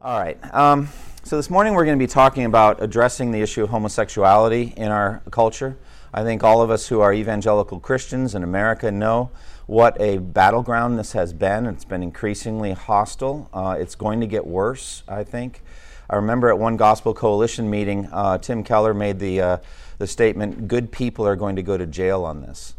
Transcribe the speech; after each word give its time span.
All 0.00 0.16
right. 0.16 0.38
Um, 0.54 0.90
so 1.24 1.34
this 1.34 1.50
morning 1.50 1.74
we're 1.74 1.84
going 1.84 1.98
to 1.98 2.02
be 2.02 2.06
talking 2.06 2.44
about 2.44 2.80
addressing 2.80 3.32
the 3.32 3.40
issue 3.40 3.64
of 3.64 3.70
homosexuality 3.70 4.72
in 4.76 4.92
our 4.92 5.22
culture. 5.32 5.76
I 6.14 6.22
think 6.22 6.44
all 6.44 6.62
of 6.62 6.70
us 6.70 6.86
who 6.86 7.00
are 7.00 7.12
evangelical 7.12 7.80
Christians 7.80 8.36
in 8.36 8.44
America 8.44 8.92
know 8.92 9.30
what 9.66 10.00
a 10.00 10.18
battleground 10.18 11.00
this 11.00 11.14
has 11.14 11.32
been. 11.32 11.66
It's 11.66 11.84
been 11.84 12.04
increasingly 12.04 12.74
hostile. 12.74 13.50
Uh, 13.52 13.76
it's 13.76 13.96
going 13.96 14.20
to 14.20 14.28
get 14.28 14.46
worse, 14.46 15.02
I 15.08 15.24
think. 15.24 15.62
I 16.08 16.14
remember 16.14 16.48
at 16.48 16.60
one 16.60 16.76
Gospel 16.76 17.12
Coalition 17.12 17.68
meeting, 17.68 18.08
uh, 18.12 18.38
Tim 18.38 18.62
Keller 18.62 18.94
made 18.94 19.18
the, 19.18 19.40
uh, 19.40 19.56
the 19.98 20.06
statement 20.06 20.68
good 20.68 20.92
people 20.92 21.26
are 21.26 21.34
going 21.34 21.56
to 21.56 21.62
go 21.62 21.76
to 21.76 21.86
jail 21.86 22.24
on 22.24 22.42
this. 22.42 22.76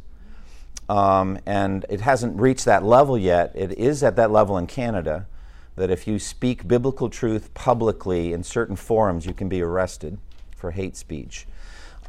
Um, 0.88 1.38
and 1.46 1.86
it 1.90 2.00
hasn't 2.00 2.40
reached 2.40 2.64
that 2.64 2.86
level 2.86 3.18
yet. 3.18 3.52
It 3.56 3.78
is 3.78 4.04
at 4.04 4.16
that 4.16 4.32
level 4.32 4.58
in 4.58 4.68
Canada 4.68 5.28
that 5.80 5.90
if 5.90 6.06
you 6.06 6.20
speak 6.20 6.68
biblical 6.68 7.10
truth 7.10 7.54
publicly 7.54 8.34
in 8.34 8.44
certain 8.44 8.76
forums, 8.76 9.26
you 9.26 9.34
can 9.34 9.48
be 9.48 9.62
arrested 9.62 10.18
for 10.54 10.72
hate 10.72 10.98
speech. 10.98 11.48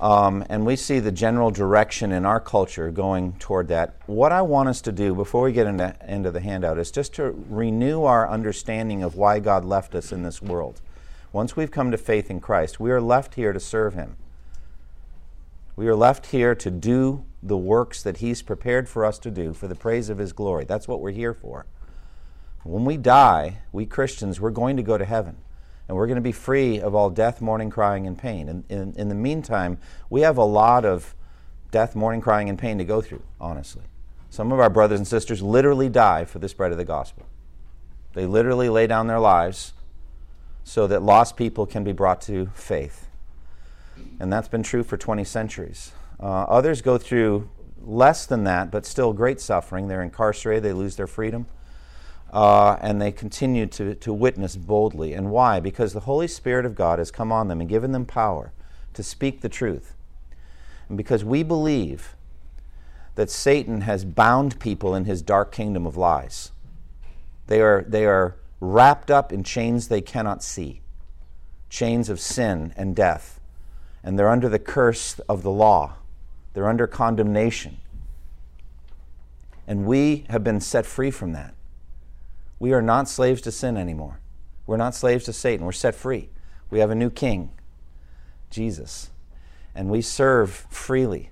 Um, 0.01 0.45
and 0.49 0.67
we 0.67 0.75
see 0.75 0.99
the 0.99 1.13
general 1.13 1.53
direction 1.53 2.11
in 2.11 2.27
our 2.27 2.41
culture 2.41 2.91
going 2.91 3.35
toward 3.35 3.69
that. 3.69 3.95
What 4.07 4.33
I 4.33 4.43
want 4.43 4.71
us 4.71 4.81
to 4.83 4.93
do 4.93 5.15
before 5.15 5.43
we 5.43 5.53
get 5.53 5.69
into, 5.69 5.95
into 6.05 6.33
the 6.33 6.41
handout 6.41 6.79
is 6.79 6.91
just 6.91 7.15
to 7.15 7.33
renew 7.49 8.03
our 8.03 8.29
understanding 8.29 9.05
of 9.05 9.15
why 9.15 9.39
God 9.39 9.65
left 9.65 9.95
us 9.95 10.11
in 10.11 10.25
this 10.25 10.43
world. 10.43 10.81
Once 11.33 11.55
we've 11.55 11.71
come 11.71 11.93
to 11.93 11.97
faith 11.97 12.29
in 12.29 12.41
Christ, 12.41 12.81
we 12.81 12.91
are 12.91 13.01
left 13.01 13.37
here 13.37 13.53
to 13.53 13.61
serve 13.61 13.95
Him. 13.95 14.17
We 15.77 15.87
are 15.87 15.95
left 15.95 16.27
here 16.27 16.57
to 16.57 16.71
do 16.73 17.25
the 17.41 17.57
works 17.57 18.03
that 18.03 18.17
He's 18.17 18.43
prepared 18.43 18.89
for 18.89 19.05
us 19.05 19.21
to 19.21 19.31
do 19.31 19.53
for 19.53 19.69
the 19.69 19.77
praise 19.77 20.09
of 20.09 20.19
His 20.19 20.33
glory. 20.33 20.65
That's 20.65 20.89
what 20.89 21.01
we're 21.01 21.13
here 21.13 21.35
for. 21.35 21.67
When 22.63 22.85
we 22.85 22.97
die, 22.97 23.59
we 23.73 23.87
Christians, 23.87 24.41
we're 24.41 24.51
going 24.51 24.77
to 24.77 24.83
go 24.83 24.99
to 24.99 25.05
heaven. 25.05 25.37
And 25.89 25.97
we're 25.97 26.07
going 26.07 26.17
to 26.17 26.23
be 26.23 26.33
free 26.33 26.81
of 26.81 26.95
all 26.95 27.11
death, 27.11 27.41
mourning, 27.41 27.71
crying, 27.71 28.07
and 28.07 28.17
pain. 28.17 28.49
And 28.49 28.65
in, 28.69 28.95
in 28.97 29.09
the 29.09 29.15
meantime, 29.15 29.79
we 30.09 30.21
have 30.21 30.37
a 30.37 30.45
lot 30.45 30.85
of 30.85 31.17
death, 31.73 31.97
mourning, 31.97 32.21
crying, 32.21 32.49
and 32.49 32.59
pain 32.59 32.79
to 32.79 32.85
go 32.85 33.01
through, 33.01 33.23
honestly. 33.41 33.83
Some 34.29 34.53
of 34.53 34.61
our 34.61 34.71
brothers 34.71 35.01
and 35.01 35.09
sisters 35.09 35.43
literally 35.43 35.89
die 35.89 36.25
for 36.25 36.39
the 36.39 36.49
spread 36.49 36.71
of 36.71 36.79
the 36.79 36.85
gospel. 36.85 37.27
They 38.13 38.27
literally 38.27 38.69
lay 38.69 38.87
down 38.87 39.09
their 39.09 39.19
lives 39.19 39.73
so 40.63 40.87
that 40.87 41.03
lost 41.03 41.37
people 41.37 41.67
can 41.67 41.83
be 41.83 41.93
brought 41.93 42.21
to 42.23 42.47
faith. 42.55 43.09
And 44.21 44.33
that's 44.33 44.49
been 44.49 44.63
true 44.63 44.85
for 44.85 44.97
20 44.97 45.25
centuries. 45.25 45.93
Uh, 46.21 46.43
others 46.43 46.83
go 46.83 46.99
through 46.99 47.51
less 47.83 48.27
than 48.27 48.45
that, 48.45 48.71
but 48.71 48.87
still 48.87 49.13
great 49.13 49.41
suffering. 49.41 49.89
They're 49.89 50.03
incarcerated, 50.03 50.63
they 50.63 50.73
lose 50.73 50.95
their 50.97 51.09
freedom 51.09 51.47
uh, 52.33 52.77
and 52.81 53.01
they 53.01 53.11
continue 53.11 53.67
to, 53.67 53.95
to 53.97 54.13
witness 54.13 54.57
boldly. 54.57 55.15
And 55.15 55.31
why? 55.31 55.61
Because 55.61 55.93
the 55.93 56.01
Holy 56.01 56.29
Spirit 56.29 56.65
of 56.65 56.75
God 56.75 56.99
has 56.99 57.11
come 57.11 57.33
on 57.33 57.49
them 57.49 57.61
and 57.61 57.69
given 57.69 57.93
them 57.93 58.07
power 58.07 58.53
to 58.95 59.03
speak 59.03 59.41
the 59.41 59.49
truth. 59.49 59.97
And 60.89 60.97
because 60.97 61.25
we 61.25 61.43
believe 61.43 62.17
that 63.17 63.31
Satan 63.31 63.83
has 63.83 64.05
bound 64.05 64.59
people 64.61 64.95
in 64.95 65.05
his 65.05 65.23
dark 65.23 65.53
kingdom 65.53 65.87
of 65.87 65.97
lies. 65.97 66.53
They 67.49 67.61
are, 67.61 67.85
they 67.87 68.07
are 68.07 68.37
wrapped 68.61 69.11
up 69.11 69.33
in 69.33 69.43
chains 69.43 69.89
they 69.89 70.01
cannot 70.01 70.43
see, 70.43 70.81
chains 71.69 72.09
of 72.09 72.21
sin 72.21 72.73
and 72.77 72.95
death. 72.95 73.41
And 74.03 74.19
they're 74.19 74.31
under 74.31 74.49
the 74.49 74.59
curse 74.59 75.19
of 75.29 75.43
the 75.43 75.51
law, 75.51 75.97
they're 76.55 76.69
under 76.69 76.87
condemnation. 76.87 77.79
And 79.67 79.85
we 79.85 80.25
have 80.31 80.43
been 80.43 80.61
set 80.61 80.87
free 80.87 81.11
from 81.11 81.33
that. 81.33 81.55
We 82.61 82.73
are 82.73 82.83
not 82.83 83.09
slaves 83.09 83.41
to 83.43 83.51
sin 83.51 83.77
anymore. 83.77 84.21
We're 84.67 84.77
not 84.77 84.95
slaves 84.95 85.25
to 85.25 85.33
Satan. 85.33 85.67
We're 85.67 85.73
set 85.73 85.97
free. 85.97 86.29
We 86.71 86.79
have 86.79 86.91
a 86.91 86.95
new 86.95 87.11
king, 87.11 87.51
Jesus. 88.51 89.11
And 89.75 89.91
we 89.91 90.03
serve 90.03 90.51
freely. 90.71 91.31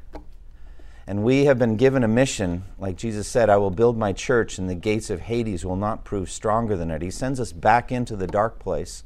And 1.07 1.23
we 1.23 1.45
have 1.45 1.59
been 1.59 1.77
given 1.77 2.03
a 2.03 2.09
mission, 2.09 2.65
like 2.79 2.97
Jesus 2.97 3.29
said, 3.29 3.49
I 3.49 3.57
will 3.57 3.71
build 3.71 3.97
my 3.97 4.13
church, 4.13 4.59
and 4.59 4.69
the 4.69 4.75
gates 4.75 5.09
of 5.09 5.21
Hades 5.21 5.65
will 5.65 5.77
not 5.77 6.05
prove 6.05 6.31
stronger 6.31 6.77
than 6.77 6.91
it. 6.91 7.01
He 7.01 7.11
sends 7.11 7.41
us 7.41 7.53
back 7.53 7.91
into 7.91 8.15
the 8.15 8.27
dark 8.27 8.59
place 8.59 9.05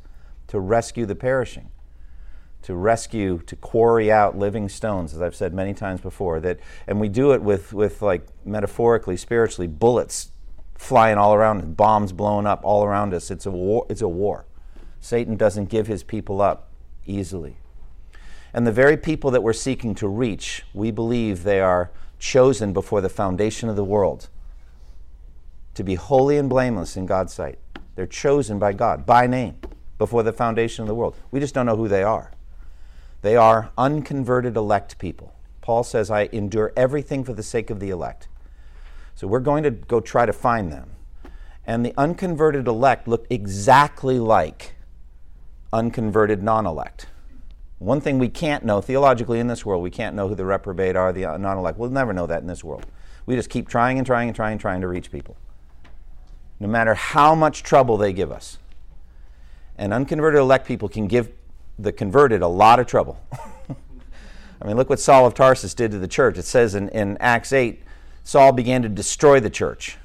to 0.48 0.58
rescue 0.58 1.06
the 1.06 1.14
perishing, 1.14 1.70
to 2.62 2.74
rescue, 2.74 3.40
to 3.46 3.54
quarry 3.54 4.10
out 4.10 4.36
living 4.36 4.68
stones, 4.68 5.14
as 5.14 5.22
I've 5.22 5.36
said 5.36 5.54
many 5.54 5.74
times 5.74 6.00
before. 6.00 6.40
That, 6.40 6.58
and 6.88 6.98
we 6.98 7.08
do 7.08 7.32
it 7.34 7.42
with, 7.42 7.72
with 7.72 8.02
like 8.02 8.26
metaphorically, 8.44 9.16
spiritually, 9.16 9.68
bullets 9.68 10.31
flying 10.82 11.16
all 11.16 11.32
around, 11.32 11.76
bombs 11.76 12.12
blowing 12.12 12.44
up 12.44 12.60
all 12.64 12.84
around 12.84 13.14
us. 13.14 13.30
It's 13.30 13.46
a 13.46 13.50
war. 13.50 13.86
It's 13.88 14.02
a 14.02 14.08
war. 14.08 14.46
Satan 15.00 15.36
doesn't 15.36 15.68
give 15.68 15.86
his 15.86 16.02
people 16.02 16.42
up 16.42 16.70
easily. 17.06 17.56
And 18.52 18.66
the 18.66 18.72
very 18.72 18.96
people 18.96 19.30
that 19.30 19.42
we're 19.42 19.52
seeking 19.52 19.94
to 19.96 20.08
reach, 20.08 20.64
we 20.74 20.90
believe 20.90 21.44
they 21.44 21.60
are 21.60 21.90
chosen 22.18 22.72
before 22.72 23.00
the 23.00 23.08
foundation 23.08 23.68
of 23.68 23.76
the 23.76 23.84
world 23.84 24.28
to 25.74 25.84
be 25.84 25.94
holy 25.94 26.36
and 26.36 26.50
blameless 26.50 26.96
in 26.96 27.06
God's 27.06 27.32
sight. 27.32 27.58
They're 27.94 28.06
chosen 28.06 28.58
by 28.58 28.72
God, 28.72 29.06
by 29.06 29.26
name, 29.26 29.56
before 29.98 30.22
the 30.22 30.32
foundation 30.32 30.82
of 30.82 30.88
the 30.88 30.94
world. 30.94 31.14
We 31.30 31.40
just 31.40 31.54
don't 31.54 31.66
know 31.66 31.76
who 31.76 31.88
they 31.88 32.02
are. 32.02 32.32
They 33.22 33.36
are 33.36 33.70
unconverted 33.78 34.56
elect 34.56 34.98
people. 34.98 35.32
Paul 35.60 35.84
says, 35.84 36.10
I 36.10 36.28
endure 36.32 36.72
everything 36.76 37.22
for 37.22 37.32
the 37.32 37.42
sake 37.42 37.70
of 37.70 37.78
the 37.78 37.90
elect. 37.90 38.26
So 39.14 39.26
we're 39.26 39.40
going 39.40 39.62
to 39.62 39.70
go 39.70 40.00
try 40.00 40.26
to 40.26 40.32
find 40.32 40.72
them. 40.72 40.90
And 41.66 41.86
the 41.86 41.94
unconverted 41.96 42.66
elect 42.66 43.06
look 43.06 43.26
exactly 43.30 44.18
like 44.18 44.74
unconverted 45.72 46.42
non 46.42 46.66
elect. 46.66 47.06
One 47.78 48.00
thing 48.00 48.18
we 48.18 48.28
can't 48.28 48.64
know 48.64 48.80
theologically 48.80 49.40
in 49.40 49.48
this 49.48 49.66
world, 49.66 49.82
we 49.82 49.90
can't 49.90 50.14
know 50.14 50.28
who 50.28 50.34
the 50.34 50.44
reprobate 50.44 50.96
are, 50.96 51.12
the 51.12 51.22
non 51.38 51.58
elect. 51.58 51.78
We'll 51.78 51.90
never 51.90 52.12
know 52.12 52.26
that 52.26 52.40
in 52.40 52.46
this 52.46 52.64
world. 52.64 52.86
We 53.26 53.36
just 53.36 53.50
keep 53.50 53.68
trying 53.68 53.98
and 53.98 54.06
trying 54.06 54.28
and 54.28 54.36
trying 54.36 54.52
and 54.52 54.60
trying 54.60 54.80
to 54.80 54.88
reach 54.88 55.10
people, 55.12 55.36
no 56.58 56.66
matter 56.66 56.94
how 56.94 57.34
much 57.34 57.62
trouble 57.62 57.96
they 57.96 58.12
give 58.12 58.32
us. 58.32 58.58
And 59.76 59.92
unconverted 59.92 60.40
elect 60.40 60.66
people 60.66 60.88
can 60.88 61.06
give 61.06 61.30
the 61.78 61.92
converted 61.92 62.42
a 62.42 62.48
lot 62.48 62.78
of 62.78 62.86
trouble. 62.86 63.20
I 64.62 64.66
mean, 64.66 64.76
look 64.76 64.90
what 64.90 65.00
Saul 65.00 65.26
of 65.26 65.34
Tarsus 65.34 65.74
did 65.74 65.90
to 65.92 65.98
the 65.98 66.08
church. 66.08 66.38
It 66.38 66.44
says 66.44 66.74
in, 66.74 66.88
in 66.90 67.16
Acts 67.18 67.52
8 67.52 67.82
Saul 68.24 68.52
began 68.52 68.82
to 68.82 68.88
destroy 68.88 69.40
the 69.40 69.50
church. 69.50 69.96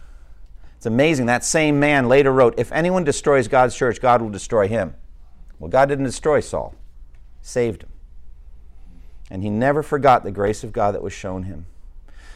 It's 0.75 0.85
amazing. 0.85 1.25
That 1.25 1.43
same 1.43 1.79
man 1.79 2.07
later 2.07 2.31
wrote, 2.31 2.55
If 2.57 2.71
anyone 2.71 3.03
destroys 3.03 3.47
God's 3.47 3.75
church, 3.75 3.99
God 3.99 4.21
will 4.21 4.29
destroy 4.29 4.67
him. 4.67 4.95
Well, 5.59 5.69
God 5.69 5.89
didn't 5.89 6.05
destroy 6.05 6.39
Saul, 6.39 6.75
saved 7.41 7.83
him. 7.83 7.89
And 9.29 9.43
he 9.43 9.49
never 9.49 9.83
forgot 9.83 10.23
the 10.23 10.31
grace 10.31 10.63
of 10.63 10.71
God 10.71 10.93
that 10.93 11.01
was 11.01 11.13
shown 11.13 11.43
him. 11.43 11.65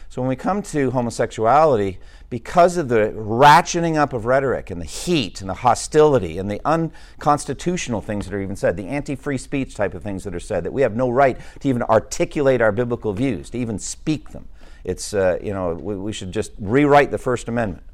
So 0.08 0.20
when 0.20 0.28
we 0.28 0.36
come 0.36 0.60
to 0.64 0.90
homosexuality, 0.90 1.98
because 2.28 2.76
of 2.76 2.88
the 2.88 3.14
ratcheting 3.16 3.96
up 3.96 4.12
of 4.12 4.26
rhetoric 4.26 4.70
and 4.70 4.78
the 4.78 4.86
heat 4.86 5.40
and 5.40 5.48
the 5.48 5.54
hostility 5.54 6.36
and 6.36 6.50
the 6.50 6.60
unconstitutional 6.66 8.02
things 8.02 8.26
that 8.26 8.34
are 8.34 8.42
even 8.42 8.56
said, 8.56 8.76
the 8.76 8.88
anti 8.88 9.14
free 9.14 9.38
speech 9.38 9.74
type 9.74 9.94
of 9.94 10.02
things 10.02 10.24
that 10.24 10.34
are 10.34 10.40
said, 10.40 10.64
that 10.64 10.72
we 10.72 10.82
have 10.82 10.94
no 10.94 11.08
right 11.08 11.38
to 11.60 11.68
even 11.68 11.82
articulate 11.84 12.60
our 12.60 12.72
biblical 12.72 13.14
views, 13.14 13.48
to 13.50 13.58
even 13.58 13.78
speak 13.78 14.30
them. 14.30 14.48
It's, 14.84 15.14
uh, 15.14 15.38
you 15.42 15.52
know, 15.52 15.74
we, 15.74 15.96
we 15.96 16.12
should 16.12 16.32
just 16.32 16.52
rewrite 16.58 17.10
the 17.10 17.18
First 17.18 17.48
Amendment. 17.48 17.84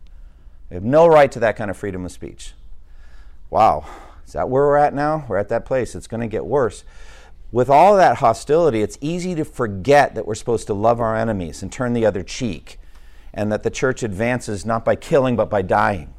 We 0.70 0.74
have 0.74 0.84
no 0.84 1.06
right 1.06 1.30
to 1.32 1.40
that 1.40 1.56
kind 1.56 1.70
of 1.70 1.76
freedom 1.76 2.04
of 2.04 2.12
speech. 2.12 2.52
Wow. 3.50 3.86
Is 4.26 4.32
that 4.32 4.48
where 4.48 4.64
we're 4.66 4.76
at 4.76 4.94
now? 4.94 5.24
We're 5.28 5.38
at 5.38 5.48
that 5.48 5.64
place. 5.64 5.94
It's 5.94 6.06
going 6.06 6.20
to 6.20 6.26
get 6.26 6.44
worse. 6.44 6.84
With 7.50 7.70
all 7.70 7.96
that 7.96 8.18
hostility, 8.18 8.82
it's 8.82 8.98
easy 9.00 9.34
to 9.34 9.44
forget 9.44 10.14
that 10.14 10.26
we're 10.26 10.34
supposed 10.34 10.66
to 10.66 10.74
love 10.74 11.00
our 11.00 11.16
enemies 11.16 11.62
and 11.62 11.72
turn 11.72 11.94
the 11.94 12.04
other 12.04 12.22
cheek, 12.22 12.78
and 13.32 13.50
that 13.50 13.62
the 13.62 13.70
church 13.70 14.02
advances 14.02 14.66
not 14.66 14.84
by 14.84 14.96
killing, 14.96 15.34
but 15.34 15.48
by 15.48 15.62
dying. 15.62 16.12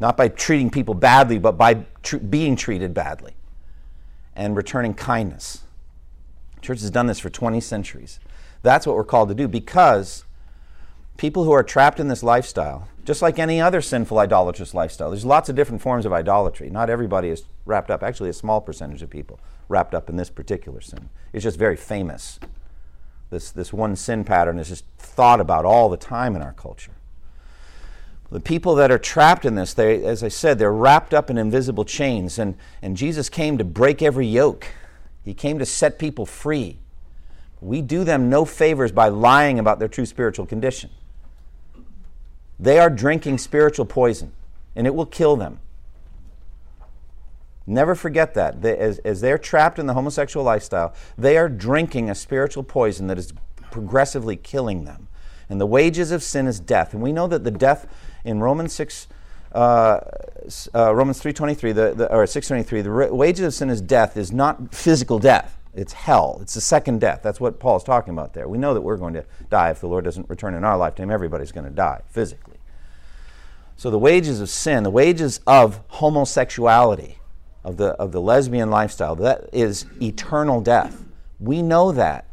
Not 0.00 0.16
by 0.16 0.26
treating 0.26 0.70
people 0.70 0.94
badly, 0.94 1.38
but 1.38 1.52
by 1.52 1.86
tr- 2.02 2.16
being 2.16 2.56
treated 2.56 2.94
badly 2.94 3.34
and 4.34 4.56
returning 4.56 4.94
kindness. 4.94 5.62
The 6.56 6.62
church 6.62 6.80
has 6.80 6.90
done 6.90 7.06
this 7.06 7.20
for 7.20 7.30
20 7.30 7.60
centuries. 7.60 8.18
That's 8.62 8.86
what 8.86 8.96
we're 8.96 9.04
called 9.04 9.28
to 9.28 9.34
do 9.34 9.48
because 9.48 10.24
people 11.16 11.44
who 11.44 11.52
are 11.52 11.62
trapped 11.62 12.00
in 12.00 12.08
this 12.08 12.22
lifestyle, 12.22 12.88
just 13.04 13.22
like 13.22 13.38
any 13.38 13.60
other 13.60 13.80
sinful 13.80 14.18
idolatrous 14.18 14.74
lifestyle, 14.74 15.10
there's 15.10 15.24
lots 15.24 15.48
of 15.48 15.56
different 15.56 15.82
forms 15.82 16.06
of 16.06 16.12
idolatry. 16.12 16.70
Not 16.70 16.88
everybody 16.88 17.28
is 17.28 17.44
wrapped 17.66 17.90
up, 17.90 18.02
actually, 18.02 18.30
a 18.30 18.34
small 18.34 18.60
percentage 18.60 19.02
of 19.02 19.10
people 19.10 19.40
wrapped 19.68 19.94
up 19.94 20.08
in 20.08 20.16
this 20.16 20.30
particular 20.30 20.80
sin. 20.80 21.08
It's 21.32 21.42
just 21.42 21.58
very 21.58 21.76
famous. 21.76 22.38
This, 23.30 23.50
this 23.50 23.72
one 23.72 23.96
sin 23.96 24.24
pattern 24.24 24.58
is 24.58 24.68
just 24.68 24.84
thought 24.98 25.40
about 25.40 25.64
all 25.64 25.88
the 25.88 25.96
time 25.96 26.36
in 26.36 26.42
our 26.42 26.52
culture. 26.52 26.92
The 28.30 28.40
people 28.40 28.74
that 28.76 28.90
are 28.90 28.98
trapped 28.98 29.44
in 29.44 29.56
this, 29.56 29.74
they, 29.74 30.02
as 30.04 30.22
I 30.22 30.28
said, 30.28 30.58
they're 30.58 30.72
wrapped 30.72 31.12
up 31.12 31.28
in 31.28 31.36
invisible 31.36 31.84
chains, 31.84 32.38
and, 32.38 32.56
and 32.80 32.96
Jesus 32.96 33.28
came 33.28 33.58
to 33.58 33.64
break 33.64 34.00
every 34.00 34.26
yoke. 34.26 34.68
He 35.22 35.34
came 35.34 35.58
to 35.58 35.66
set 35.66 35.98
people 35.98 36.24
free 36.24 36.78
we 37.62 37.80
do 37.80 38.02
them 38.02 38.28
no 38.28 38.44
favors 38.44 38.90
by 38.90 39.08
lying 39.08 39.60
about 39.60 39.78
their 39.78 39.88
true 39.88 40.04
spiritual 40.04 40.46
condition. 40.46 40.90
They 42.58 42.80
are 42.80 42.90
drinking 42.90 43.38
spiritual 43.38 43.86
poison, 43.86 44.32
and 44.74 44.86
it 44.86 44.94
will 44.94 45.06
kill 45.06 45.36
them. 45.36 45.60
Never 47.64 47.94
forget 47.94 48.34
that. 48.34 48.62
They, 48.62 48.76
as, 48.76 48.98
as 49.00 49.20
they're 49.20 49.38
trapped 49.38 49.78
in 49.78 49.86
the 49.86 49.94
homosexual 49.94 50.44
lifestyle, 50.44 50.92
they 51.16 51.36
are 51.36 51.48
drinking 51.48 52.10
a 52.10 52.16
spiritual 52.16 52.64
poison 52.64 53.06
that 53.06 53.16
is 53.16 53.32
progressively 53.70 54.36
killing 54.36 54.84
them. 54.84 55.06
And 55.48 55.60
the 55.60 55.66
wages 55.66 56.10
of 56.10 56.24
sin 56.24 56.48
is 56.48 56.58
death. 56.58 56.92
And 56.92 57.00
we 57.00 57.12
know 57.12 57.28
that 57.28 57.44
the 57.44 57.52
death 57.52 57.86
in 58.24 58.40
Romans 58.40 58.72
6, 58.72 59.06
uh, 59.52 60.00
uh, 60.74 60.94
Romans 60.94 61.22
3.23, 61.22 61.60
the, 61.74 61.94
the, 61.94 62.12
or 62.12 62.24
6.23, 62.24 62.82
the 62.82 63.14
wages 63.14 63.44
of 63.46 63.54
sin 63.54 63.70
is 63.70 63.80
death 63.80 64.16
is 64.16 64.32
not 64.32 64.74
physical 64.74 65.20
death. 65.20 65.58
It's 65.74 65.94
hell. 65.94 66.38
It's 66.42 66.54
the 66.54 66.60
second 66.60 67.00
death. 67.00 67.20
That's 67.22 67.40
what 67.40 67.58
Paul's 67.58 67.84
talking 67.84 68.12
about 68.12 68.34
there. 68.34 68.46
We 68.46 68.58
know 68.58 68.74
that 68.74 68.82
we're 68.82 68.98
going 68.98 69.14
to 69.14 69.24
die 69.48 69.70
if 69.70 69.80
the 69.80 69.88
Lord 69.88 70.04
doesn't 70.04 70.28
return 70.28 70.54
in 70.54 70.64
our 70.64 70.76
lifetime. 70.76 71.10
Everybody's 71.10 71.52
going 71.52 71.64
to 71.64 71.70
die 71.70 72.02
physically. 72.08 72.58
So 73.76 73.90
the 73.90 73.98
wages 73.98 74.40
of 74.40 74.50
sin, 74.50 74.82
the 74.82 74.90
wages 74.90 75.40
of 75.46 75.80
homosexuality, 75.88 77.18
of 77.64 77.78
the, 77.78 77.88
of 77.94 78.12
the 78.12 78.20
lesbian 78.20 78.70
lifestyle, 78.70 79.16
that 79.16 79.48
is 79.52 79.86
eternal 80.00 80.60
death. 80.60 81.04
We 81.40 81.62
know 81.62 81.90
that. 81.92 82.26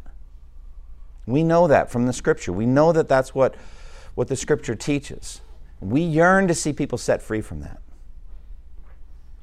We 1.25 1.43
know 1.43 1.67
that 1.67 1.89
from 1.89 2.07
the 2.07 2.13
scripture. 2.13 2.51
We 2.51 2.65
know 2.65 2.91
that 2.91 3.07
that's 3.07 3.33
what, 3.33 3.55
what 4.15 4.27
the 4.27 4.35
scripture 4.35 4.75
teaches. 4.75 5.41
We 5.79 6.01
yearn 6.01 6.47
to 6.47 6.53
see 6.53 6.73
people 6.73 6.97
set 6.97 7.21
free 7.21 7.41
from 7.41 7.61
that. 7.61 7.79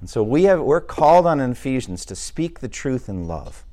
And 0.00 0.10
so 0.10 0.22
we 0.22 0.44
have, 0.44 0.60
we're 0.60 0.80
called 0.80 1.26
on 1.26 1.40
in 1.40 1.52
Ephesians 1.52 2.04
to 2.06 2.14
speak 2.14 2.60
the 2.60 2.68
truth 2.68 3.08
in 3.08 3.26
love. 3.26 3.65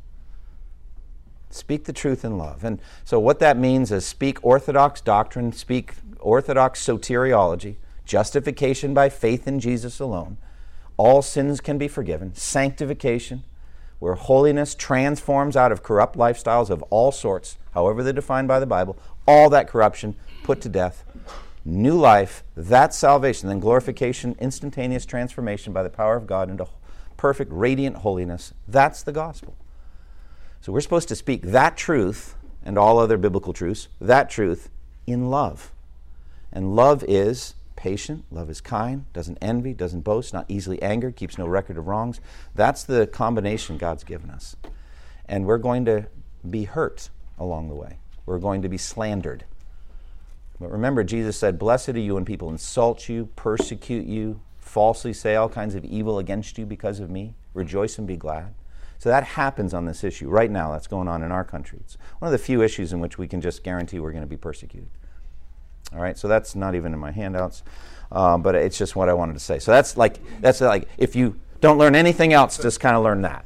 Speak 1.54 1.86
the 1.86 1.94
truth 1.94 2.26
in 2.26 2.38
love. 2.38 2.64
And 2.64 2.80
so 3.04 3.20
what 3.20 3.40
that 3.40 3.58
means 3.58 3.92
is 3.92 4.06
speak 4.06 4.44
orthodox 4.44 5.02
doctrine, 5.02 5.52
speak 5.54 5.94
orthodox 6.20 6.84
soteriology, 6.84 7.76
justification 8.06 8.94
by 8.94 9.10
faith 9.10 9.48
in 9.48 9.60
Jesus 9.60 10.00
alone. 10.00 10.38
All 10.98 11.22
sins 11.22 11.62
can 11.62 11.78
be 11.78 11.88
forgiven, 11.88 12.34
sanctification, 12.34 13.44
where 14.00 14.16
holiness 14.16 14.76
transforms 14.76 15.56
out 15.56 15.72
of 15.72 15.84
corrupt 15.84 16.18
lifestyles 16.18 16.70
of 16.70 16.82
all 16.90 17.12
sorts, 17.12 17.58
however 17.74 18.04
they're 18.04 18.14
defined 18.14 18.48
by 18.48 18.60
the 18.60 18.66
Bible, 18.66 18.98
all 19.28 19.50
that 19.50 19.68
corruption 19.68 20.16
put 20.44 20.60
to 20.62 20.70
death. 20.70 21.04
New 21.64 21.98
life, 21.98 22.44
that's 22.58 22.98
salvation. 22.98 23.48
Then 23.48 23.60
glorification, 23.60 24.36
instantaneous 24.40 25.06
transformation 25.06 25.72
by 25.72 25.84
the 25.84 25.90
power 25.90 26.16
of 26.16 26.28
God 26.28 26.50
into 26.50 26.68
perfect, 27.16 27.52
radiant 27.54 27.98
holiness. 27.98 28.54
That's 28.68 29.04
the 29.04 29.14
gospel. 29.14 29.56
So 30.64 30.72
we're 30.72 30.80
supposed 30.80 31.10
to 31.10 31.16
speak 31.18 31.42
that 31.42 31.76
truth 31.76 32.38
and 32.64 32.78
all 32.78 32.98
other 32.98 33.18
biblical 33.18 33.52
truths, 33.52 33.90
that 34.00 34.30
truth 34.30 34.70
in 35.06 35.30
love. 35.30 35.74
And 36.54 36.74
love 36.74 37.04
is 37.06 37.56
patient, 37.76 38.24
love 38.32 38.50
is 38.50 38.62
kind, 38.62 39.04
doesn't 39.12 39.38
envy, 39.42 39.74
doesn't 39.74 40.06
boast, 40.06 40.32
not 40.32 40.46
easily 40.48 40.82
angered, 40.82 41.18
keeps 41.18 41.38
no 41.38 41.46
record 41.48 41.78
of 41.78 41.88
wrongs. 41.88 42.22
That's 42.56 42.86
the 42.86 43.06
combination 43.08 43.78
God's 43.78 44.06
given 44.06 44.30
us. 44.30 44.56
And 45.26 45.46
we're 45.46 45.58
going 45.58 45.84
to 45.84 46.06
be 46.50 46.64
hurt 46.64 47.10
along 47.38 47.68
the 47.68 47.76
way. 47.76 47.98
We're 48.26 48.40
going 48.40 48.62
to 48.62 48.70
be 48.70 48.78
slandered. 48.78 49.44
But 50.62 50.72
remember, 50.72 51.04
Jesus 51.04 51.36
said, 51.36 51.60
Blessed 51.60 51.90
are 51.90 52.00
you 52.00 52.14
when 52.14 52.24
people 52.24 52.50
insult 52.50 53.10
you, 53.10 53.28
persecute 53.36 54.06
you, 54.06 54.40
falsely 54.62 55.12
say 55.12 55.36
all 55.36 55.50
kinds 55.50 55.76
of 55.76 55.84
evil 55.84 56.20
against 56.20 56.58
you 56.58 56.66
because 56.66 57.02
of 57.02 57.10
me. 57.10 57.34
Rejoice 57.54 57.98
and 57.98 58.08
be 58.08 58.16
glad. 58.16 58.54
So 59.04 59.10
that 59.10 59.26
happens 59.26 59.74
on 59.74 59.84
this 59.84 60.02
issue. 60.06 60.30
Right 60.30 60.50
now, 60.50 60.72
that's 60.72 60.88
going 60.88 61.10
on 61.10 61.24
in 61.24 61.32
our 61.34 61.44
country. 61.44 61.78
It's 61.82 61.98
one 62.20 62.28
of 62.28 62.32
the 62.32 62.38
few 62.38 62.62
issues 62.62 62.94
in 62.94 63.02
which 63.02 63.18
we 63.18 63.28
can 63.28 63.42
just 63.42 63.62
guarantee 63.62 64.00
we're 64.00 64.14
going 64.14 64.24
to 64.24 64.28
be 64.28 64.38
persecuted. 64.38 64.88
All 65.92 66.00
right, 66.00 66.18
so 66.18 66.30
that's 66.30 66.56
not 66.56 66.74
even 66.74 66.94
in 66.94 67.00
my 67.00 67.12
handouts, 67.12 67.64
um, 68.14 68.42
but 68.42 68.56
it's 68.56 68.78
just 68.78 68.96
what 68.96 69.10
I 69.10 69.14
wanted 69.14 69.34
to 69.34 69.42
say. 69.42 69.60
So 69.60 69.74
that's 69.74 69.98
like 69.98 70.22
that's 70.40 70.62
like 70.62 70.88
if 70.98 71.18
you 71.18 71.38
don't 71.60 71.78
learn 71.78 71.96
anything 71.96 72.32
else, 72.32 72.58
just 72.58 72.80
kind 72.80 72.96
of 72.96 73.04
learn 73.04 73.24
that. 73.24 73.46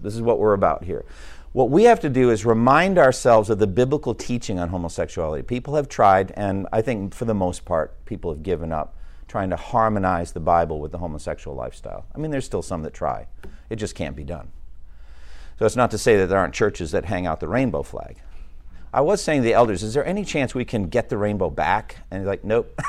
This 0.00 0.14
is 0.14 0.22
what 0.22 0.38
we're 0.38 0.54
about 0.54 0.84
here. 0.84 1.04
What 1.52 1.68
we 1.68 1.84
have 1.84 2.00
to 2.00 2.08
do 2.08 2.30
is 2.30 2.46
remind 2.46 2.96
ourselves 2.96 3.50
of 3.50 3.58
the 3.58 3.66
biblical 3.66 4.14
teaching 4.14 4.58
on 4.58 4.70
homosexuality. 4.70 5.42
People 5.42 5.74
have 5.74 5.86
tried, 5.86 6.32
and 6.34 6.66
I 6.72 6.80
think 6.80 7.12
for 7.12 7.26
the 7.26 7.34
most 7.34 7.66
part, 7.66 8.02
people 8.06 8.32
have 8.32 8.42
given 8.42 8.72
up 8.72 8.96
trying 9.28 9.50
to 9.50 9.56
harmonize 9.56 10.32
the 10.32 10.40
Bible 10.40 10.80
with 10.80 10.92
the 10.92 10.98
homosexual 10.98 11.54
lifestyle. 11.54 12.06
I 12.14 12.18
mean, 12.18 12.30
there's 12.30 12.46
still 12.46 12.62
some 12.62 12.80
that 12.84 12.94
try. 12.94 13.26
It 13.68 13.76
just 13.76 13.94
can't 13.94 14.16
be 14.16 14.24
done. 14.24 14.50
So 15.58 15.66
it's 15.66 15.76
not 15.76 15.90
to 15.92 15.98
say 15.98 16.16
that 16.16 16.26
there 16.26 16.38
aren't 16.38 16.54
churches 16.54 16.90
that 16.92 17.04
hang 17.04 17.26
out 17.26 17.40
the 17.40 17.48
rainbow 17.48 17.82
flag. 17.82 18.16
I 18.92 19.00
was 19.00 19.20
saying 19.20 19.42
to 19.42 19.44
the 19.44 19.54
elders, 19.54 19.82
is 19.82 19.92
there 19.92 20.06
any 20.06 20.24
chance 20.24 20.54
we 20.54 20.64
can 20.64 20.86
get 20.86 21.08
the 21.08 21.18
rainbow 21.18 21.50
back? 21.50 21.96
And 22.10 22.20
he's 22.20 22.28
like, 22.28 22.44
nope. 22.44 22.80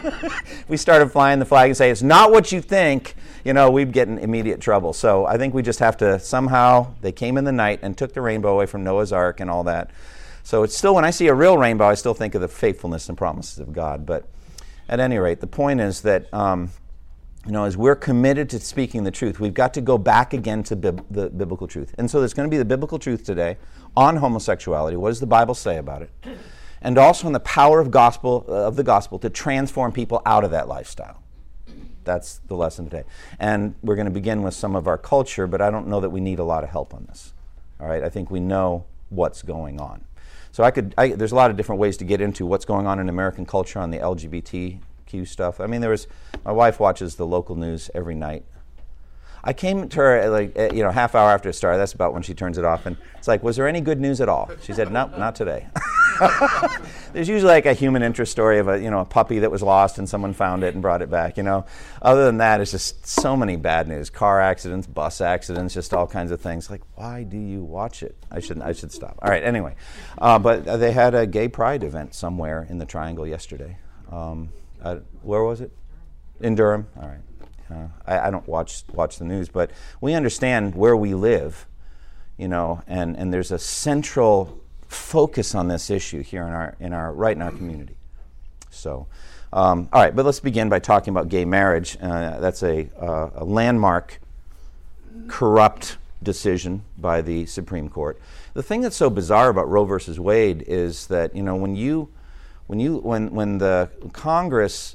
we 0.68 0.76
started 0.76 1.10
flying 1.10 1.40
the 1.40 1.44
flag 1.44 1.70
and 1.70 1.76
say, 1.76 1.90
it's 1.90 2.02
not 2.02 2.30
what 2.30 2.52
you 2.52 2.60
think, 2.60 3.16
you 3.44 3.52
know, 3.52 3.68
we'd 3.68 3.92
get 3.92 4.06
in 4.06 4.18
immediate 4.18 4.60
trouble. 4.60 4.92
So 4.92 5.26
I 5.26 5.38
think 5.38 5.52
we 5.52 5.62
just 5.62 5.80
have 5.80 5.96
to 5.98 6.20
somehow, 6.20 6.94
they 7.00 7.10
came 7.10 7.36
in 7.36 7.42
the 7.42 7.52
night 7.52 7.80
and 7.82 7.98
took 7.98 8.12
the 8.12 8.20
rainbow 8.20 8.52
away 8.52 8.66
from 8.66 8.84
Noah's 8.84 9.12
Ark 9.12 9.40
and 9.40 9.50
all 9.50 9.64
that. 9.64 9.90
So 10.44 10.62
it's 10.62 10.76
still, 10.76 10.94
when 10.94 11.04
I 11.04 11.10
see 11.10 11.26
a 11.26 11.34
real 11.34 11.58
rainbow, 11.58 11.86
I 11.86 11.94
still 11.94 12.14
think 12.14 12.36
of 12.36 12.40
the 12.40 12.48
faithfulness 12.48 13.08
and 13.08 13.18
promises 13.18 13.58
of 13.58 13.72
God. 13.72 14.06
But 14.06 14.28
at 14.88 15.00
any 15.00 15.18
rate, 15.18 15.40
the 15.40 15.48
point 15.48 15.80
is 15.80 16.02
that 16.02 16.32
um, 16.32 16.70
you 17.46 17.52
know, 17.52 17.64
as 17.64 17.76
we're 17.76 17.96
committed 17.96 18.50
to 18.50 18.60
speaking 18.60 19.02
the 19.02 19.10
truth, 19.10 19.40
we've 19.40 19.54
got 19.54 19.72
to 19.74 19.80
go 19.80 19.96
back 19.96 20.34
again 20.34 20.62
to 20.64 20.76
bib- 20.76 21.04
the 21.10 21.30
biblical 21.30 21.66
truth. 21.66 21.94
And 21.96 22.10
so 22.10 22.18
there's 22.18 22.34
going 22.34 22.48
to 22.48 22.50
be 22.50 22.58
the 22.58 22.64
biblical 22.64 22.98
truth 22.98 23.24
today 23.24 23.56
on 23.96 24.16
homosexuality. 24.16 24.96
What 24.96 25.08
does 25.08 25.20
the 25.20 25.26
Bible 25.26 25.54
say 25.54 25.78
about 25.78 26.02
it? 26.02 26.10
And 26.82 26.98
also 26.98 27.26
on 27.26 27.32
the 27.32 27.40
power 27.40 27.80
of 27.80 27.90
gospel 27.90 28.44
uh, 28.48 28.66
of 28.66 28.76
the 28.76 28.82
gospel 28.82 29.18
to 29.20 29.30
transform 29.30 29.92
people 29.92 30.20
out 30.26 30.44
of 30.44 30.50
that 30.50 30.68
lifestyle. 30.68 31.22
That's 32.04 32.40
the 32.46 32.56
lesson 32.56 32.86
today. 32.86 33.04
And 33.38 33.74
we're 33.82 33.96
going 33.96 34.06
to 34.06 34.12
begin 34.12 34.42
with 34.42 34.54
some 34.54 34.74
of 34.74 34.86
our 34.86 34.98
culture, 34.98 35.46
but 35.46 35.60
I 35.60 35.70
don't 35.70 35.86
know 35.88 36.00
that 36.00 36.10
we 36.10 36.20
need 36.20 36.38
a 36.38 36.44
lot 36.44 36.64
of 36.64 36.70
help 36.70 36.94
on 36.94 37.04
this. 37.06 37.32
All 37.78 37.86
right, 37.86 38.02
I 38.02 38.08
think 38.08 38.30
we 38.30 38.40
know 38.40 38.84
what's 39.08 39.42
going 39.42 39.80
on. 39.80 40.04
So 40.52 40.64
I 40.64 40.70
could, 40.70 40.94
I, 40.98 41.08
there's 41.08 41.32
a 41.32 41.36
lot 41.36 41.50
of 41.50 41.56
different 41.56 41.80
ways 41.80 41.96
to 41.98 42.04
get 42.04 42.20
into 42.20 42.44
what's 42.44 42.64
going 42.64 42.86
on 42.86 42.98
in 42.98 43.08
American 43.08 43.46
culture 43.46 43.78
on 43.78 43.90
the 43.90 43.98
LGBT 43.98 44.80
Q 45.10 45.24
stuff. 45.24 45.60
I 45.60 45.66
mean, 45.66 45.80
there 45.80 45.90
was 45.90 46.06
my 46.44 46.52
wife 46.52 46.78
watches 46.78 47.16
the 47.16 47.26
local 47.26 47.56
news 47.56 47.90
every 47.94 48.14
night. 48.14 48.44
I 49.42 49.52
came 49.52 49.88
to 49.88 49.96
her 49.96 50.16
at 50.16 50.30
like 50.30 50.74
you 50.74 50.82
know 50.82 50.90
half 50.90 51.14
hour 51.14 51.30
after 51.30 51.48
it 51.48 51.54
started. 51.54 51.78
That's 51.78 51.94
about 51.94 52.12
when 52.12 52.22
she 52.22 52.34
turns 52.34 52.58
it 52.58 52.64
off, 52.64 52.86
and 52.86 52.96
it's 53.16 53.26
like, 53.26 53.42
was 53.42 53.56
there 53.56 53.66
any 53.66 53.80
good 53.80 54.00
news 54.00 54.20
at 54.20 54.28
all? 54.28 54.50
She 54.62 54.72
said, 54.72 54.92
nope, 54.92 55.16
not 55.18 55.34
today. 55.34 55.66
There's 57.12 57.28
usually 57.28 57.50
like 57.50 57.64
a 57.64 57.72
human 57.72 58.02
interest 58.02 58.30
story 58.30 58.58
of 58.58 58.68
a 58.68 58.78
you 58.78 58.90
know 58.90 59.00
a 59.00 59.04
puppy 59.04 59.38
that 59.40 59.50
was 59.50 59.62
lost 59.62 59.98
and 59.98 60.08
someone 60.08 60.34
found 60.34 60.62
it 60.62 60.74
and 60.74 60.82
brought 60.82 61.00
it 61.02 61.10
back. 61.10 61.36
You 61.38 61.42
know, 61.42 61.64
other 62.02 62.26
than 62.26 62.38
that, 62.38 62.60
it's 62.60 62.70
just 62.70 63.06
so 63.06 63.36
many 63.36 63.56
bad 63.56 63.88
news: 63.88 64.10
car 64.10 64.40
accidents, 64.40 64.86
bus 64.86 65.20
accidents, 65.20 65.74
just 65.74 65.94
all 65.94 66.06
kinds 66.06 66.30
of 66.30 66.40
things. 66.40 66.70
Like, 66.70 66.82
why 66.94 67.22
do 67.22 67.38
you 67.38 67.64
watch 67.64 68.02
it? 68.02 68.16
I 68.30 68.40
should 68.40 68.60
I 68.60 68.72
should 68.72 68.92
stop. 68.92 69.18
All 69.22 69.30
right, 69.30 69.42
anyway, 69.42 69.74
uh, 70.18 70.38
but 70.38 70.64
they 70.64 70.92
had 70.92 71.14
a 71.14 71.26
gay 71.26 71.48
pride 71.48 71.82
event 71.82 72.14
somewhere 72.14 72.66
in 72.68 72.78
the 72.78 72.86
Triangle 72.86 73.26
yesterday. 73.26 73.78
Um, 74.12 74.50
uh, 74.82 74.96
where 75.22 75.42
was 75.42 75.60
it? 75.60 75.70
In 76.40 76.54
Durham. 76.54 76.86
All 77.00 77.08
right. 77.08 77.20
Uh, 77.70 77.88
I, 78.06 78.28
I, 78.28 78.30
don't 78.30 78.46
watch 78.48 78.82
watch 78.92 79.18
the 79.18 79.24
news, 79.24 79.48
but 79.48 79.70
we 80.00 80.14
understand 80.14 80.74
where 80.74 80.96
we 80.96 81.14
live, 81.14 81.66
you 82.36 82.48
know, 82.48 82.82
and, 82.88 83.16
and 83.16 83.32
there's 83.32 83.52
a 83.52 83.58
central 83.58 84.60
focus 84.88 85.54
on 85.54 85.68
this 85.68 85.88
issue 85.88 86.20
here 86.20 86.42
in 86.42 86.52
our 86.52 86.74
in 86.80 86.92
our 86.92 87.12
right 87.12 87.36
in 87.36 87.42
our 87.42 87.52
community. 87.52 87.94
So, 88.70 89.06
um, 89.52 89.88
all 89.92 90.02
right, 90.02 90.14
but 90.14 90.24
let's 90.24 90.40
begin 90.40 90.68
by 90.68 90.78
talking 90.78 91.12
about 91.12 91.28
gay 91.28 91.44
marriage. 91.44 91.96
Uh, 92.00 92.40
that's 92.40 92.62
a, 92.62 92.88
uh, 93.00 93.30
a 93.34 93.44
landmark, 93.44 94.20
corrupt 95.28 95.98
decision 96.22 96.82
by 96.98 97.20
the 97.20 97.46
Supreme 97.46 97.88
Court. 97.88 98.20
The 98.54 98.62
thing 98.62 98.80
that's 98.80 98.96
so 98.96 99.10
bizarre 99.10 99.48
about 99.48 99.68
Roe 99.68 99.84
versus 99.84 100.20
Wade 100.20 100.64
is 100.66 101.06
that 101.08 101.34
you 101.34 101.42
know 101.42 101.56
when 101.56 101.76
you 101.76 102.10
when, 102.70 102.78
you, 102.78 102.98
when, 102.98 103.32
when 103.32 103.58
the 103.58 103.90
Congress 104.12 104.94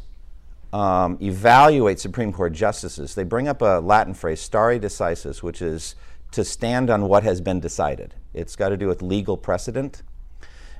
um, 0.71 1.17
evaluates 1.17 1.99
Supreme 1.99 2.31
Court 2.31 2.53
justices, 2.53 3.15
they 3.15 3.25
bring 3.25 3.49
up 3.49 3.61
a 3.61 3.81
Latin 3.83 4.13
phrase, 4.13 4.39
stare 4.39 4.79
decisis, 4.79 5.43
which 5.43 5.61
is 5.61 5.95
to 6.31 6.45
stand 6.45 6.89
on 6.89 7.09
what 7.09 7.23
has 7.23 7.41
been 7.41 7.59
decided. 7.59 8.13
It's 8.33 8.55
got 8.55 8.69
to 8.69 8.77
do 8.77 8.87
with 8.87 9.01
legal 9.01 9.35
precedent. 9.35 10.03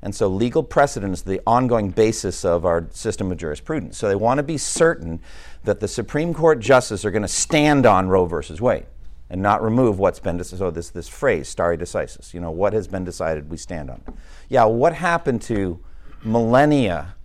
And 0.01 0.15
so 0.15 0.29
legal 0.29 0.63
precedent 0.63 1.11
is 1.11 1.23
the 1.23 1.41
ongoing 1.45 1.89
basis 1.89 2.45
of 2.45 2.65
our 2.65 2.87
system 2.91 3.29
of 3.29 3.39
jurisprudence. 3.39 3.97
So 3.97 4.07
they 4.07 4.15
want 4.15 4.37
to 4.37 4.43
be 4.43 4.57
certain 4.57 5.19
that 5.65 5.81
the 5.81 5.89
Supreme 5.89 6.33
Court 6.33 6.61
justices 6.61 7.03
are 7.03 7.11
going 7.11 7.23
to 7.23 7.27
stand 7.27 7.85
on 7.85 8.07
Roe 8.07 8.25
versus 8.25 8.61
Wade 8.61 8.85
and 9.29 9.41
not 9.41 9.61
remove 9.61 9.99
what's 9.99 10.21
been 10.21 10.37
decided. 10.37 10.59
So 10.59 10.71
this, 10.71 10.91
this 10.91 11.09
phrase, 11.09 11.49
stare 11.49 11.75
decisis, 11.75 12.33
you 12.33 12.39
know, 12.39 12.51
what 12.51 12.71
has 12.71 12.87
been 12.87 13.03
decided, 13.03 13.49
we 13.49 13.57
stand 13.57 13.89
on. 13.89 14.01
Yeah, 14.47 14.63
what 14.63 14.93
happened 14.93 15.41
to 15.41 15.81
millennia 16.25 17.15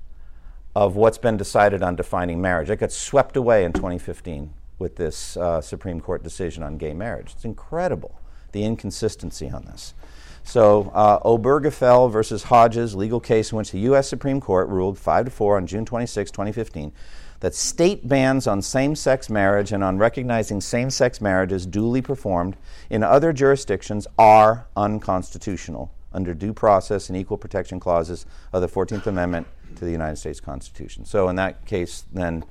of 0.77 0.95
what's 0.95 1.19
been 1.19 1.37
decided 1.37 1.83
on 1.83 1.97
defining 1.97 2.41
marriage. 2.41 2.71
It 2.71 2.77
got 2.77 2.93
swept 2.93 3.37
away 3.37 3.65
in 3.65 3.73
2015 3.73 4.53
with 4.79 4.97
this 4.97 5.37
uh, 5.37 5.61
Supreme 5.61 6.01
Court 6.01 6.23
decision 6.23 6.63
on 6.63 6.77
gay 6.77 6.95
marriage. 6.95 7.33
It's 7.33 7.45
incredible, 7.45 8.21
the 8.53 8.63
inconsistency 8.65 9.51
on 9.51 9.65
this. 9.65 9.95
So, 10.43 10.91
uh, 10.95 11.21
Obergefell 11.21 12.11
versus 12.11 12.45
Hodges 12.45 12.95
legal 12.95 13.21
case 13.21 13.53
in 13.53 13.59
which 13.59 13.73
the 13.73 13.81
U.S. 13.81 14.09
Supreme 14.09 14.41
Court 14.41 14.69
ruled 14.69 14.99
5 14.99 15.27
to 15.27 15.31
4 15.31 15.57
on 15.57 15.67
June 15.67 15.85
26, 15.85 16.31
2015, 16.31 16.93
that 17.41 17.55
state 17.55 18.09
bans 18.09 18.47
on 18.47 18.63
same 18.63 18.95
sex 18.95 19.29
marriage 19.29 19.73
and 19.73 19.83
on 19.83 19.99
recognizing 19.99 20.61
same 20.61 20.91
sex 20.91 21.21
marriages 21.21 21.67
duly 21.67 22.01
performed 22.01 22.57
in 22.89 23.03
other 23.03 23.33
jurisdictions 23.33 24.07
are 24.19 24.67
unconstitutional 24.77 25.91
under 26.13 26.35
due 26.35 26.53
process 26.53 27.09
and 27.09 27.17
equal 27.17 27.37
protection 27.37 27.81
clauses 27.81 28.27
of 28.53 28.63
the 28.63 28.69
14th 28.69 29.07
Amendment 29.07 29.47
to 29.77 29.85
the 29.85 29.91
United 29.91 30.17
States 30.17 30.41
Constitution. 30.41 31.05
So, 31.05 31.29
in 31.29 31.37
that 31.37 31.65
case, 31.67 32.05
then 32.13 32.45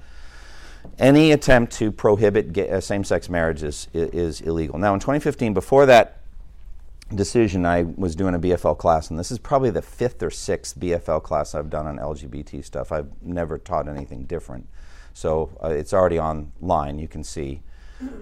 any 0.98 1.32
attempt 1.32 1.74
to 1.74 1.92
prohibit 1.92 2.58
uh, 2.58 2.80
same 2.82 3.04
sex 3.04 3.30
marriages 3.30 3.88
is, 3.94 4.10
is 4.12 4.42
illegal. 4.42 4.78
Now, 4.78 4.94
in 4.94 5.00
2015, 5.00 5.54
before 5.54 5.86
that 5.86 6.22
decision, 7.13 7.66
I 7.66 7.84
was 7.84 8.16
doing 8.16 8.36
a 8.36 8.39
BFL 8.39 8.78
class, 8.78 9.10
and 9.10 9.18
this 9.18 9.32
is 9.32 9.39
probably 9.39 9.72
the 9.72 9.82
fifth 9.82 10.22
or 10.22 10.30
sixth 10.30 10.80
BFL 10.80 11.24
class 11.24 11.56
I've 11.56 11.70
done 11.70 11.88
on 11.88 11.98
LGBT 11.98 12.63
stuff. 12.63 12.92
I've 12.92 13.10
never 13.22 13.58
taught 13.58 13.88
anything 13.88 14.24
different. 14.24 14.68
So 15.13 15.51
uh, 15.63 15.70
it's 15.70 15.94
already 15.94 16.20
online. 16.20 17.00
You 17.00 17.08
can 17.08 17.24
see 17.24 17.62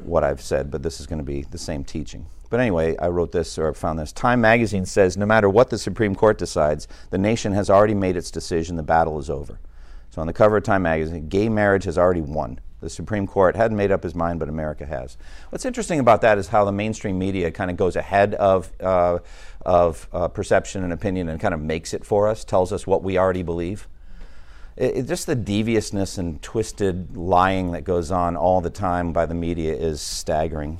what 0.03 0.24
I've 0.24 0.41
said, 0.41 0.72
but 0.72 0.82
this 0.82 1.00
is 1.00 1.06
going 1.06 1.20
to 1.20 1.25
be 1.25 1.44
the 1.44 1.58
same 1.58 1.84
teaching. 1.84 2.25
But 2.50 2.60
anyway, 2.60 2.96
I 2.98 3.08
wrote 3.08 3.32
this 3.32 3.58
or 3.58 3.74
found 3.74 4.00
this. 4.00 4.12
Time 4.12 4.42
magazine 4.42 4.86
says 4.86 5.18
no 5.18 5.25
matter 5.25 5.50
what 5.50 5.70
the 5.70 5.77
Supreme 5.77 6.16
Court 6.16 6.38
decides, 6.38 6.88
the 7.10 7.18
nation 7.18 7.54
has 7.54 7.70
already 7.70 7.94
made 7.94 8.16
its 8.16 8.32
decision, 8.32 8.75
the 8.75 8.84
battle 8.84 9.20
is 9.20 9.30
over. 9.30 9.60
So 10.10 10.22
on 10.22 10.27
the 10.27 10.34
cover 10.34 10.58
of 10.58 10.63
Time 10.63 10.84
magazine, 10.84 11.27
gay 11.27 11.50
marriage 11.50 11.84
has 11.84 11.98
already 11.98 12.22
won. 12.22 12.60
The 12.80 12.89
Supreme 12.89 13.25
Court 13.25 13.56
hadn't 13.56 13.75
made 13.75 13.92
up 13.92 14.04
his 14.04 14.13
mind, 14.13 14.39
but 14.39 14.50
America 14.50 14.86
has. 14.86 15.18
What's 15.50 15.66
interesting 15.66 16.00
about 16.00 16.22
that 16.22 16.38
is 16.38 16.48
how 16.48 16.63
the 16.63 16.72
mainstream 16.72 17.18
media 17.18 17.50
kind 17.50 17.72
of 17.72 17.77
goes 17.77 17.96
ahead 17.96 18.36
of, 18.36 18.72
uh, 18.80 19.20
of 19.66 20.08
uh, 20.13 20.27
perception 20.27 20.84
and 20.84 20.94
opinion 20.94 21.27
and 21.27 21.39
kind 21.39 21.56
of 21.56 21.60
makes 21.60 21.94
it 21.94 22.06
for 22.06 22.27
us, 22.27 22.44
tells 22.46 22.72
us 22.72 22.86
what 22.86 23.01
we 23.01 23.18
already 23.18 23.42
believe. 23.42 23.88
It, 24.75 24.98
it, 24.98 25.08
just 25.08 25.25
the 25.25 25.36
deviousness 25.36 26.20
and 26.20 26.39
twisted 26.42 27.18
lying 27.18 27.72
that 27.72 27.84
goes 27.84 28.12
on 28.12 28.38
all 28.38 28.62
the 28.62 28.70
time 28.70 29.12
by 29.12 29.25
the 29.25 29.34
media 29.34 29.74
is 29.74 30.00
staggering. 30.00 30.80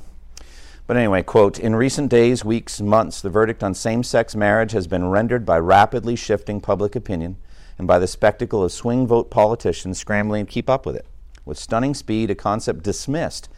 But 0.88 0.96
anyway, 0.96 1.22
quote, 1.22 1.60
in 1.60 1.76
recent 1.76 2.10
days, 2.10 2.44
weeks, 2.44 2.80
months, 2.80 3.20
the 3.20 3.28
verdict 3.28 3.62
on 3.62 3.74
same 3.74 4.02
sex 4.02 4.34
marriage 4.34 4.72
has 4.72 4.86
been 4.86 5.10
rendered 5.10 5.44
by 5.44 5.58
rapidly 5.58 6.16
shifting 6.16 6.60
public 6.60 6.96
opinion 6.96 7.36
and 7.78 7.86
by 7.86 8.00
the 8.00 8.06
spectacle 8.06 8.64
of 8.64 8.72
swing 8.72 9.06
vote 9.06 9.30
politicians 9.30 9.98
scrambling 9.98 10.46
to 10.46 10.50
keep 10.50 10.68
up 10.68 10.86
with 10.86 10.96
it 10.96 11.06
with 11.44 11.58
stunning 11.58 11.94
speed, 11.94 12.30
a 12.30 12.34
concept 12.34 12.82
dismissed 12.82 13.48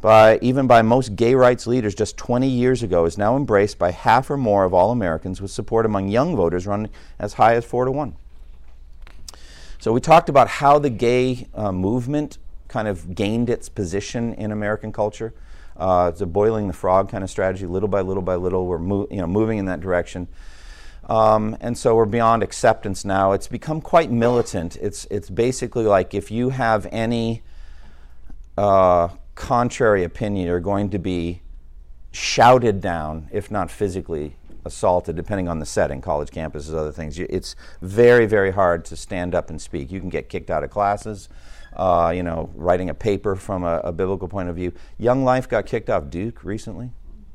by 0.00 0.38
even 0.42 0.66
by 0.66 0.82
most 0.82 1.16
gay 1.16 1.34
rights 1.34 1.66
leaders 1.66 1.94
just 1.94 2.16
20 2.16 2.48
years 2.48 2.82
ago 2.82 3.04
is 3.04 3.16
now 3.16 3.36
embraced 3.36 3.78
by 3.78 3.90
half 3.90 4.28
or 4.28 4.36
more 4.36 4.64
of 4.64 4.74
all 4.74 4.90
Americans 4.90 5.40
with 5.40 5.50
support 5.50 5.86
among 5.86 6.08
young 6.08 6.36
voters 6.36 6.66
running 6.66 6.90
as 7.18 7.34
high 7.34 7.54
as 7.54 7.64
4 7.64 7.84
to 7.84 7.92
1. 7.92 8.16
So 9.78 9.92
we 9.92 10.00
talked 10.00 10.28
about 10.28 10.48
how 10.48 10.78
the 10.78 10.90
gay 10.90 11.46
uh, 11.54 11.72
movement 11.72 12.38
kind 12.68 12.88
of 12.88 13.14
gained 13.14 13.48
its 13.48 13.68
position 13.68 14.34
in 14.34 14.50
American 14.50 14.92
culture. 14.92 15.34
Uh, 15.76 16.10
it's 16.12 16.20
a 16.20 16.26
boiling 16.26 16.68
the 16.68 16.72
frog 16.72 17.10
kind 17.10 17.24
of 17.24 17.30
strategy. 17.30 17.66
Little 17.66 17.88
by 17.88 18.00
little 18.00 18.22
by 18.22 18.36
little, 18.36 18.66
we're 18.66 18.78
mo- 18.78 19.08
you 19.10 19.18
know, 19.18 19.26
moving 19.26 19.58
in 19.58 19.66
that 19.66 19.80
direction. 19.80 20.28
Um, 21.08 21.56
and 21.60 21.76
so 21.76 21.94
we're 21.96 22.06
beyond 22.06 22.42
acceptance 22.42 23.04
now. 23.04 23.32
It's 23.32 23.46
become 23.46 23.80
quite 23.80 24.10
militant. 24.10 24.76
It's, 24.76 25.04
it's 25.10 25.28
basically 25.28 25.84
like 25.84 26.14
if 26.14 26.30
you 26.30 26.50
have 26.50 26.86
any 26.90 27.42
uh, 28.56 29.08
contrary 29.34 30.04
opinion, 30.04 30.46
you're 30.46 30.60
going 30.60 30.90
to 30.90 30.98
be 30.98 31.42
shouted 32.12 32.80
down, 32.80 33.28
if 33.32 33.50
not 33.50 33.70
physically 33.70 34.36
assaulted, 34.64 35.14
depending 35.16 35.48
on 35.48 35.58
the 35.58 35.66
setting, 35.66 36.00
college 36.00 36.30
campuses, 36.30 36.74
other 36.74 36.92
things. 36.92 37.18
It's 37.18 37.54
very, 37.82 38.24
very 38.24 38.52
hard 38.52 38.84
to 38.86 38.96
stand 38.96 39.34
up 39.34 39.50
and 39.50 39.60
speak. 39.60 39.92
You 39.92 40.00
can 40.00 40.08
get 40.08 40.28
kicked 40.28 40.50
out 40.50 40.64
of 40.64 40.70
classes. 40.70 41.28
Uh, 41.76 42.12
you 42.14 42.22
know, 42.22 42.50
writing 42.54 42.88
a 42.88 42.94
paper 42.94 43.34
from 43.34 43.64
a, 43.64 43.80
a 43.84 43.92
biblical 43.92 44.28
point 44.28 44.48
of 44.48 44.54
view. 44.54 44.72
Young 44.96 45.24
Life 45.24 45.48
got 45.48 45.66
kicked 45.66 45.90
off 45.90 46.08
Duke 46.08 46.44
recently, 46.44 46.90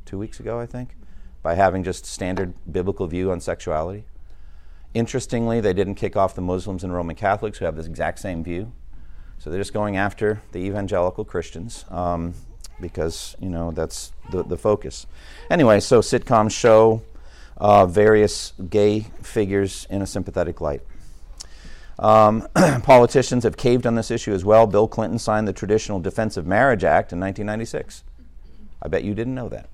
two 0.06 0.18
weeks 0.18 0.40
ago, 0.40 0.60
I 0.60 0.66
think 0.66 0.96
by 1.42 1.56
having 1.56 1.84
just 1.84 2.06
standard 2.06 2.54
biblical 2.72 3.08
view 3.08 3.32
on 3.32 3.40
sexuality. 3.40 4.04
Interestingly, 4.94 5.62
they 5.62 5.74
didn't 5.74 5.96
kick 5.96 6.16
off 6.16 6.36
the 6.36 6.42
Muslims 6.42 6.84
and 6.84 6.94
Roman 6.94 7.16
Catholics 7.16 7.60
who 7.60 7.66
have 7.66 7.76
this 7.76 7.86
exact 7.86 8.20
same 8.20 8.44
view. 8.44 8.72
So 9.38 9.50
they're 9.50 9.60
just 9.60 9.74
going 9.74 9.96
after 9.96 10.42
the 10.52 10.60
evangelical 10.60 11.24
Christians 11.24 11.86
um, 11.90 12.34
because, 12.82 13.36
you 13.40 13.50
know, 13.50 13.72
that's 13.72 14.12
the, 14.32 14.44
the 14.44 14.58
focus. 14.58 15.06
Anyway, 15.50 15.80
so 15.80 16.02
sitcoms 16.02 16.52
show 16.52 17.02
uh, 17.58 17.86
various 17.86 18.54
gay 18.70 19.06
figures 19.22 19.88
in 19.90 20.02
a 20.02 20.08
sympathetic 20.08 20.60
light. 20.60 20.82
Um, 22.00 22.48
politicians 22.84 23.44
have 23.44 23.58
caved 23.58 23.86
on 23.86 23.96
this 23.96 24.10
issue 24.10 24.34
as 24.34 24.44
well. 24.44 24.66
Bill 24.66 24.88
Clinton 24.88 25.20
signed 25.20 25.48
the 25.48 25.54
Traditional 25.54 26.00
Defense 26.00 26.38
of 26.38 26.48
Marriage 26.48 26.84
Act 26.84 27.14
in 27.14 27.20
1996. 27.20 28.04
I 28.82 28.88
bet 28.88 29.04
you 29.04 29.14
didn't 29.14 29.36
know 29.36 29.50
that 29.50 29.70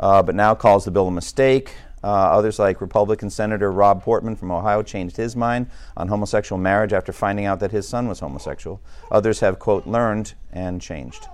uh, 0.00 0.22
but 0.22 0.34
now 0.34 0.54
calls 0.54 0.84
the 0.84 0.90
bill 0.90 1.08
a 1.08 1.12
mistake. 1.12 1.74
Uh, 2.02 2.06
others, 2.06 2.58
like 2.58 2.80
Republican 2.80 3.28
Senator 3.28 3.70
Rob 3.70 4.02
Portman 4.02 4.34
from 4.34 4.50
Ohio, 4.50 4.82
changed 4.82 5.18
his 5.18 5.36
mind 5.36 5.66
on 5.98 6.08
homosexual 6.08 6.58
marriage 6.58 6.94
after 6.94 7.12
finding 7.12 7.44
out 7.44 7.60
that 7.60 7.72
his 7.72 7.86
son 7.86 8.08
was 8.08 8.20
homosexual. 8.20 8.80
Others 9.10 9.40
have, 9.40 9.58
quote, 9.58 9.86
learned 9.86 10.32
and 10.50 10.80
changed. 10.80 11.28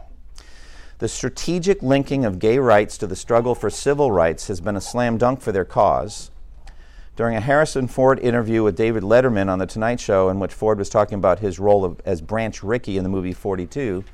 The 0.98 1.06
strategic 1.06 1.82
linking 1.82 2.24
of 2.24 2.40
gay 2.40 2.58
rights 2.58 2.98
to 2.98 3.06
the 3.06 3.14
struggle 3.14 3.54
for 3.54 3.70
civil 3.70 4.10
rights 4.10 4.48
has 4.48 4.60
been 4.60 4.74
a 4.74 4.80
slam 4.80 5.18
dunk 5.18 5.40
for 5.40 5.52
their 5.52 5.64
cause. 5.64 6.32
During 7.16 7.34
a 7.34 7.40
Harrison 7.40 7.88
Ford 7.88 8.18
interview 8.18 8.62
with 8.62 8.76
David 8.76 9.02
Letterman 9.02 9.48
on 9.48 9.58
The 9.58 9.66
Tonight 9.66 10.00
Show, 10.00 10.28
in 10.28 10.38
which 10.38 10.52
Ford 10.52 10.76
was 10.78 10.90
talking 10.90 11.16
about 11.16 11.38
his 11.38 11.58
role 11.58 11.82
of, 11.82 11.98
as 12.04 12.20
Branch 12.20 12.62
Rickey 12.62 12.98
in 12.98 13.04
the 13.04 13.08
movie 13.08 13.32
42, 13.32 14.04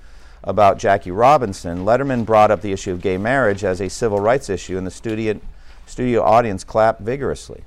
about 0.45 0.79
Jackie 0.79 1.11
Robinson, 1.11 1.85
Letterman 1.85 2.25
brought 2.25 2.53
up 2.53 2.61
the 2.61 2.71
issue 2.71 2.93
of 2.93 3.01
gay 3.01 3.19
marriage 3.19 3.65
as 3.65 3.81
a 3.81 3.91
civil 3.91 4.21
rights 4.21 4.49
issue, 4.49 4.79
and 4.79 4.87
the 4.87 4.91
studio, 4.93 5.41
studio 5.85 6.23
audience 6.23 6.63
clapped 6.63 7.01
vigorously. 7.01 7.65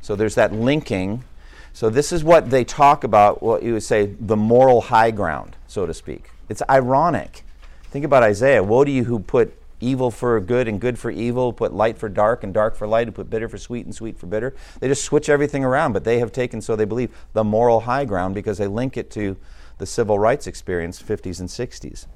So 0.00 0.14
there's 0.14 0.36
that 0.36 0.52
linking. 0.52 1.24
So 1.72 1.90
this 1.90 2.12
is 2.12 2.22
what 2.22 2.50
they 2.50 2.62
talk 2.62 3.02
about, 3.02 3.42
what 3.42 3.64
you 3.64 3.72
would 3.72 3.82
say, 3.82 4.14
the 4.20 4.36
moral 4.36 4.80
high 4.80 5.10
ground, 5.10 5.56
so 5.66 5.86
to 5.86 5.94
speak. 5.94 6.30
It's 6.48 6.62
ironic. 6.70 7.42
Think 7.90 8.04
about 8.04 8.22
Isaiah. 8.22 8.62
Woe 8.62 8.84
to 8.84 8.90
you 8.92 9.04
who 9.04 9.18
put 9.18 9.58
evil 9.84 10.10
for 10.10 10.40
good 10.40 10.66
and 10.66 10.80
good 10.80 10.98
for 10.98 11.10
evil, 11.10 11.52
put 11.52 11.72
light 11.72 11.98
for 11.98 12.08
dark 12.08 12.42
and 12.42 12.54
dark 12.54 12.74
for 12.74 12.86
light, 12.86 13.06
and 13.06 13.14
put 13.14 13.28
bitter 13.28 13.48
for 13.48 13.58
sweet 13.58 13.84
and 13.84 13.94
sweet 13.94 14.18
for 14.18 14.26
bitter. 14.26 14.54
They 14.80 14.88
just 14.88 15.04
switch 15.04 15.28
everything 15.28 15.64
around, 15.64 15.92
but 15.92 16.04
they 16.04 16.18
have 16.18 16.32
taken, 16.32 16.60
so 16.60 16.74
they 16.74 16.84
believe, 16.84 17.14
the 17.32 17.44
moral 17.44 17.80
high 17.80 18.04
ground 18.04 18.34
because 18.34 18.58
they 18.58 18.66
link 18.66 18.96
it 18.96 19.10
to 19.12 19.36
the 19.78 19.86
civil 19.86 20.18
rights 20.18 20.46
experience 20.46 21.02
50s 21.02 21.40
and 21.40 21.48
60s. 21.48 22.06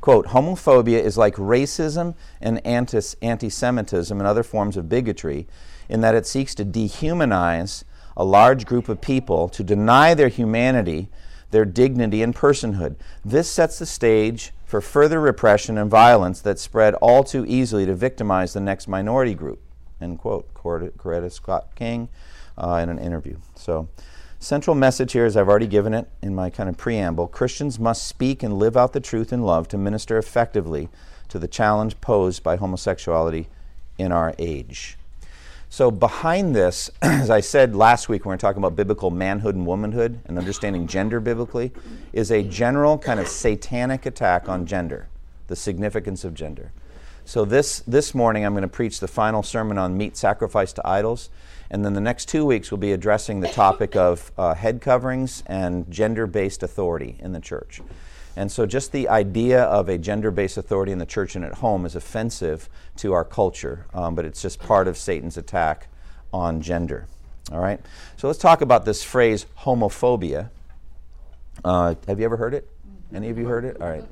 Quote, 0.00 0.28
homophobia 0.28 1.00
is 1.00 1.16
like 1.16 1.36
racism 1.36 2.16
and 2.40 2.64
anti 2.66 3.48
Semitism 3.48 4.18
and 4.18 4.26
other 4.26 4.42
forms 4.42 4.76
of 4.76 4.88
bigotry 4.88 5.46
in 5.88 6.00
that 6.00 6.16
it 6.16 6.26
seeks 6.26 6.54
to 6.56 6.64
dehumanize 6.64 7.84
a 8.16 8.24
large 8.24 8.66
group 8.66 8.88
of 8.88 9.00
people, 9.00 9.48
to 9.48 9.62
deny 9.62 10.12
their 10.14 10.28
humanity, 10.28 11.08
their 11.50 11.64
dignity, 11.64 12.22
and 12.22 12.34
personhood. 12.34 12.96
This 13.24 13.50
sets 13.50 13.78
the 13.78 13.86
stage 13.86 14.52
for 14.72 14.80
further 14.80 15.20
repression 15.20 15.76
and 15.76 15.90
violence 15.90 16.40
that 16.40 16.58
spread 16.58 16.94
all 16.94 17.22
too 17.22 17.44
easily 17.46 17.84
to 17.84 17.94
victimize 17.94 18.54
the 18.54 18.60
next 18.60 18.88
minority 18.88 19.34
group. 19.34 19.60
End 20.00 20.18
quote. 20.18 20.48
Coretta 20.54 21.30
Scott 21.30 21.68
King 21.74 22.08
uh, 22.56 22.80
in 22.82 22.88
an 22.88 22.98
interview. 22.98 23.36
So, 23.54 23.90
Central 24.38 24.74
message 24.74 25.12
here, 25.12 25.26
as 25.26 25.36
I've 25.36 25.50
already 25.50 25.66
given 25.66 25.92
it 25.92 26.08
in 26.22 26.34
my 26.34 26.48
kind 26.48 26.70
of 26.70 26.78
preamble 26.78 27.28
Christians 27.28 27.78
must 27.78 28.08
speak 28.08 28.42
and 28.42 28.58
live 28.58 28.74
out 28.74 28.94
the 28.94 29.00
truth 29.00 29.30
in 29.30 29.42
love 29.42 29.68
to 29.68 29.76
minister 29.76 30.16
effectively 30.16 30.88
to 31.28 31.38
the 31.38 31.46
challenge 31.46 32.00
posed 32.00 32.42
by 32.42 32.56
homosexuality 32.56 33.48
in 33.98 34.10
our 34.10 34.34
age. 34.38 34.96
So, 35.72 35.90
behind 35.90 36.54
this, 36.54 36.90
as 37.02 37.30
I 37.30 37.40
said 37.40 37.74
last 37.74 38.10
week 38.10 38.26
when 38.26 38.32
we 38.32 38.34
are 38.34 38.38
talking 38.38 38.62
about 38.62 38.76
biblical 38.76 39.10
manhood 39.10 39.54
and 39.54 39.66
womanhood 39.66 40.20
and 40.26 40.36
understanding 40.36 40.86
gender 40.86 41.18
biblically, 41.18 41.72
is 42.12 42.30
a 42.30 42.42
general 42.42 42.98
kind 42.98 43.18
of 43.18 43.26
satanic 43.26 44.04
attack 44.04 44.50
on 44.50 44.66
gender, 44.66 45.08
the 45.46 45.56
significance 45.56 46.24
of 46.24 46.34
gender. 46.34 46.72
So, 47.24 47.46
this, 47.46 47.78
this 47.86 48.14
morning 48.14 48.44
I'm 48.44 48.52
going 48.52 48.60
to 48.60 48.68
preach 48.68 49.00
the 49.00 49.08
final 49.08 49.42
sermon 49.42 49.78
on 49.78 49.96
meat 49.96 50.14
sacrifice 50.14 50.74
to 50.74 50.86
idols. 50.86 51.30
And 51.70 51.82
then 51.82 51.94
the 51.94 52.02
next 52.02 52.28
two 52.28 52.44
weeks 52.44 52.70
we'll 52.70 52.76
be 52.76 52.92
addressing 52.92 53.40
the 53.40 53.48
topic 53.48 53.96
of 53.96 54.30
uh, 54.36 54.52
head 54.52 54.82
coverings 54.82 55.42
and 55.46 55.90
gender 55.90 56.26
based 56.26 56.62
authority 56.62 57.16
in 57.18 57.32
the 57.32 57.40
church. 57.40 57.80
And 58.36 58.50
so, 58.50 58.64
just 58.66 58.92
the 58.92 59.08
idea 59.08 59.62
of 59.62 59.88
a 59.88 59.98
gender 59.98 60.30
based 60.30 60.56
authority 60.56 60.92
in 60.92 60.98
the 60.98 61.06
church 61.06 61.36
and 61.36 61.44
at 61.44 61.54
home 61.54 61.84
is 61.84 61.94
offensive 61.94 62.68
to 62.96 63.12
our 63.12 63.24
culture, 63.24 63.86
um, 63.92 64.14
but 64.14 64.24
it's 64.24 64.40
just 64.40 64.58
part 64.58 64.88
of 64.88 64.96
Satan's 64.96 65.36
attack 65.36 65.88
on 66.32 66.62
gender. 66.62 67.06
All 67.50 67.60
right? 67.60 67.80
So, 68.16 68.26
let's 68.26 68.38
talk 68.38 68.60
about 68.60 68.84
this 68.84 69.04
phrase 69.04 69.46
homophobia. 69.60 70.50
Uh, 71.64 71.94
have 72.06 72.18
you 72.18 72.24
ever 72.24 72.38
heard 72.38 72.54
it? 72.54 72.68
Any 73.14 73.28
of 73.28 73.36
you 73.36 73.46
heard 73.46 73.64
it? 73.64 73.80
All 73.80 73.88
right. 73.88 74.04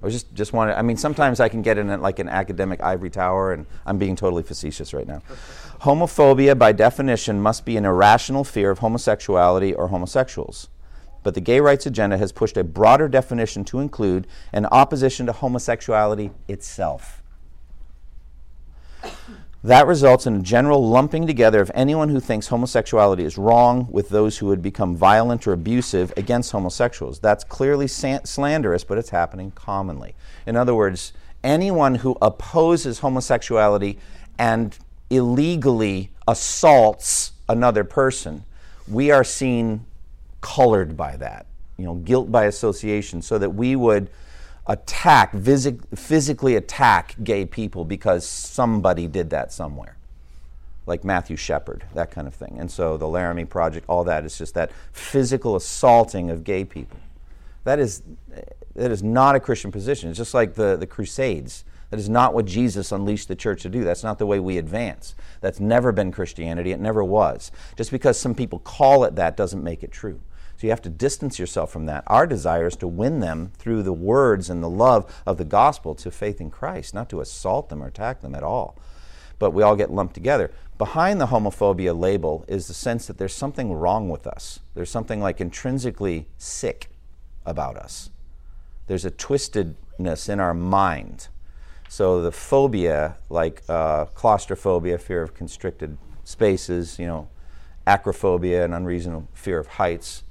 I 0.00 0.06
was 0.06 0.14
just 0.14 0.32
just 0.34 0.52
want 0.52 0.70
to. 0.70 0.78
I 0.78 0.82
mean, 0.82 0.96
sometimes 0.96 1.40
I 1.40 1.48
can 1.48 1.60
get 1.60 1.76
in 1.76 2.00
like 2.00 2.20
an 2.20 2.28
academic 2.28 2.80
ivory 2.80 3.10
tower, 3.10 3.52
and 3.52 3.66
I'm 3.84 3.98
being 3.98 4.14
totally 4.14 4.44
facetious 4.44 4.94
right 4.94 5.06
now. 5.06 5.22
Homophobia, 5.80 6.56
by 6.56 6.72
definition, 6.72 7.40
must 7.40 7.64
be 7.64 7.76
an 7.76 7.84
irrational 7.84 8.44
fear 8.44 8.70
of 8.70 8.78
homosexuality 8.78 9.74
or 9.74 9.88
homosexuals. 9.88 10.68
But 11.28 11.34
the 11.34 11.42
gay 11.42 11.60
rights 11.60 11.84
agenda 11.84 12.16
has 12.16 12.32
pushed 12.32 12.56
a 12.56 12.64
broader 12.64 13.06
definition 13.06 13.62
to 13.64 13.80
include 13.80 14.26
an 14.50 14.64
opposition 14.64 15.26
to 15.26 15.32
homosexuality 15.32 16.30
itself. 16.48 17.22
That 19.62 19.86
results 19.86 20.26
in 20.26 20.36
a 20.36 20.40
general 20.40 20.88
lumping 20.88 21.26
together 21.26 21.60
of 21.60 21.70
anyone 21.74 22.08
who 22.08 22.18
thinks 22.18 22.46
homosexuality 22.46 23.24
is 23.24 23.36
wrong 23.36 23.88
with 23.90 24.08
those 24.08 24.38
who 24.38 24.46
would 24.46 24.62
become 24.62 24.96
violent 24.96 25.46
or 25.46 25.52
abusive 25.52 26.14
against 26.16 26.52
homosexuals. 26.52 27.18
That's 27.18 27.44
clearly 27.44 27.88
slanderous, 27.88 28.84
but 28.84 28.96
it's 28.96 29.10
happening 29.10 29.50
commonly. 29.50 30.14
In 30.46 30.56
other 30.56 30.74
words, 30.74 31.12
anyone 31.44 31.96
who 31.96 32.16
opposes 32.22 33.00
homosexuality 33.00 33.98
and 34.38 34.78
illegally 35.10 36.10
assaults 36.26 37.32
another 37.50 37.84
person, 37.84 38.44
we 38.90 39.10
are 39.10 39.24
seen 39.24 39.84
colored 40.40 40.96
by 40.96 41.16
that, 41.16 41.46
you 41.76 41.84
know, 41.84 41.94
guilt 41.94 42.30
by 42.30 42.44
association, 42.44 43.22
so 43.22 43.38
that 43.38 43.50
we 43.50 43.76
would 43.76 44.10
attack, 44.66 45.34
physically 45.34 46.56
attack 46.56 47.16
gay 47.24 47.44
people 47.44 47.84
because 47.84 48.26
somebody 48.26 49.06
did 49.06 49.30
that 49.30 49.52
somewhere. 49.52 49.96
Like 50.86 51.04
Matthew 51.04 51.36
Shepard, 51.36 51.84
that 51.94 52.10
kind 52.10 52.26
of 52.26 52.34
thing. 52.34 52.56
And 52.58 52.70
so 52.70 52.96
the 52.96 53.08
Laramie 53.08 53.44
Project, 53.44 53.86
all 53.88 54.04
that 54.04 54.24
is 54.24 54.38
just 54.38 54.54
that 54.54 54.70
physical 54.92 55.56
assaulting 55.56 56.30
of 56.30 56.44
gay 56.44 56.64
people. 56.64 56.98
That 57.64 57.78
is, 57.78 58.02
that 58.74 58.90
is 58.90 59.02
not 59.02 59.36
a 59.36 59.40
Christian 59.40 59.70
position. 59.70 60.08
It's 60.08 60.18
just 60.18 60.34
like 60.34 60.54
the, 60.54 60.76
the 60.76 60.86
Crusades. 60.86 61.64
That 61.90 62.00
is 62.00 62.08
not 62.08 62.34
what 62.34 62.44
Jesus 62.44 62.92
unleashed 62.92 63.28
the 63.28 63.36
church 63.36 63.62
to 63.62 63.70
do. 63.70 63.82
That's 63.82 64.04
not 64.04 64.18
the 64.18 64.26
way 64.26 64.40
we 64.40 64.58
advance. 64.58 65.14
That's 65.40 65.60
never 65.60 65.90
been 65.90 66.12
Christianity. 66.12 66.72
It 66.72 66.80
never 66.80 67.02
was. 67.02 67.50
Just 67.76 67.90
because 67.90 68.18
some 68.18 68.34
people 68.34 68.58
call 68.58 69.04
it 69.04 69.16
that 69.16 69.36
doesn't 69.36 69.64
make 69.64 69.82
it 69.82 69.90
true. 69.90 70.20
So 70.58 70.66
you 70.66 70.70
have 70.70 70.82
to 70.82 70.90
distance 70.90 71.38
yourself 71.38 71.70
from 71.70 71.86
that. 71.86 72.02
Our 72.08 72.26
desire 72.26 72.66
is 72.66 72.76
to 72.76 72.88
win 72.88 73.20
them 73.20 73.52
through 73.58 73.84
the 73.84 73.92
words 73.92 74.50
and 74.50 74.62
the 74.62 74.68
love 74.68 75.22
of 75.24 75.38
the 75.38 75.44
gospel 75.44 75.94
to 75.94 76.10
faith 76.10 76.40
in 76.40 76.50
Christ, 76.50 76.94
not 76.94 77.08
to 77.10 77.20
assault 77.20 77.68
them 77.68 77.82
or 77.82 77.86
attack 77.86 78.20
them 78.20 78.34
at 78.34 78.42
all. 78.42 78.76
But 79.38 79.52
we 79.52 79.62
all 79.62 79.76
get 79.76 79.92
lumped 79.92 80.14
together. 80.14 80.50
Behind 80.76 81.20
the 81.20 81.28
homophobia 81.28 81.98
label 81.98 82.44
is 82.48 82.66
the 82.66 82.74
sense 82.74 83.06
that 83.06 83.18
there's 83.18 83.34
something 83.34 83.72
wrong 83.72 84.08
with 84.08 84.26
us. 84.26 84.58
There's 84.74 84.90
something 84.90 85.20
like 85.20 85.40
intrinsically 85.40 86.26
sick 86.38 86.90
about 87.46 87.76
us. 87.76 88.10
There's 88.88 89.04
a 89.04 89.12
twistedness 89.12 90.28
in 90.28 90.40
our 90.40 90.54
mind. 90.54 91.28
So 91.88 92.22
the 92.22 92.32
phobia, 92.32 93.16
like 93.30 93.62
uh, 93.68 94.06
claustrophobia, 94.06 94.98
fear 94.98 95.22
of 95.22 95.34
constricted 95.34 95.96
spaces, 96.24 96.98
you 96.98 97.06
know, 97.06 97.28
acrophobia, 97.86 98.64
an 98.64 98.74
unreasonable 98.74 99.28
fear 99.32 99.58
of 99.58 99.66
heights, 99.66 100.22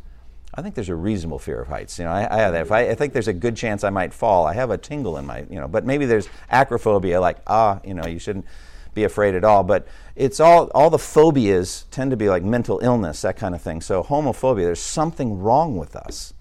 I 0.54 0.62
think 0.62 0.76
there's 0.76 0.90
a 0.90 0.96
reasonable 0.96 1.40
fear 1.40 1.62
of 1.62 1.68
heights. 1.68 2.00
You 2.00 2.06
know, 2.06 2.12
I, 2.12 2.28
I 2.36 2.40
have 2.40 2.54
that. 2.54 2.62
If 2.62 2.72
I, 2.72 2.90
I, 2.90 2.96
think 2.96 3.14
there's 3.14 3.28
a 3.28 3.34
good 3.34 3.56
chance 3.56 3.84
I 3.84 3.90
might 3.90 4.14
fall, 4.14 4.46
I 4.46 4.54
have 4.54 4.72
a 4.72 4.78
tingle 4.78 5.18
in 5.18 5.26
my, 5.26 5.46
you 5.50 5.60
know. 5.60 5.68
But 5.68 5.86
maybe 5.86 6.06
there's 6.06 6.30
acrophobia, 6.52 7.20
like 7.20 7.38
ah, 7.48 7.80
you 7.84 7.94
know, 7.94 8.08
you 8.08 8.18
shouldn't 8.18 8.46
be 8.94 9.04
afraid 9.04 9.36
at 9.36 9.44
all. 9.44 9.64
But 9.64 9.88
it's 10.16 10.40
all 10.40 10.72
all 10.74 10.90
the 10.90 10.98
phobias 10.98 11.86
tend 11.92 12.12
to 12.12 12.18
be 12.18 12.30
like 12.30 12.44
mental 12.44 12.80
illness, 12.80 13.22
that 13.22 13.36
kind 13.36 13.54
of 13.54 13.62
thing. 13.62 13.82
So 13.82 14.04
homophobia, 14.04 14.64
there's 14.64 14.80
something 14.80 15.40
wrong 15.40 15.78
with 15.78 15.96
us. 15.96 16.34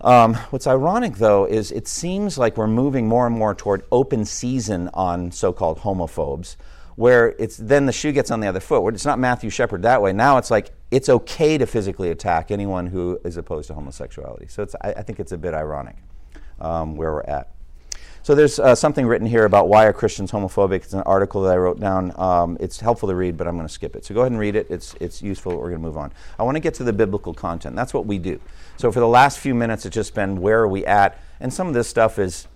Um, 0.00 0.34
what's 0.50 0.66
ironic, 0.66 1.16
though, 1.16 1.46
is 1.46 1.72
it 1.72 1.88
seems 1.88 2.38
like 2.38 2.56
we're 2.56 2.66
moving 2.66 3.08
more 3.08 3.26
and 3.26 3.36
more 3.36 3.54
toward 3.54 3.84
open 3.90 4.24
season 4.24 4.90
on 4.94 5.32
so-called 5.32 5.78
homophobes 5.80 6.56
where 6.96 7.34
it's 7.38 7.58
then 7.58 7.86
the 7.86 7.92
shoe 7.92 8.10
gets 8.10 8.30
on 8.30 8.40
the 8.40 8.46
other 8.46 8.60
foot. 8.60 8.94
It's 8.94 9.04
not 9.04 9.18
Matthew 9.18 9.50
Shepard 9.50 9.82
that 9.82 10.02
way. 10.02 10.12
Now 10.12 10.38
it's 10.38 10.50
like 10.50 10.72
it's 10.90 11.08
okay 11.08 11.58
to 11.58 11.66
physically 11.66 12.10
attack 12.10 12.50
anyone 12.50 12.86
who 12.86 13.20
is 13.24 13.36
opposed 13.36 13.68
to 13.68 13.74
homosexuality. 13.74 14.48
So 14.48 14.66
I, 14.82 14.94
I, 14.94 15.02
think 15.02 15.20
it's 15.20 15.32
a 15.32 15.38
bit 15.38 15.52
ironic 15.52 15.96
um, 16.58 16.96
where 16.96 17.12
we're 17.12 17.22
at. 17.22 17.50
So 18.26 18.34
there's 18.34 18.58
uh, 18.58 18.74
something 18.74 19.06
written 19.06 19.28
here 19.28 19.44
about 19.44 19.68
why 19.68 19.84
are 19.84 19.92
Christians 19.92 20.32
homophobic. 20.32 20.82
It's 20.82 20.92
an 20.94 21.02
article 21.02 21.42
that 21.42 21.52
I 21.52 21.58
wrote 21.58 21.78
down. 21.78 22.12
Um, 22.18 22.56
it's 22.58 22.80
helpful 22.80 23.08
to 23.08 23.14
read, 23.14 23.36
but 23.36 23.46
I'm 23.46 23.54
going 23.54 23.68
to 23.68 23.72
skip 23.72 23.94
it. 23.94 24.04
So 24.04 24.14
go 24.14 24.22
ahead 24.22 24.32
and 24.32 24.40
read 24.40 24.56
it. 24.56 24.66
It's, 24.68 24.96
it's 24.98 25.22
useful. 25.22 25.52
We're 25.52 25.70
going 25.70 25.80
to 25.80 25.86
move 25.86 25.96
on. 25.96 26.12
I 26.36 26.42
want 26.42 26.56
to 26.56 26.60
get 26.60 26.74
to 26.74 26.82
the 26.82 26.92
biblical 26.92 27.32
content. 27.32 27.76
That's 27.76 27.94
what 27.94 28.04
we 28.04 28.18
do. 28.18 28.40
So 28.78 28.90
for 28.90 28.98
the 28.98 29.06
last 29.06 29.38
few 29.38 29.54
minutes, 29.54 29.86
it's 29.86 29.94
just 29.94 30.12
been 30.12 30.40
where 30.40 30.58
are 30.58 30.66
we 30.66 30.84
at? 30.86 31.20
And 31.38 31.54
some 31.54 31.68
of 31.68 31.74
this 31.74 31.88
stuff 31.88 32.18
is 32.18 32.48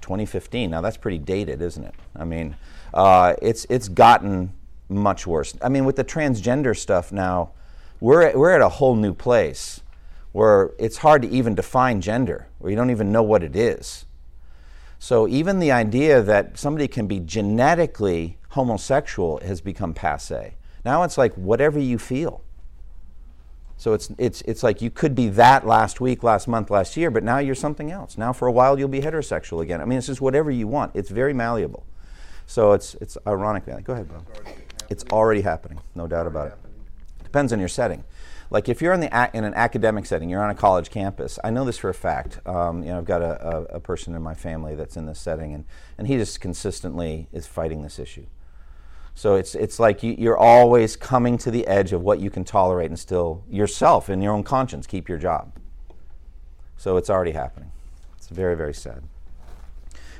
2015. 0.00 0.70
Now 0.70 0.80
that's 0.80 0.96
pretty 0.96 1.18
dated, 1.18 1.60
isn't 1.60 1.84
it? 1.84 1.94
I 2.16 2.24
mean, 2.24 2.56
uh, 2.94 3.34
it's, 3.42 3.66
it's 3.68 3.88
gotten 3.88 4.54
much 4.88 5.26
worse. 5.26 5.54
I 5.60 5.68
mean, 5.68 5.84
with 5.84 5.96
the 5.96 6.04
transgender 6.04 6.74
stuff 6.74 7.12
now, 7.12 7.50
we're 8.00 8.22
at, 8.22 8.34
we're 8.34 8.52
at 8.52 8.62
a 8.62 8.70
whole 8.70 8.96
new 8.96 9.12
place 9.12 9.82
where 10.32 10.70
it's 10.78 10.96
hard 10.96 11.20
to 11.20 11.28
even 11.28 11.54
define 11.54 12.00
gender, 12.00 12.46
where 12.60 12.70
you 12.70 12.76
don't 12.76 12.90
even 12.90 13.12
know 13.12 13.22
what 13.22 13.42
it 13.42 13.54
is. 13.54 14.06
So 14.98 15.28
even 15.28 15.58
the 15.58 15.72
idea 15.72 16.22
that 16.22 16.58
somebody 16.58 16.88
can 16.88 17.06
be 17.06 17.20
genetically 17.20 18.38
homosexual 18.50 19.40
has 19.44 19.60
become 19.60 19.94
passe. 19.94 20.54
Now 20.84 21.02
it's 21.02 21.18
like 21.18 21.34
whatever 21.34 21.78
you 21.78 21.98
feel. 21.98 22.42
So 23.76 23.92
it's, 23.92 24.10
it's, 24.18 24.42
it's 24.42 24.64
like 24.64 24.82
you 24.82 24.90
could 24.90 25.14
be 25.14 25.28
that 25.28 25.64
last 25.64 26.00
week, 26.00 26.24
last 26.24 26.48
month, 26.48 26.68
last 26.68 26.96
year, 26.96 27.12
but 27.12 27.22
now 27.22 27.38
you're 27.38 27.54
something 27.54 27.92
else. 27.92 28.18
Now 28.18 28.32
for 28.32 28.48
a 28.48 28.52
while 28.52 28.76
you'll 28.76 28.88
be 28.88 29.00
heterosexual 29.00 29.62
again. 29.62 29.80
I 29.80 29.84
mean, 29.84 29.98
it's 29.98 30.08
just 30.08 30.20
whatever 30.20 30.50
you 30.50 30.66
want. 30.66 30.96
It's 30.96 31.10
very 31.10 31.32
malleable. 31.32 31.86
So 32.46 32.72
it's, 32.72 32.94
it's 32.94 33.16
ironic. 33.24 33.66
Go 33.84 33.92
ahead, 33.92 34.08
Bob. 34.08 34.26
It's 34.90 35.04
already 35.12 35.42
happening, 35.42 35.78
no 35.94 36.08
doubt 36.08 36.26
about 36.26 36.48
it. 36.48 36.54
Depends 37.22 37.52
on 37.52 37.60
your 37.60 37.68
setting. 37.68 38.02
Like 38.50 38.68
if 38.68 38.80
you're 38.80 38.94
in, 38.94 39.00
the, 39.00 39.30
in 39.34 39.44
an 39.44 39.54
academic 39.54 40.06
setting, 40.06 40.30
you're 40.30 40.42
on 40.42 40.50
a 40.50 40.54
college 40.54 40.90
campus. 40.90 41.38
I 41.44 41.50
know 41.50 41.64
this 41.64 41.76
for 41.76 41.90
a 41.90 41.94
fact. 41.94 42.46
Um, 42.46 42.82
you 42.82 42.88
know, 42.88 42.98
I've 42.98 43.04
got 43.04 43.20
a, 43.20 43.46
a, 43.46 43.62
a 43.76 43.80
person 43.80 44.14
in 44.14 44.22
my 44.22 44.34
family 44.34 44.74
that's 44.74 44.96
in 44.96 45.04
this 45.04 45.20
setting, 45.20 45.52
and, 45.52 45.64
and 45.98 46.06
he 46.06 46.16
just 46.16 46.40
consistently 46.40 47.28
is 47.32 47.46
fighting 47.46 47.82
this 47.82 47.98
issue. 47.98 48.26
So 49.14 49.34
it's, 49.34 49.54
it's 49.54 49.78
like 49.78 50.02
you, 50.02 50.14
you're 50.16 50.38
always 50.38 50.96
coming 50.96 51.36
to 51.38 51.50
the 51.50 51.66
edge 51.66 51.92
of 51.92 52.02
what 52.02 52.20
you 52.20 52.30
can 52.30 52.44
tolerate 52.44 52.88
and 52.88 52.98
still 52.98 53.44
yourself 53.50 54.08
in 54.08 54.22
your 54.22 54.32
own 54.32 54.44
conscience 54.44 54.86
keep 54.86 55.08
your 55.08 55.18
job. 55.18 55.52
So 56.76 56.96
it's 56.96 57.10
already 57.10 57.32
happening. 57.32 57.72
It's 58.16 58.28
very, 58.28 58.56
very 58.56 58.72
sad. 58.72 59.02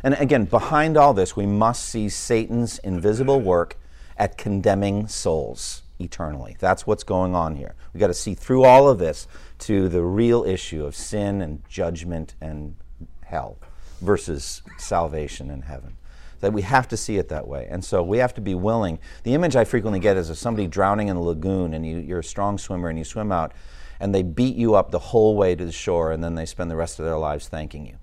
And 0.03 0.15
again, 0.15 0.45
behind 0.45 0.97
all 0.97 1.15
this, 1.15 1.37
we 1.37 1.47
must 1.47 1.85
see 1.85 2.09
Satan's 2.09 2.79
invisible 2.81 3.41
work 3.41 3.79
at 4.17 4.37
condemning 4.37 5.07
souls 5.07 5.83
eternally. 5.99 6.57
That's 6.59 6.87
what's 6.87 7.05
going 7.05 7.35
on 7.35 7.57
here. 7.57 7.75
We've 7.93 8.01
got 8.01 8.09
to 8.09 8.15
see 8.15 8.35
through 8.35 8.65
all 8.65 8.89
of 8.89 8.99
this 8.99 9.27
to 9.61 9.89
the 9.89 10.03
real 10.03 10.45
issue 10.45 10.85
of 10.85 10.95
sin 10.95 11.43
and 11.43 11.63
judgment 11.69 12.35
and 12.41 12.77
hell 13.25 13.59
versus 14.01 14.63
salvation 14.79 15.51
and 15.51 15.65
heaven. 15.65 15.97
That 16.41 16.53
we 16.53 16.63
have 16.63 16.87
to 16.89 16.97
see 16.97 17.17
it 17.17 17.29
that 17.31 17.49
way. 17.49 17.67
And 17.69 17.85
so 17.85 18.03
we 18.03 18.19
have 18.19 18.33
to 18.35 18.41
be 18.41 18.55
willing. 18.55 19.01
The 19.25 19.35
image 19.35 19.57
I 19.57 19.65
frequently 19.65 19.99
get 19.99 20.17
is 20.17 20.31
of 20.31 20.39
somebody 20.39 20.69
drowning 20.69 21.09
in 21.09 21.17
a 21.17 21.21
lagoon 21.21 21.75
and 21.75 21.85
you, 21.85 21.99
you're 21.99 22.21
a 22.21 22.25
strong 22.25 22.59
swimmer 22.59 22.89
and 22.89 22.99
you 22.99 23.05
swim 23.05 23.33
out 23.33 23.53
and 23.99 24.15
they 24.15 24.23
beat 24.23 24.55
you 24.55 24.77
up 24.77 24.93
the 24.93 24.99
whole 24.99 25.37
way 25.37 25.57
to 25.57 25.65
the 25.65 25.73
shore 25.73 26.13
and 26.13 26.23
then 26.23 26.37
they 26.37 26.47
spend 26.47 26.71
the 26.71 26.77
rest 26.77 27.01
of 27.01 27.05
their 27.05 27.19
lives 27.19 27.49
thanking 27.49 27.87
you. 27.87 27.97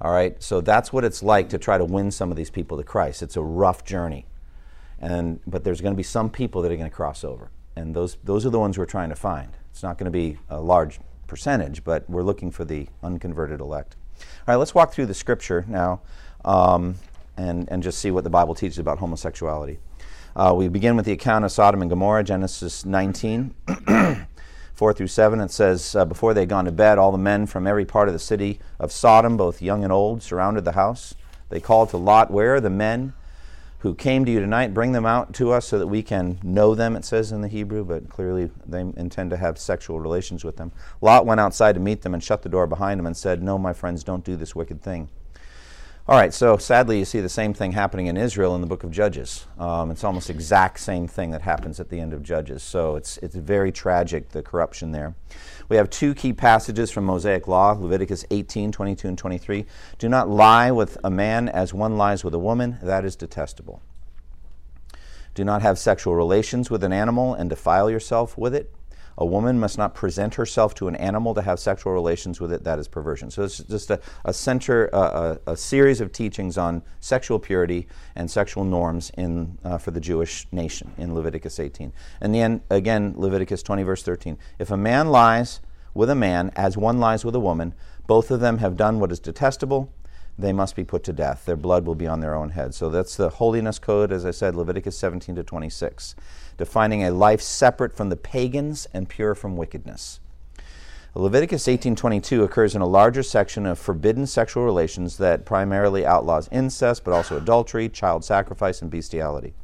All 0.00 0.10
right? 0.10 0.42
So 0.42 0.62
that's 0.62 0.90
what 0.90 1.04
it's 1.04 1.22
like 1.22 1.50
to 1.50 1.58
try 1.58 1.76
to 1.76 1.84
win 1.84 2.10
some 2.10 2.30
of 2.30 2.36
these 2.36 2.50
people 2.50 2.78
to 2.78 2.84
Christ. 2.84 3.22
It's 3.22 3.36
a 3.36 3.42
rough 3.42 3.84
journey. 3.84 4.24
And, 5.00 5.40
but 5.46 5.64
there's 5.64 5.80
going 5.80 5.94
to 5.94 5.96
be 5.96 6.02
some 6.02 6.30
people 6.30 6.62
that 6.62 6.72
are 6.72 6.76
going 6.76 6.90
to 6.90 6.94
cross 6.94 7.24
over. 7.24 7.50
And 7.76 7.94
those, 7.94 8.18
those 8.24 8.44
are 8.44 8.50
the 8.50 8.58
ones 8.58 8.76
we're 8.76 8.86
trying 8.86 9.10
to 9.10 9.16
find. 9.16 9.52
It's 9.70 9.82
not 9.82 9.98
going 9.98 10.06
to 10.06 10.10
be 10.10 10.38
a 10.50 10.60
large 10.60 10.98
percentage, 11.26 11.84
but 11.84 12.08
we're 12.10 12.22
looking 12.22 12.50
for 12.50 12.64
the 12.64 12.88
unconverted 13.02 13.60
elect. 13.60 13.96
All 14.18 14.24
right, 14.48 14.56
let's 14.56 14.74
walk 14.74 14.92
through 14.92 15.06
the 15.06 15.14
scripture 15.14 15.64
now 15.68 16.00
um, 16.44 16.96
and, 17.36 17.68
and 17.70 17.82
just 17.82 17.98
see 17.98 18.10
what 18.10 18.24
the 18.24 18.30
Bible 18.30 18.54
teaches 18.54 18.78
about 18.78 18.98
homosexuality. 18.98 19.78
Uh, 20.34 20.54
we 20.56 20.68
begin 20.68 20.96
with 20.96 21.04
the 21.04 21.12
account 21.12 21.44
of 21.44 21.52
Sodom 21.52 21.82
and 21.82 21.90
Gomorrah, 21.90 22.24
Genesis 22.24 22.84
19. 22.84 23.54
4 24.78 24.92
through 24.92 25.08
7, 25.08 25.40
it 25.40 25.50
says, 25.50 25.96
uh, 25.96 26.04
Before 26.04 26.32
they 26.32 26.42
had 26.42 26.48
gone 26.48 26.64
to 26.64 26.70
bed, 26.70 26.98
all 26.98 27.10
the 27.10 27.18
men 27.18 27.46
from 27.46 27.66
every 27.66 27.84
part 27.84 28.06
of 28.06 28.14
the 28.14 28.20
city 28.20 28.60
of 28.78 28.92
Sodom, 28.92 29.36
both 29.36 29.60
young 29.60 29.82
and 29.82 29.92
old, 29.92 30.22
surrounded 30.22 30.64
the 30.64 30.72
house. 30.72 31.16
They 31.48 31.58
called 31.58 31.90
to 31.90 31.96
Lot, 31.96 32.30
Where 32.30 32.54
are 32.54 32.60
the 32.60 32.70
men 32.70 33.12
who 33.80 33.94
came 33.94 34.24
to 34.24 34.32
you 34.32 34.40
tonight, 34.40 34.74
bring 34.74 34.92
them 34.92 35.06
out 35.06 35.32
to 35.34 35.52
us 35.52 35.66
so 35.66 35.78
that 35.78 35.86
we 35.86 36.02
can 36.02 36.38
know 36.42 36.74
them, 36.74 36.96
it 36.96 37.04
says 37.04 37.30
in 37.30 37.42
the 37.42 37.48
Hebrew, 37.48 37.84
but 37.84 38.08
clearly 38.08 38.50
they 38.66 38.80
intend 38.80 39.30
to 39.30 39.36
have 39.36 39.58
sexual 39.58 40.00
relations 40.00 40.44
with 40.44 40.56
them. 40.56 40.72
Lot 41.00 41.26
went 41.26 41.40
outside 41.40 41.74
to 41.74 41.80
meet 41.80 42.02
them 42.02 42.14
and 42.14 42.22
shut 42.22 42.42
the 42.42 42.48
door 42.48 42.66
behind 42.66 42.98
him 42.98 43.06
and 43.06 43.16
said, 43.16 43.42
No, 43.42 43.56
my 43.56 43.72
friends, 43.72 44.02
don't 44.02 44.24
do 44.24 44.36
this 44.36 44.54
wicked 44.56 44.82
thing. 44.82 45.08
All 46.08 46.16
right, 46.16 46.32
so 46.32 46.56
sadly, 46.56 46.98
you 46.98 47.04
see 47.04 47.20
the 47.20 47.28
same 47.28 47.52
thing 47.52 47.72
happening 47.72 48.06
in 48.06 48.16
Israel 48.16 48.54
in 48.54 48.62
the 48.62 48.66
book 48.66 48.82
of 48.82 48.90
Judges. 48.90 49.44
Um, 49.58 49.90
it's 49.90 50.04
almost 50.04 50.30
exact 50.30 50.80
same 50.80 51.06
thing 51.06 51.32
that 51.32 51.42
happens 51.42 51.80
at 51.80 51.90
the 51.90 52.00
end 52.00 52.14
of 52.14 52.22
Judges. 52.22 52.62
So 52.62 52.96
it's, 52.96 53.18
it's 53.18 53.36
very 53.36 53.70
tragic, 53.70 54.30
the 54.30 54.42
corruption 54.42 54.92
there. 54.92 55.14
We 55.68 55.76
have 55.76 55.90
two 55.90 56.14
key 56.14 56.32
passages 56.32 56.90
from 56.90 57.04
Mosaic 57.04 57.46
law 57.46 57.72
Leviticus 57.72 58.24
18, 58.30 58.72
22, 58.72 59.06
and 59.06 59.18
23. 59.18 59.66
Do 59.98 60.08
not 60.08 60.30
lie 60.30 60.70
with 60.70 60.96
a 61.04 61.10
man 61.10 61.46
as 61.46 61.74
one 61.74 61.98
lies 61.98 62.24
with 62.24 62.32
a 62.32 62.38
woman, 62.38 62.78
that 62.80 63.04
is 63.04 63.14
detestable. 63.14 63.82
Do 65.34 65.44
not 65.44 65.60
have 65.60 65.78
sexual 65.78 66.14
relations 66.14 66.70
with 66.70 66.82
an 66.84 66.92
animal 66.94 67.34
and 67.34 67.50
defile 67.50 67.90
yourself 67.90 68.38
with 68.38 68.54
it. 68.54 68.72
A 69.20 69.26
woman 69.26 69.58
must 69.58 69.76
not 69.76 69.94
present 69.94 70.36
herself 70.36 70.76
to 70.76 70.86
an 70.86 70.94
animal 70.94 71.34
to 71.34 71.42
have 71.42 71.58
sexual 71.58 71.92
relations 71.92 72.40
with 72.40 72.52
it. 72.52 72.62
That 72.62 72.78
is 72.78 72.86
perversion. 72.86 73.32
So 73.32 73.42
it's 73.42 73.58
just 73.58 73.90
a, 73.90 74.00
a 74.24 74.32
center, 74.32 74.86
a, 74.92 75.40
a, 75.44 75.56
series 75.56 76.00
of 76.00 76.12
teachings 76.12 76.56
on 76.56 76.82
sexual 77.00 77.40
purity 77.40 77.88
and 78.14 78.30
sexual 78.30 78.62
norms 78.62 79.10
in, 79.18 79.58
uh, 79.64 79.76
for 79.76 79.90
the 79.90 80.00
Jewish 80.00 80.46
nation 80.52 80.92
in 80.96 81.16
Leviticus 81.16 81.58
18. 81.58 81.92
And 82.20 82.32
then 82.32 82.62
again, 82.70 83.14
Leviticus 83.16 83.64
20, 83.64 83.82
verse 83.82 84.04
13. 84.04 84.38
If 84.60 84.70
a 84.70 84.76
man 84.76 85.08
lies 85.08 85.60
with 85.94 86.10
a 86.10 86.14
man 86.14 86.52
as 86.54 86.76
one 86.76 87.00
lies 87.00 87.24
with 87.24 87.34
a 87.34 87.40
woman, 87.40 87.74
both 88.06 88.30
of 88.30 88.38
them 88.38 88.58
have 88.58 88.76
done 88.76 89.00
what 89.00 89.10
is 89.10 89.18
detestable 89.18 89.92
they 90.38 90.52
must 90.52 90.76
be 90.76 90.84
put 90.84 91.02
to 91.04 91.12
death. 91.12 91.44
Their 91.44 91.56
blood 91.56 91.84
will 91.84 91.96
be 91.96 92.06
on 92.06 92.20
their 92.20 92.34
own 92.34 92.50
head. 92.50 92.74
So 92.74 92.88
that's 92.88 93.16
the 93.16 93.28
holiness 93.28 93.78
code, 93.78 94.12
as 94.12 94.24
I 94.24 94.30
said, 94.30 94.54
Leviticus 94.54 94.96
17 94.96 95.34
to 95.36 95.42
26 95.42 96.14
defining 96.58 97.04
a 97.04 97.10
life 97.10 97.40
separate 97.40 97.96
from 97.96 98.10
the 98.10 98.16
pagans 98.16 98.86
and 98.92 99.08
pure 99.08 99.34
from 99.34 99.56
wickedness. 99.56 100.20
Leviticus 101.14 101.66
18:22 101.66 102.44
occurs 102.44 102.74
in 102.74 102.82
a 102.82 102.86
larger 102.86 103.22
section 103.22 103.64
of 103.64 103.78
forbidden 103.78 104.26
sexual 104.26 104.64
relations 104.64 105.16
that 105.16 105.46
primarily 105.46 106.04
outlaws 106.04 106.48
incest 106.52 107.02
but 107.02 107.14
also 107.14 107.36
adultery, 107.36 107.88
child 107.88 108.24
sacrifice 108.24 108.82
and 108.82 108.90
bestiality. 108.90 109.54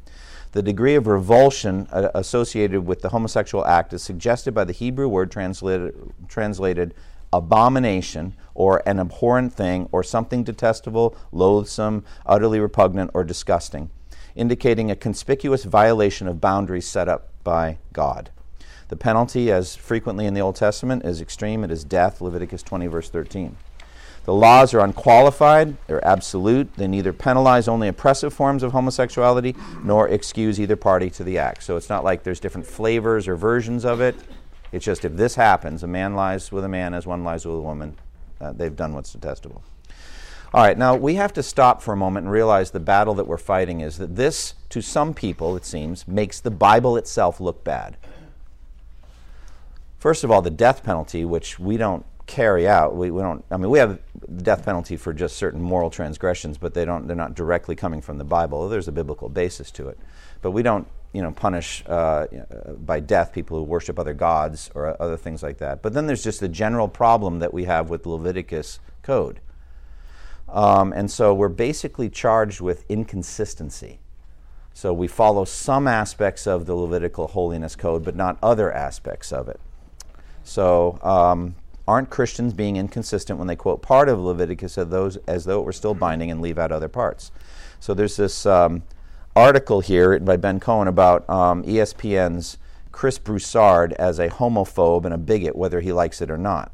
The 0.53 0.63
degree 0.63 0.95
of 0.95 1.07
revulsion 1.07 1.87
uh, 1.93 2.11
associated 2.15 2.87
with 2.87 3.03
the 3.03 3.11
homosexual 3.11 3.65
act 3.67 3.93
is 3.93 4.03
suggested 4.03 4.55
by 4.55 4.65
the 4.65 4.73
Hebrew 4.73 5.09
word 5.09 5.31
translated, 5.31 6.13
translated 6.29 6.95
abomination 7.39 8.35
or 8.55 8.83
an 8.87 9.01
abhorrent 9.01 9.53
thing 9.53 9.89
or 9.93 10.03
something 10.03 10.45
detestable, 10.45 11.17
loathsome, 11.33 12.05
utterly 12.27 12.61
repugnant 12.61 13.11
or 13.15 13.25
disgusting 13.25 13.91
indicating 14.35 14.91
a 14.91 14.97
conspicuous 14.97 15.65
violation 15.65 16.27
of 16.27 16.41
boundaries 16.41 16.87
set 16.87 17.09
up 17.09 17.29
by 17.43 17.79
God. 17.93 18.31
The 18.89 18.97
penalty, 18.97 19.51
as 19.51 19.77
frequently 19.77 20.27
in 20.27 20.35
the 20.35 20.41
Old 20.41 20.57
Testament, 20.57 21.05
is 21.05 21.21
extreme. 21.21 21.65
It 21.65 21.71
is 21.71 21.85
death, 21.85 22.21
Leviticus 22.21 22.63
20, 22.63 22.87
verse 22.87 23.09
13. 23.09 23.57
The 24.25 24.35
laws 24.35 24.73
are 24.73 24.81
unqualified, 24.81 25.77
they're 25.87 26.05
absolute. 26.05 26.75
They 26.77 26.89
neither 26.89 27.13
penalize 27.13 27.69
only 27.69 27.89
oppressive 27.89 28.33
forms 28.33 28.63
of 28.63 28.73
homosexuality 28.73 29.55
nor 29.83 30.09
excuse 30.09 30.59
either 30.59 30.77
party 30.77 31.11
to 31.11 31.25
the 31.25 31.37
act. 31.37 31.63
So 31.63 31.77
it's 31.77 31.91
not 31.91 32.05
like 32.05 32.23
there's 32.23 32.41
different 32.41 32.67
flavors 32.67 33.29
or 33.29 33.37
versions 33.37 33.85
of 33.85 34.01
it. 34.01 34.17
It's 34.75 34.85
just 34.85 35.05
if 35.05 35.15
this 35.15 35.37
happens, 35.37 35.85
a 35.85 35.87
man 35.87 36.17
lies 36.17 36.51
with 36.51 36.65
a 36.65 36.69
man 36.69 36.95
as 36.95 37.07
one 37.07 37.23
lies 37.23 37.47
with 37.47 37.55
a 37.55 37.61
woman, 37.61 37.97
uh, 38.41 38.51
they've 38.51 38.75
done 38.75 38.93
what's 38.93 39.13
detestable. 39.13 39.63
All 40.53 40.65
right, 40.65 40.77
now 40.77 40.97
we 40.97 41.15
have 41.15 41.33
to 41.35 41.45
stop 41.45 41.81
for 41.81 41.95
a 41.95 41.97
moment 41.97 42.25
and 42.25 42.33
realize 42.33 42.73
the 42.73 42.81
battle 42.81 43.15
that 43.15 43.29
we're 43.29 43.39
fighting 43.39 43.83
is 43.83 43.99
that 43.99 44.17
this, 44.17 44.55
to 44.71 44.83
some 44.83 45.15
people, 45.15 45.55
it 45.57 45.65
seems, 45.65 46.09
makes 46.09 46.41
the 46.41 46.51
Bible 46.51 46.97
itself 46.97 47.41
look 47.41 47.63
bad. 47.63 47.97
First 49.97 50.25
of 50.25 50.33
all, 50.33 50.43
the 50.43 50.51
death 50.51 50.83
penalty, 50.83 51.25
which 51.25 51.61
we 51.61 51.77
don't 51.77 52.05
carry 52.27 52.67
out. 52.67 52.97
We, 52.97 53.13
we 53.13 53.23
don't. 53.23 53.45
I 53.53 53.57
mean, 53.57 53.71
we 53.71 53.79
have 53.79 54.01
the 54.27 54.43
death 54.43 54.65
penalty 54.65 54.97
for 54.97 55.13
just 55.13 55.37
certain 55.37 55.63
moral 55.63 55.89
transgressions, 55.89 56.59
but 56.59 56.75
they 56.75 56.85
don't. 56.85 57.07
They're 57.07 57.15
not 57.15 57.35
directly 57.35 57.77
coming 57.77 58.01
from 58.01 58.19
the 58.19 58.25
Bible. 58.25 58.69
There's 58.69 58.89
a 58.89 58.93
biblical 58.93 59.29
basis 59.29 59.71
to 59.73 59.89
it, 59.89 59.99
but 60.43 60.51
we 60.51 60.65
don't. 60.65 60.89
You 61.15 61.23
know, 61.23 61.31
punish 61.31 61.85
uh, 61.87 62.27
by 62.85 63.01
death 63.01 63.33
people 63.33 63.57
who 63.57 63.63
worship 63.63 63.99
other 63.99 64.15
gods 64.15 64.71
or 64.75 65.01
other 65.01 65.17
things 65.17 65.43
like 65.43 65.59
that. 65.59 65.81
But 65.81 65.95
then 65.95 66.07
there's 66.07 66.25
just 66.25 66.41
the 66.41 66.49
general 66.49 66.89
problem 66.89 67.39
that 67.39 67.55
we 67.55 67.65
have 67.65 67.89
with 67.89 68.03
the 68.03 68.11
Leviticus 68.11 68.81
code. 69.03 69.41
Um, 70.49 70.93
and 70.93 71.11
so 71.11 71.33
we're 71.33 71.49
basically 71.49 72.11
charged 72.11 72.61
with 72.61 72.85
inconsistency. 72.89 74.01
So 74.73 74.93
we 74.93 75.07
follow 75.07 75.45
some 75.45 75.87
aspects 75.87 76.49
of 76.49 76.67
the 76.67 76.75
Levitical 76.75 77.29
holiness 77.29 77.77
code, 77.77 78.05
but 78.05 78.17
not 78.17 78.37
other 78.43 78.73
aspects 78.73 79.33
of 79.33 79.49
it. 79.49 79.61
So 80.43 80.99
um, 81.03 81.55
aren't 81.87 82.11
Christians 82.11 82.53
being 82.53 82.77
inconsistent 82.77 83.39
when 83.39 83.47
they 83.47 83.57
quote 83.57 83.83
part 83.83 84.09
of 84.09 84.19
Leviticus 84.19 84.77
as, 84.77 84.89
those, 84.89 85.17
as 85.29 85.45
though 85.45 85.61
it 85.61 85.65
were 85.65 85.73
still 85.73 85.95
binding 85.95 86.33
and 86.33 86.41
leave 86.41 86.59
out 86.59 86.73
other 86.73 86.89
parts? 86.89 87.31
So 87.79 87.95
there's 87.95 88.17
this 88.17 88.47
um, 88.47 88.83
article 89.37 89.81
here 89.81 90.11
written 90.11 90.27
by 90.27 90.37
Ben 90.37 90.61
Cohen 90.61 90.89
about 90.89 91.29
um, 91.29 91.63
ESPN's 91.65 92.59
Chris 92.93 93.19
Broussard 93.19 93.93
as 93.95 94.19
a 94.19 94.29
homophobe 94.29 95.05
and 95.05 95.13
a 95.13 95.19
bigot, 95.19 95.57
whether 95.57 95.81
he 95.81 95.93
likes 95.93 96.23
it 96.23 96.31
or 96.31 96.39
not. 96.39 96.73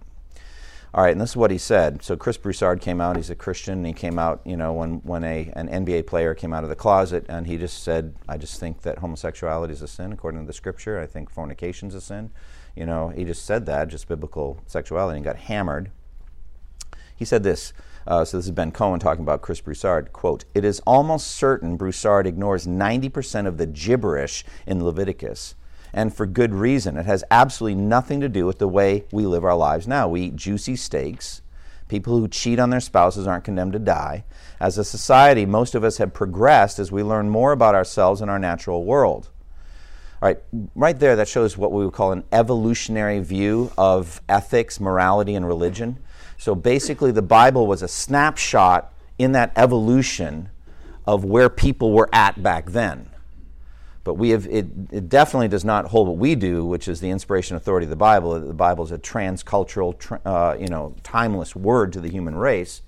All 0.93 1.05
right, 1.05 1.13
and 1.13 1.21
this 1.21 1.31
is 1.31 1.37
what 1.37 1.53
he 1.53 1.59
said. 1.59 2.03
So 2.03 2.17
Chris 2.17 2.37
Broussard 2.37 2.81
came 2.81 3.01
out. 3.01 3.17
He's 3.17 3.31
a 3.31 3.37
Christian. 3.37 3.75
And 3.75 3.87
he 3.87 3.93
came 3.93 4.19
out, 4.19 4.41
you 4.45 4.57
know, 4.57 4.73
when 4.73 4.97
when 4.99 5.23
a 5.23 5.53
an 5.55 5.69
NBA 5.69 6.07
player 6.09 6.35
came 6.35 6.53
out 6.53 6.65
of 6.65 6.69
the 6.69 6.75
closet, 6.75 7.25
and 7.29 7.47
he 7.47 7.57
just 7.57 7.85
said, 7.85 8.17
"I 8.29 8.37
just 8.37 8.59
think 8.59 8.83
that 8.83 8.99
homosexuality 8.99 9.73
is 9.73 9.83
a 9.83 9.89
sin 9.89 10.13
according 10.13 10.41
to 10.41 10.47
the 10.47 10.53
Scripture. 10.53 10.99
I 10.99 11.07
think 11.07 11.31
fornication 11.31 11.89
is 11.89 11.95
a 11.95 12.01
sin." 12.01 12.31
You 12.75 12.87
know, 12.87 13.11
he 13.11 13.25
just 13.25 13.47
said 13.47 13.67
that, 13.67 13.89
just 13.89 14.09
biblical 14.09 14.61
sexuality, 14.67 15.17
and 15.17 15.25
got 15.25 15.37
hammered. 15.37 15.93
He 17.15 17.25
said 17.25 17.45
this. 17.45 17.73
Uh, 18.07 18.25
so 18.25 18.39
this 18.39 18.47
is 18.47 18.53
Ben 18.53 18.73
Cohen 18.73 19.01
talking 19.01 19.23
about 19.23 19.43
Chris 19.43 19.61
Broussard. 19.61 20.13
Quote, 20.13 20.45
It 20.55 20.65
is 20.65 20.81
almost 20.87 21.29
certain 21.29 21.77
Broussard 21.77 22.27
ignores 22.27 22.67
90% 22.67 23.47
of 23.47 23.59
the 23.59 23.67
gibberish 23.67 24.45
in 24.67 24.85
Leviticus 24.85 25.55
and 25.93 26.15
for 26.15 26.27
good 26.27 26.55
reason. 26.55 26.97
It 26.97 27.07
has 27.07 27.25
absolutely 27.31 27.81
nothing 27.81 28.21
to 28.21 28.29
do 28.29 28.47
with 28.47 28.59
the 28.59 28.69
way 28.69 29.05
we 29.13 29.27
live 29.27 29.45
our 29.45 29.57
lives 29.57 29.89
now. 29.89 30.09
We 30.09 30.23
eat 30.23 30.37
juicy 30.37 30.77
steaks. 30.77 31.43
People 31.89 32.19
who 32.19 32.29
cheat 32.29 32.61
on 32.61 32.71
their 32.71 32.81
spouses 32.81 33.27
aren't 33.27 33.45
condemned 33.45 33.73
to 33.73 33.81
die. 33.81 34.25
As 34.61 34.79
a 34.79 34.85
society, 34.85 35.45
most 35.45 35.75
of 35.75 35.83
us 35.83 35.97
have 35.97 36.15
progressed 36.15 36.79
as 36.79 36.93
we 36.93 37.03
learn 37.03 37.29
more 37.29 37.51
about 37.53 37.75
ourselves 37.75 38.21
and 38.21 38.31
our 38.31 38.39
natural 38.39 38.85
world. 38.85 39.29
All 40.23 40.29
right, 40.29 40.39
right 40.75 40.99
there, 40.99 41.17
that 41.17 41.29
shows 41.29 41.57
what 41.57 41.73
we 41.73 41.85
would 41.85 41.95
call 41.95 42.13
an 42.13 42.25
evolutionary 42.31 43.21
view 43.21 43.73
of 43.77 44.21
ethics, 44.29 44.79
morality, 44.79 45.35
and 45.35 45.47
religion. 45.47 45.99
So 46.41 46.55
basically, 46.55 47.13
the 47.13 47.21
Bible 47.21 47.67
was 47.67 47.83
a 47.83 47.89
snapshot 47.89 48.95
in 49.19 49.33
that 49.33 49.53
evolution 49.57 50.49
of 51.07 51.23
where 51.23 51.51
people 51.51 51.93
were 51.93 52.09
at 52.15 52.43
back 52.43 52.71
then. 52.71 53.11
But 54.05 54.15
we 54.15 54.31
have, 54.31 54.47
it, 54.47 54.67
it 54.91 55.11
definitely 55.11 55.49
does 55.49 55.67
not 55.67 55.89
hold 55.89 56.09
what 56.09 56.17
we 56.17 56.35
do, 56.35 56.65
which 56.65 56.89
is 56.89 56.99
the 56.99 57.11
inspiration 57.11 57.59
authority 57.59 57.85
of 57.85 57.91
the 57.91 57.97
Bible. 57.97 58.41
The 58.41 58.55
Bible 58.55 58.85
is 58.85 58.91
a 58.91 58.97
transcultural, 58.97 60.19
uh, 60.25 60.57
you 60.59 60.69
know, 60.69 60.95
timeless 61.03 61.55
word 61.55 61.93
to 61.93 62.01
the 62.01 62.09
human 62.09 62.35
race. 62.35 62.81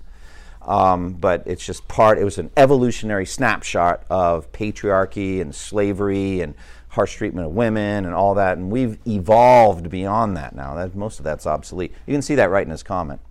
Um, 0.63 1.13
but 1.13 1.43
it's 1.45 1.63
just 1.63 1.87
part, 1.87 2.17
it 2.17 2.23
was 2.23 2.39
an 2.39 2.49
evolutionary 2.57 3.27
snapshot 3.27 4.03
of 4.09 4.51
patriarchy 4.51 5.41
and 5.41 5.53
slavery 5.53 6.41
and 6.41 6.55
harsh 6.87 7.17
treatment 7.17 7.45
of 7.45 7.53
women 7.53 8.05
and 8.05 8.15
all 8.15 8.33
that. 8.33 8.57
And 8.57 8.71
we've 8.71 8.97
evolved 9.05 9.91
beyond 9.91 10.37
that 10.37 10.55
now. 10.55 10.73
That, 10.73 10.95
most 10.95 11.19
of 11.19 11.23
that's 11.23 11.45
obsolete. 11.45 11.93
You 12.07 12.15
can 12.15 12.23
see 12.23 12.33
that 12.33 12.49
right 12.49 12.65
in 12.65 12.71
his 12.71 12.81
comment. 12.81 13.21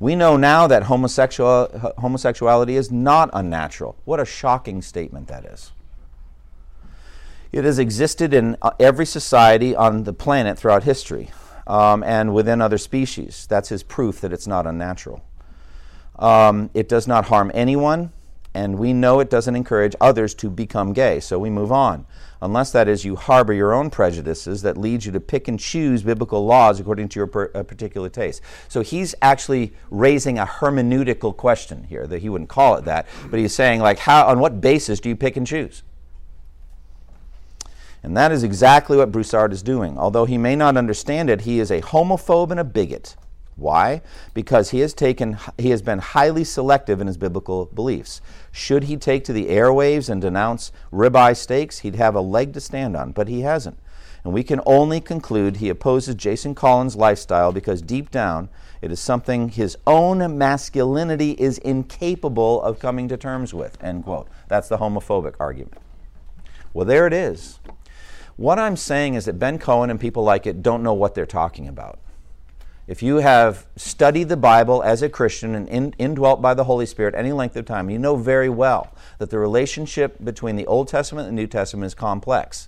We 0.00 0.16
know 0.16 0.38
now 0.38 0.66
that 0.66 0.84
homosexual, 0.84 1.94
homosexuality 1.98 2.74
is 2.74 2.90
not 2.90 3.28
unnatural. 3.34 3.96
What 4.06 4.18
a 4.18 4.24
shocking 4.24 4.80
statement 4.80 5.28
that 5.28 5.44
is. 5.44 5.72
It 7.52 7.64
has 7.64 7.78
existed 7.78 8.32
in 8.32 8.56
uh, 8.62 8.70
every 8.80 9.04
society 9.04 9.76
on 9.76 10.04
the 10.04 10.14
planet 10.14 10.58
throughout 10.58 10.84
history 10.84 11.30
um, 11.66 12.02
and 12.02 12.32
within 12.32 12.62
other 12.62 12.78
species. 12.78 13.46
That's 13.50 13.68
his 13.68 13.82
proof 13.82 14.22
that 14.22 14.32
it's 14.32 14.46
not 14.46 14.66
unnatural. 14.66 15.22
Um, 16.18 16.70
it 16.72 16.88
does 16.88 17.06
not 17.06 17.26
harm 17.26 17.50
anyone, 17.52 18.12
and 18.54 18.78
we 18.78 18.94
know 18.94 19.20
it 19.20 19.28
doesn't 19.28 19.54
encourage 19.54 19.94
others 20.00 20.34
to 20.36 20.48
become 20.48 20.94
gay, 20.94 21.20
so 21.20 21.38
we 21.38 21.50
move 21.50 21.72
on. 21.72 22.06
Unless 22.42 22.72
that 22.72 22.88
is 22.88 23.04
you 23.04 23.16
harbor 23.16 23.52
your 23.52 23.74
own 23.74 23.90
prejudices 23.90 24.62
that 24.62 24.78
leads 24.78 25.04
you 25.04 25.12
to 25.12 25.20
pick 25.20 25.46
and 25.46 25.60
choose 25.60 26.02
biblical 26.02 26.46
laws 26.46 26.80
according 26.80 27.08
to 27.10 27.20
your 27.20 27.26
per, 27.26 27.50
uh, 27.54 27.62
particular 27.62 28.08
taste. 28.08 28.40
So 28.68 28.80
he's 28.80 29.14
actually 29.20 29.74
raising 29.90 30.38
a 30.38 30.46
hermeneutical 30.46 31.36
question 31.36 31.84
here, 31.84 32.06
that 32.06 32.22
he 32.22 32.28
wouldn't 32.30 32.48
call 32.48 32.76
it 32.76 32.84
that, 32.86 33.06
but 33.30 33.38
he's 33.38 33.54
saying, 33.54 33.80
like, 33.80 33.98
how, 33.98 34.26
on 34.26 34.40
what 34.40 34.60
basis 34.60 35.00
do 35.00 35.10
you 35.10 35.16
pick 35.16 35.36
and 35.36 35.46
choose? 35.46 35.82
And 38.02 38.16
that 38.16 38.32
is 38.32 38.42
exactly 38.42 38.96
what 38.96 39.12
Broussard 39.12 39.52
is 39.52 39.62
doing. 39.62 39.98
Although 39.98 40.24
he 40.24 40.38
may 40.38 40.56
not 40.56 40.78
understand 40.78 41.28
it, 41.28 41.42
he 41.42 41.60
is 41.60 41.70
a 41.70 41.82
homophobe 41.82 42.50
and 42.50 42.60
a 42.60 42.64
bigot. 42.64 43.16
Why? 43.56 44.00
Because 44.32 44.70
he 44.70 44.80
has 44.80 44.94
taken 44.94 45.36
he 45.58 45.70
has 45.70 45.82
been 45.82 45.98
highly 45.98 46.44
selective 46.44 47.00
in 47.00 47.06
his 47.06 47.16
biblical 47.16 47.66
beliefs. 47.66 48.20
Should 48.50 48.84
he 48.84 48.96
take 48.96 49.24
to 49.24 49.32
the 49.32 49.48
airwaves 49.48 50.08
and 50.08 50.20
denounce 50.20 50.72
ribeye 50.92 51.36
steaks, 51.36 51.80
he'd 51.80 51.96
have 51.96 52.14
a 52.14 52.20
leg 52.20 52.54
to 52.54 52.60
stand 52.60 52.96
on, 52.96 53.12
but 53.12 53.28
he 53.28 53.40
hasn't. 53.40 53.78
And 54.24 54.32
we 54.32 54.42
can 54.42 54.60
only 54.66 55.00
conclude 55.00 55.56
he 55.56 55.68
opposes 55.68 56.14
Jason 56.14 56.54
Collins' 56.54 56.96
lifestyle 56.96 57.52
because 57.52 57.80
deep 57.80 58.10
down 58.10 58.48
it 58.82 58.90
is 58.90 59.00
something 59.00 59.50
his 59.50 59.76
own 59.86 60.38
masculinity 60.38 61.32
is 61.32 61.58
incapable 61.58 62.62
of 62.62 62.78
coming 62.78 63.08
to 63.08 63.16
terms 63.16 63.52
with. 63.52 63.82
End 63.82 64.04
quote. 64.04 64.28
That's 64.48 64.68
the 64.68 64.78
homophobic 64.78 65.34
argument. 65.38 65.74
Well, 66.72 66.86
there 66.86 67.06
it 67.06 67.12
is. 67.12 67.60
What 68.36 68.58
I'm 68.58 68.76
saying 68.76 69.14
is 69.14 69.26
that 69.26 69.38
Ben 69.38 69.58
Cohen 69.58 69.90
and 69.90 70.00
people 70.00 70.22
like 70.22 70.46
it 70.46 70.62
don't 70.62 70.82
know 70.82 70.94
what 70.94 71.14
they're 71.14 71.26
talking 71.26 71.68
about. 71.68 71.98
If 72.90 73.04
you 73.04 73.18
have 73.18 73.66
studied 73.76 74.30
the 74.30 74.36
Bible 74.36 74.82
as 74.82 75.00
a 75.00 75.08
Christian 75.08 75.54
and 75.54 75.68
in, 75.68 75.94
indwelt 75.96 76.42
by 76.42 76.54
the 76.54 76.64
Holy 76.64 76.86
Spirit 76.86 77.14
any 77.14 77.30
length 77.30 77.54
of 77.54 77.64
time, 77.64 77.88
you 77.88 78.00
know 78.00 78.16
very 78.16 78.48
well 78.48 78.92
that 79.18 79.30
the 79.30 79.38
relationship 79.38 80.16
between 80.24 80.56
the 80.56 80.66
Old 80.66 80.88
Testament 80.88 81.28
and 81.28 81.38
the 81.38 81.42
New 81.42 81.46
Testament 81.46 81.86
is 81.86 81.94
complex 81.94 82.66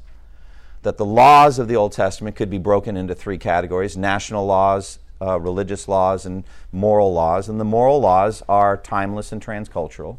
that 0.83 0.97
the 0.97 1.05
laws 1.05 1.59
of 1.59 1.67
the 1.67 1.75
Old 1.75 1.91
Testament 1.91 2.37
could 2.37 2.51
be 2.51 2.59
broken 2.59 2.97
into 2.97 3.17
three 3.17 3.37
categories 3.37 3.97
national 3.97 4.47
laws, 4.47 5.01
uh, 5.21 5.41
religious 5.41 5.89
laws, 5.89 6.25
and 6.25 6.45
moral 6.71 7.13
laws. 7.13 7.49
And 7.49 7.59
the 7.59 7.65
moral 7.65 8.01
laws 8.01 8.45
are 8.49 8.77
timeless 8.77 9.33
and 9.33 9.45
transcultural. 9.45 10.19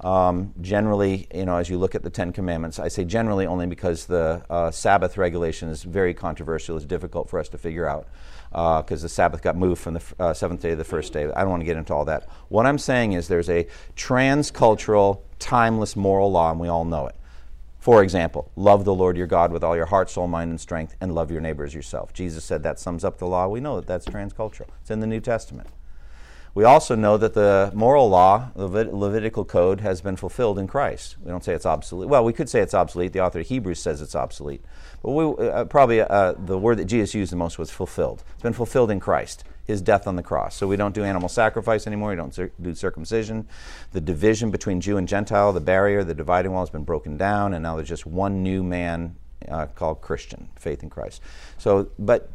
Um, 0.00 0.52
generally, 0.60 1.28
you 1.32 1.44
know, 1.44 1.58
as 1.58 1.70
you 1.70 1.78
look 1.78 1.94
at 1.94 2.02
the 2.02 2.10
Ten 2.10 2.32
Commandments, 2.32 2.80
I 2.80 2.88
say 2.88 3.04
generally 3.04 3.46
only 3.46 3.66
because 3.68 4.06
the 4.06 4.42
uh, 4.50 4.72
Sabbath 4.72 5.16
regulation 5.16 5.68
is 5.68 5.84
very 5.84 6.12
controversial. 6.12 6.76
It's 6.76 6.86
difficult 6.86 7.30
for 7.30 7.38
us 7.38 7.48
to 7.50 7.58
figure 7.58 7.86
out 7.86 8.08
because 8.50 9.02
uh, 9.02 9.04
the 9.04 9.08
Sabbath 9.08 9.42
got 9.42 9.56
moved 9.56 9.80
from 9.80 9.94
the 9.94 10.02
uh, 10.18 10.34
seventh 10.34 10.62
day 10.62 10.70
to 10.70 10.76
the 10.76 10.84
first 10.84 11.12
day. 11.12 11.24
I 11.24 11.40
don't 11.40 11.50
want 11.50 11.60
to 11.60 11.66
get 11.66 11.76
into 11.76 11.94
all 11.94 12.04
that. 12.06 12.28
What 12.48 12.66
I'm 12.66 12.78
saying 12.78 13.12
is 13.12 13.28
there's 13.28 13.50
a 13.50 13.66
transcultural, 13.96 15.20
timeless 15.38 15.96
moral 15.96 16.30
law, 16.30 16.50
and 16.50 16.60
we 16.60 16.68
all 16.68 16.84
know 16.84 17.06
it. 17.06 17.14
For 17.78 18.02
example, 18.02 18.50
love 18.56 18.84
the 18.84 18.94
Lord 18.94 19.16
your 19.16 19.26
God 19.26 19.52
with 19.52 19.62
all 19.62 19.76
your 19.76 19.86
heart, 19.86 20.10
soul, 20.10 20.26
mind, 20.26 20.50
and 20.50 20.60
strength, 20.60 20.96
and 21.00 21.14
love 21.14 21.30
your 21.30 21.40
neighbor 21.40 21.64
as 21.64 21.74
yourself. 21.74 22.12
Jesus 22.12 22.44
said 22.44 22.62
that 22.62 22.78
sums 22.78 23.04
up 23.04 23.18
the 23.18 23.26
law. 23.26 23.46
We 23.48 23.60
know 23.60 23.76
that 23.76 23.86
that's 23.86 24.06
transcultural. 24.06 24.66
It's 24.80 24.90
in 24.90 25.00
the 25.00 25.06
New 25.06 25.20
Testament. 25.20 25.68
We 26.58 26.64
also 26.64 26.96
know 26.96 27.16
that 27.18 27.34
the 27.34 27.70
moral 27.72 28.08
law, 28.08 28.50
the 28.56 28.68
Levit- 28.68 28.92
Levitical 28.92 29.44
code, 29.44 29.80
has 29.80 30.00
been 30.00 30.16
fulfilled 30.16 30.58
in 30.58 30.66
Christ. 30.66 31.14
We 31.22 31.30
don't 31.30 31.44
say 31.44 31.54
it's 31.54 31.64
obsolete. 31.64 32.08
Well, 32.08 32.24
we 32.24 32.32
could 32.32 32.48
say 32.48 32.58
it's 32.58 32.74
obsolete. 32.74 33.12
The 33.12 33.20
author 33.20 33.38
of 33.38 33.46
Hebrews 33.46 33.78
says 33.78 34.02
it's 34.02 34.16
obsolete. 34.16 34.64
But 35.00 35.12
we, 35.12 35.46
uh, 35.46 35.66
probably 35.66 36.00
uh, 36.00 36.32
the 36.36 36.58
word 36.58 36.78
that 36.78 36.86
Jesus 36.86 37.14
used 37.14 37.30
the 37.30 37.36
most 37.36 37.60
was 37.60 37.70
fulfilled. 37.70 38.24
It's 38.32 38.42
been 38.42 38.54
fulfilled 38.54 38.90
in 38.90 38.98
Christ 38.98 39.44
his 39.66 39.80
death 39.80 40.08
on 40.08 40.16
the 40.16 40.22
cross. 40.24 40.56
So 40.56 40.66
we 40.66 40.74
don't 40.74 40.96
do 40.96 41.04
animal 41.04 41.28
sacrifice 41.28 41.86
anymore. 41.86 42.10
We 42.10 42.16
don't 42.16 42.34
cir- 42.34 42.50
do 42.60 42.74
circumcision. 42.74 43.46
The 43.92 44.00
division 44.00 44.50
between 44.50 44.80
Jew 44.80 44.96
and 44.96 45.06
Gentile, 45.06 45.52
the 45.52 45.60
barrier, 45.60 46.02
the 46.02 46.12
dividing 46.12 46.50
wall 46.50 46.62
has 46.62 46.70
been 46.70 46.82
broken 46.82 47.16
down, 47.16 47.54
and 47.54 47.62
now 47.62 47.76
there's 47.76 47.88
just 47.88 48.04
one 48.04 48.42
new 48.42 48.64
man 48.64 49.14
uh, 49.48 49.66
called 49.66 50.00
Christian, 50.00 50.48
faith 50.58 50.82
in 50.82 50.90
Christ. 50.90 51.22
So, 51.56 51.90
but 52.00 52.32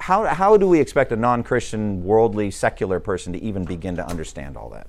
how, 0.00 0.24
how 0.26 0.56
do 0.56 0.68
we 0.68 0.80
expect 0.80 1.12
a 1.12 1.16
non 1.16 1.42
Christian, 1.42 2.04
worldly, 2.04 2.50
secular 2.50 3.00
person 3.00 3.32
to 3.32 3.42
even 3.42 3.64
begin 3.64 3.96
to 3.96 4.06
understand 4.06 4.56
all 4.56 4.70
that? 4.70 4.86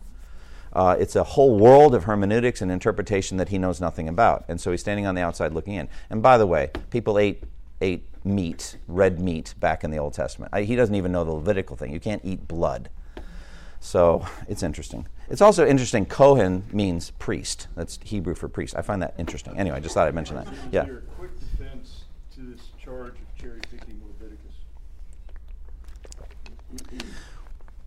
Uh, 0.71 0.95
it's 0.99 1.15
a 1.15 1.23
whole 1.23 1.57
world 1.57 1.95
of 1.95 2.03
hermeneutics 2.03 2.61
and 2.61 2.71
interpretation 2.71 3.37
that 3.37 3.49
he 3.49 3.57
knows 3.57 3.81
nothing 3.81 4.07
about. 4.07 4.45
And 4.47 4.61
so 4.61 4.71
he's 4.71 4.81
standing 4.81 5.07
on 5.07 5.15
the 5.15 5.21
outside 5.21 5.53
looking 5.53 5.73
in. 5.73 5.89
And 6.09 6.21
by 6.21 6.37
the 6.37 6.45
way, 6.45 6.69
people 6.91 7.17
ate, 7.17 7.43
ate 7.81 8.05
meat, 8.23 8.77
red 8.87 9.19
meat, 9.19 9.55
back 9.59 9.83
in 9.83 9.91
the 9.91 9.97
Old 9.97 10.13
Testament. 10.13 10.53
I, 10.53 10.63
he 10.63 10.75
doesn't 10.75 10.95
even 10.95 11.11
know 11.11 11.23
the 11.23 11.31
Levitical 11.31 11.75
thing. 11.75 11.91
You 11.91 11.99
can't 11.99 12.21
eat 12.23 12.47
blood. 12.47 12.89
So 13.79 14.25
it's 14.47 14.61
interesting. 14.61 15.07
It's 15.29 15.41
also 15.41 15.65
interesting. 15.65 16.05
Kohen 16.05 16.65
means 16.71 17.11
priest. 17.11 17.67
That's 17.75 17.97
Hebrew 18.03 18.35
for 18.35 18.47
priest. 18.47 18.75
I 18.75 18.81
find 18.81 19.01
that 19.01 19.15
interesting. 19.17 19.57
Anyway, 19.57 19.77
I 19.77 19.79
just 19.79 19.93
thought 19.93 20.07
I'd 20.07 20.15
mention 20.15 20.35
that. 20.35 20.47
Yeah. 20.71 20.85
Your 20.85 21.01
quick 21.17 21.31
defense 21.39 22.03
to 22.35 22.41
this 22.41 22.61
charge 22.83 23.13
of 23.13 23.35
cherry 23.37 23.61
picking. 23.71 23.98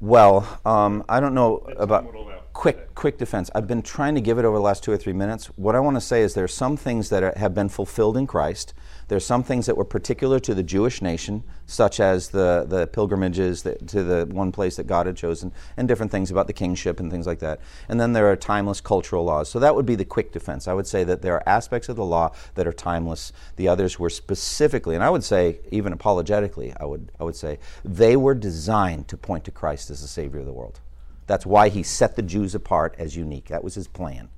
Well, 0.01 0.61
um, 0.65 1.05
I 1.09 1.21
don't 1.21 1.35
know 1.35 1.59
about 1.77 2.05
time 2.05 2.07
would 2.07 2.15
allow. 2.17 2.41
quick 2.53 2.95
quick 2.95 3.19
defense. 3.19 3.51
I've 3.55 3.69
been 3.69 3.83
trying 3.83 4.15
to 4.17 4.21
give 4.21 4.39
it 4.39 4.45
over 4.45 4.57
the 4.57 4.63
last 4.63 4.83
two 4.83 4.91
or 4.91 4.97
three 4.97 5.13
minutes. 5.13 5.47
What 5.57 5.77
I 5.77 5.81
want 5.81 5.97
to 5.97 6.01
say 6.01 6.23
is 6.23 6.35
there 6.35 6.45
are 6.45 6.49
some 6.49 6.77
things 6.77 7.09
that 7.11 7.23
are, 7.23 7.33
have 7.37 7.55
been 7.55 7.69
fulfilled 7.69 8.17
in 8.17 8.27
Christ. 8.27 8.75
There's 9.09 9.27
some 9.27 9.43
things 9.43 9.67
that 9.67 9.77
were 9.77 9.85
particular 9.85 10.39
to 10.41 10.55
the 10.55 10.63
Jewish 10.63 11.03
nation, 11.03 11.45
such 11.67 12.01
as 12.01 12.31
the, 12.31 12.65
the 12.69 12.87
pilgrimages 12.87 13.63
that, 13.63 13.87
to 13.89 14.03
the 14.03 14.27
one 14.27 14.53
place 14.53 14.77
that 14.77 14.87
God 14.87 15.07
had 15.07 15.17
chosen, 15.17 15.53
and 15.77 15.87
different 15.89 16.13
things 16.13 16.31
about 16.31 16.47
the 16.47 16.53
kingship 16.53 17.01
and 17.01 17.11
things 17.11 17.27
like 17.27 17.41
that. 17.41 17.61
And 17.89 18.01
then 18.01 18.13
there 18.13 18.31
are 18.31 18.37
timeless 18.37 18.81
cultural 18.81 19.25
laws. 19.25 19.49
So 19.49 19.59
that 19.59 19.75
would 19.75 19.87
be 19.87 19.95
the 19.95 20.05
quick 20.05 20.33
defense. 20.33 20.69
I 20.69 20.75
would 20.75 20.87
say 20.87 21.05
that 21.05 21.23
there 21.23 21.35
are 21.35 21.49
aspects 21.49 21.89
of 21.89 21.97
the 21.97 22.05
law 22.05 22.33
that 22.55 22.67
are 22.67 22.73
timeless. 22.73 23.33
The 23.57 23.69
others 23.69 23.99
were 23.99 24.11
specifically, 24.11 24.95
and 24.95 25.05
I 25.05 25.11
would 25.11 25.25
say 25.25 25.61
even 25.71 25.93
apologetically, 25.93 26.73
I 26.79 26.85
would 26.85 27.11
I 27.19 27.25
would 27.25 27.37
say 27.37 27.59
they 27.85 28.17
were 28.17 28.35
designed 28.35 29.09
to 29.09 29.17
point 29.17 29.45
to 29.45 29.51
Christ 29.51 29.91
as 29.91 30.03
the 30.03 30.09
Savior 30.09 30.41
of 30.41 30.47
the 30.47 30.53
world. 30.53 30.81
That's 31.27 31.47
why 31.47 31.69
he 31.69 31.83
set 31.83 32.17
the 32.17 32.23
Jews 32.23 32.55
apart 32.55 32.95
as 32.99 33.17
unique. 33.17 33.47
That 33.47 33.65
was 33.65 33.75
his 33.75 33.89
plan 33.89 34.29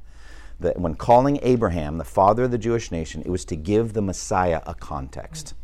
that 0.60 0.78
when 0.78 0.94
calling 0.94 1.38
Abraham 1.42 1.98
the 1.98 2.04
father 2.04 2.44
of 2.44 2.50
the 2.50 2.58
Jewish 2.58 2.90
nation, 2.90 3.22
it 3.22 3.30
was 3.30 3.44
to 3.46 3.56
give 3.56 3.92
the 3.92 4.02
Messiah 4.02 4.62
a 4.66 4.74
context. 4.74 5.54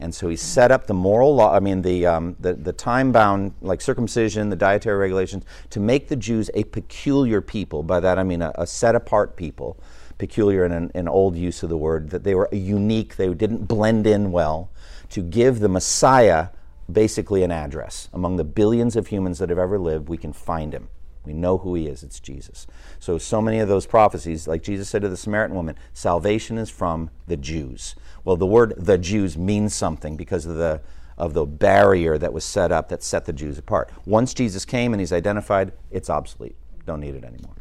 And 0.00 0.14
so 0.14 0.28
he 0.28 0.36
set 0.36 0.70
up 0.70 0.86
the 0.86 0.94
moral 0.94 1.34
law, 1.34 1.54
I 1.54 1.60
mean, 1.60 1.82
the, 1.82 2.06
um, 2.06 2.36
the, 2.38 2.54
the 2.54 2.72
time 2.72 3.10
bound, 3.10 3.52
like 3.60 3.80
circumcision, 3.80 4.48
the 4.48 4.56
dietary 4.56 4.96
regulations, 4.96 5.44
to 5.70 5.80
make 5.80 6.08
the 6.08 6.14
Jews 6.14 6.50
a 6.54 6.64
peculiar 6.64 7.40
people. 7.40 7.82
By 7.82 7.98
that 8.00 8.18
I 8.18 8.22
mean 8.22 8.42
a, 8.42 8.52
a 8.54 8.66
set 8.66 8.94
apart 8.94 9.34
people, 9.34 9.76
peculiar 10.16 10.64
in 10.64 10.72
an, 10.72 10.92
an 10.94 11.08
old 11.08 11.36
use 11.36 11.64
of 11.64 11.68
the 11.68 11.76
word, 11.76 12.10
that 12.10 12.22
they 12.22 12.34
were 12.36 12.48
unique, 12.52 13.16
they 13.16 13.32
didn't 13.34 13.66
blend 13.66 14.06
in 14.06 14.30
well, 14.30 14.70
to 15.10 15.20
give 15.20 15.58
the 15.58 15.68
Messiah 15.68 16.48
basically 16.90 17.42
an 17.42 17.50
address. 17.50 18.08
Among 18.12 18.36
the 18.36 18.44
billions 18.44 18.94
of 18.94 19.08
humans 19.08 19.40
that 19.40 19.48
have 19.48 19.58
ever 19.58 19.78
lived, 19.78 20.08
we 20.08 20.16
can 20.16 20.32
find 20.32 20.72
him. 20.72 20.88
We 21.24 21.32
know 21.32 21.58
who 21.58 21.74
he 21.74 21.86
is. 21.86 22.02
It's 22.02 22.20
Jesus. 22.20 22.66
So, 22.98 23.18
so 23.18 23.42
many 23.42 23.58
of 23.58 23.68
those 23.68 23.86
prophecies, 23.86 24.48
like 24.48 24.62
Jesus 24.62 24.88
said 24.88 25.02
to 25.02 25.08
the 25.08 25.16
Samaritan 25.16 25.56
woman, 25.56 25.76
salvation 25.92 26.58
is 26.58 26.70
from 26.70 27.10
the 27.26 27.36
Jews. 27.36 27.94
Well, 28.24 28.36
the 28.36 28.46
word 28.46 28.74
the 28.76 28.98
Jews 28.98 29.36
means 29.36 29.74
something 29.74 30.16
because 30.16 30.46
of 30.46 30.56
the, 30.56 30.80
of 31.16 31.34
the 31.34 31.44
barrier 31.44 32.18
that 32.18 32.32
was 32.32 32.44
set 32.44 32.72
up 32.72 32.88
that 32.88 33.02
set 33.02 33.24
the 33.24 33.32
Jews 33.32 33.58
apart. 33.58 33.90
Once 34.06 34.32
Jesus 34.32 34.64
came 34.64 34.92
and 34.92 35.00
he's 35.00 35.12
identified, 35.12 35.72
it's 35.90 36.08
obsolete. 36.08 36.56
Don't 36.86 37.00
need 37.00 37.14
it 37.14 37.24
anymore. 37.24 37.54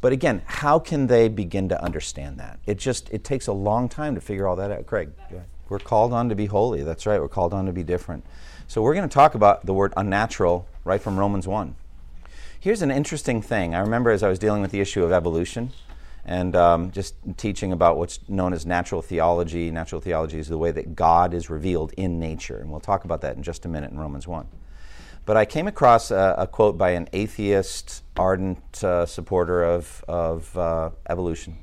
But 0.00 0.12
again, 0.12 0.42
how 0.46 0.78
can 0.78 1.06
they 1.06 1.28
begin 1.28 1.68
to 1.68 1.82
understand 1.82 2.38
that? 2.38 2.58
It 2.66 2.78
just 2.78 3.10
it 3.10 3.22
takes 3.22 3.46
a 3.46 3.52
long 3.52 3.88
time 3.88 4.14
to 4.14 4.20
figure 4.20 4.48
all 4.48 4.56
that 4.56 4.70
out. 4.70 4.86
Craig, 4.86 5.10
we're 5.68 5.78
called 5.78 6.12
on 6.12 6.28
to 6.30 6.34
be 6.34 6.46
holy. 6.46 6.82
That's 6.82 7.06
right. 7.06 7.20
We're 7.20 7.28
called 7.28 7.52
on 7.52 7.66
to 7.66 7.72
be 7.72 7.84
different. 7.84 8.24
So 8.66 8.82
we're 8.82 8.94
going 8.94 9.08
to 9.08 9.12
talk 9.12 9.34
about 9.34 9.66
the 9.66 9.74
word 9.74 9.92
unnatural 9.96 10.66
right 10.84 11.00
from 11.00 11.18
Romans 11.18 11.46
1. 11.46 11.74
Here's 12.62 12.82
an 12.82 12.90
interesting 12.90 13.40
thing. 13.40 13.74
I 13.74 13.78
remember 13.78 14.10
as 14.10 14.22
I 14.22 14.28
was 14.28 14.38
dealing 14.38 14.60
with 14.60 14.70
the 14.70 14.82
issue 14.82 15.02
of 15.02 15.12
evolution 15.12 15.70
and 16.26 16.54
um, 16.54 16.90
just 16.90 17.14
teaching 17.38 17.72
about 17.72 17.96
what's 17.96 18.20
known 18.28 18.52
as 18.52 18.66
natural 18.66 19.00
theology. 19.00 19.70
Natural 19.70 19.98
theology 19.98 20.38
is 20.38 20.48
the 20.48 20.58
way 20.58 20.70
that 20.70 20.94
God 20.94 21.32
is 21.32 21.48
revealed 21.48 21.94
in 21.96 22.20
nature. 22.20 22.58
And 22.58 22.70
we'll 22.70 22.78
talk 22.78 23.06
about 23.06 23.22
that 23.22 23.34
in 23.34 23.42
just 23.42 23.64
a 23.64 23.68
minute 23.70 23.92
in 23.92 23.98
Romans 23.98 24.28
1. 24.28 24.46
But 25.24 25.38
I 25.38 25.46
came 25.46 25.68
across 25.68 26.10
a, 26.10 26.34
a 26.36 26.46
quote 26.46 26.76
by 26.76 26.90
an 26.90 27.08
atheist, 27.14 28.02
ardent 28.18 28.84
uh, 28.84 29.06
supporter 29.06 29.64
of, 29.64 30.04
of 30.06 30.54
uh, 30.54 30.90
evolution. 31.08 31.56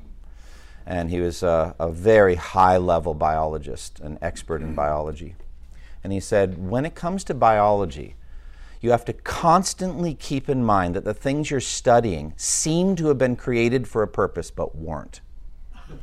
And 0.84 1.10
he 1.10 1.20
was 1.20 1.44
uh, 1.44 1.74
a 1.78 1.92
very 1.92 2.34
high 2.34 2.76
level 2.76 3.14
biologist, 3.14 4.00
an 4.00 4.18
expert 4.20 4.62
in 4.62 4.74
biology. 4.74 5.36
And 6.02 6.12
he 6.12 6.18
said, 6.18 6.58
when 6.58 6.84
it 6.84 6.96
comes 6.96 7.22
to 7.24 7.34
biology, 7.34 8.16
you 8.80 8.90
have 8.90 9.04
to 9.06 9.12
constantly 9.12 10.14
keep 10.14 10.48
in 10.48 10.64
mind 10.64 10.94
that 10.94 11.04
the 11.04 11.14
things 11.14 11.50
you're 11.50 11.60
studying 11.60 12.34
seem 12.36 12.96
to 12.96 13.08
have 13.08 13.18
been 13.18 13.36
created 13.36 13.88
for 13.88 14.02
a 14.02 14.08
purpose 14.08 14.50
but 14.50 14.76
weren't. 14.76 15.20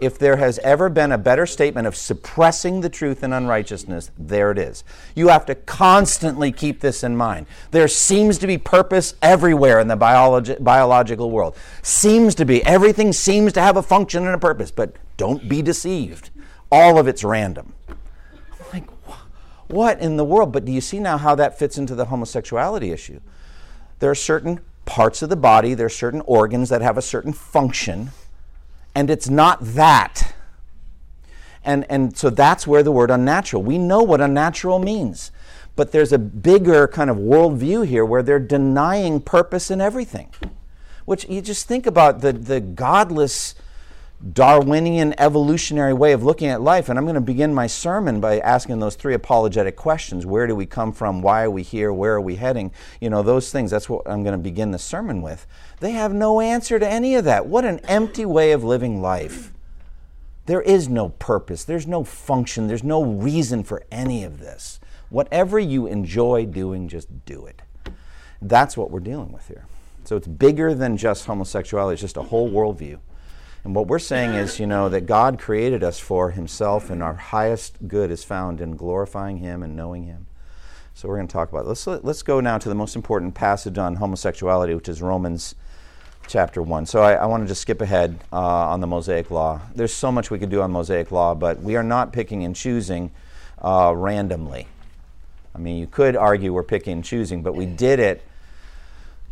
If 0.00 0.18
there 0.18 0.36
has 0.36 0.58
ever 0.58 0.88
been 0.88 1.12
a 1.12 1.18
better 1.18 1.46
statement 1.46 1.86
of 1.86 1.94
suppressing 1.94 2.80
the 2.80 2.88
truth 2.88 3.22
and 3.22 3.32
unrighteousness, 3.32 4.10
there 4.18 4.50
it 4.50 4.58
is. 4.58 4.82
You 5.14 5.28
have 5.28 5.46
to 5.46 5.54
constantly 5.54 6.50
keep 6.50 6.80
this 6.80 7.04
in 7.04 7.16
mind. 7.16 7.46
There 7.70 7.86
seems 7.86 8.36
to 8.38 8.48
be 8.48 8.58
purpose 8.58 9.14
everywhere 9.22 9.78
in 9.78 9.86
the 9.86 9.96
biologi- 9.96 10.62
biological 10.62 11.30
world. 11.30 11.56
Seems 11.82 12.34
to 12.34 12.44
be. 12.44 12.64
Everything 12.64 13.12
seems 13.12 13.52
to 13.52 13.60
have 13.60 13.76
a 13.76 13.82
function 13.82 14.26
and 14.26 14.34
a 14.34 14.38
purpose, 14.38 14.72
but 14.72 14.94
don't 15.16 15.48
be 15.48 15.62
deceived. 15.62 16.30
All 16.72 16.98
of 16.98 17.06
it's 17.06 17.22
random. 17.22 17.73
What 19.74 19.98
in 19.98 20.16
the 20.16 20.24
world? 20.24 20.52
But 20.52 20.64
do 20.64 20.70
you 20.70 20.80
see 20.80 21.00
now 21.00 21.18
how 21.18 21.34
that 21.34 21.58
fits 21.58 21.76
into 21.78 21.96
the 21.96 22.04
homosexuality 22.04 22.92
issue? 22.92 23.18
There 23.98 24.08
are 24.08 24.14
certain 24.14 24.60
parts 24.84 25.20
of 25.20 25.30
the 25.30 25.36
body, 25.36 25.74
there 25.74 25.86
are 25.86 25.90
certain 25.90 26.20
organs 26.26 26.68
that 26.68 26.80
have 26.80 26.96
a 26.96 27.02
certain 27.02 27.32
function, 27.32 28.12
and 28.94 29.10
it's 29.10 29.28
not 29.28 29.58
that. 29.60 30.32
And, 31.64 31.86
and 31.90 32.16
so 32.16 32.30
that's 32.30 32.68
where 32.68 32.84
the 32.84 32.92
word 32.92 33.10
unnatural, 33.10 33.64
we 33.64 33.78
know 33.78 34.00
what 34.00 34.20
unnatural 34.20 34.78
means. 34.78 35.32
But 35.74 35.90
there's 35.90 36.12
a 36.12 36.18
bigger 36.18 36.86
kind 36.86 37.10
of 37.10 37.16
worldview 37.16 37.84
here 37.88 38.04
where 38.04 38.22
they're 38.22 38.38
denying 38.38 39.20
purpose 39.20 39.72
in 39.72 39.80
everything. 39.80 40.30
Which 41.04 41.28
you 41.28 41.42
just 41.42 41.66
think 41.66 41.84
about 41.84 42.20
the, 42.20 42.32
the 42.32 42.60
godless 42.60 43.56
Darwinian 44.32 45.14
evolutionary 45.18 45.92
way 45.92 46.12
of 46.12 46.22
looking 46.22 46.48
at 46.48 46.62
life. 46.62 46.88
And 46.88 46.98
I'm 46.98 47.04
going 47.04 47.14
to 47.14 47.20
begin 47.20 47.52
my 47.52 47.66
sermon 47.66 48.20
by 48.20 48.38
asking 48.38 48.80
those 48.80 48.94
three 48.94 49.14
apologetic 49.14 49.76
questions 49.76 50.24
Where 50.24 50.46
do 50.46 50.54
we 50.54 50.66
come 50.66 50.92
from? 50.92 51.20
Why 51.20 51.42
are 51.44 51.50
we 51.50 51.62
here? 51.62 51.92
Where 51.92 52.14
are 52.14 52.20
we 52.20 52.36
heading? 52.36 52.72
You 53.00 53.10
know, 53.10 53.22
those 53.22 53.52
things. 53.52 53.70
That's 53.70 53.88
what 53.88 54.02
I'm 54.06 54.22
going 54.22 54.32
to 54.32 54.42
begin 54.42 54.70
the 54.70 54.78
sermon 54.78 55.20
with. 55.20 55.46
They 55.80 55.92
have 55.92 56.14
no 56.14 56.40
answer 56.40 56.78
to 56.78 56.88
any 56.88 57.14
of 57.14 57.24
that. 57.24 57.46
What 57.46 57.64
an 57.64 57.80
empty 57.80 58.24
way 58.24 58.52
of 58.52 58.64
living 58.64 59.02
life. 59.02 59.52
There 60.46 60.62
is 60.62 60.88
no 60.88 61.08
purpose, 61.08 61.64
there's 61.64 61.86
no 61.86 62.04
function, 62.04 62.66
there's 62.66 62.84
no 62.84 63.02
reason 63.02 63.64
for 63.64 63.82
any 63.90 64.24
of 64.24 64.40
this. 64.40 64.78
Whatever 65.08 65.58
you 65.58 65.86
enjoy 65.86 66.44
doing, 66.44 66.88
just 66.88 67.24
do 67.24 67.46
it. 67.46 67.62
That's 68.42 68.76
what 68.76 68.90
we're 68.90 69.00
dealing 69.00 69.32
with 69.32 69.48
here. 69.48 69.66
So 70.04 70.16
it's 70.16 70.26
bigger 70.26 70.74
than 70.74 70.98
just 70.98 71.24
homosexuality, 71.24 71.94
it's 71.94 72.02
just 72.02 72.18
a 72.18 72.22
whole 72.22 72.50
worldview. 72.50 72.98
And 73.64 73.74
what 73.74 73.86
we're 73.86 73.98
saying 73.98 74.34
is, 74.34 74.60
you 74.60 74.66
know, 74.66 74.90
that 74.90 75.06
God 75.06 75.38
created 75.38 75.82
us 75.82 75.98
for 75.98 76.30
Himself, 76.30 76.90
and 76.90 77.02
our 77.02 77.14
highest 77.14 77.88
good 77.88 78.10
is 78.10 78.22
found 78.22 78.60
in 78.60 78.76
glorifying 78.76 79.38
Him 79.38 79.62
and 79.62 79.74
knowing 79.74 80.04
Him. 80.04 80.26
So 80.92 81.08
we're 81.08 81.16
going 81.16 81.28
to 81.28 81.32
talk 81.32 81.50
about 81.50 81.64
it. 81.64 81.68
Let's, 81.68 81.86
let's 81.86 82.22
go 82.22 82.40
now 82.40 82.58
to 82.58 82.68
the 82.68 82.74
most 82.74 82.94
important 82.94 83.34
passage 83.34 83.78
on 83.78 83.96
homosexuality, 83.96 84.74
which 84.74 84.88
is 84.88 85.00
Romans 85.00 85.54
chapter 86.28 86.62
1. 86.62 86.86
So 86.86 87.02
I, 87.02 87.14
I 87.14 87.26
want 87.26 87.42
to 87.42 87.48
just 87.48 87.62
skip 87.62 87.80
ahead 87.80 88.22
uh, 88.32 88.36
on 88.36 88.80
the 88.80 88.86
Mosaic 88.86 89.30
Law. 89.30 89.60
There's 89.74 89.92
so 89.92 90.12
much 90.12 90.30
we 90.30 90.38
could 90.38 90.50
do 90.50 90.60
on 90.60 90.70
Mosaic 90.70 91.10
Law, 91.10 91.34
but 91.34 91.60
we 91.62 91.74
are 91.76 91.82
not 91.82 92.12
picking 92.12 92.44
and 92.44 92.54
choosing 92.54 93.10
uh, 93.62 93.94
randomly. 93.96 94.68
I 95.54 95.58
mean, 95.58 95.76
you 95.78 95.86
could 95.86 96.16
argue 96.16 96.52
we're 96.52 96.62
picking 96.64 96.92
and 96.92 97.04
choosing, 97.04 97.42
but 97.42 97.54
we 97.54 97.66
did 97.66 97.98
it, 97.98 98.22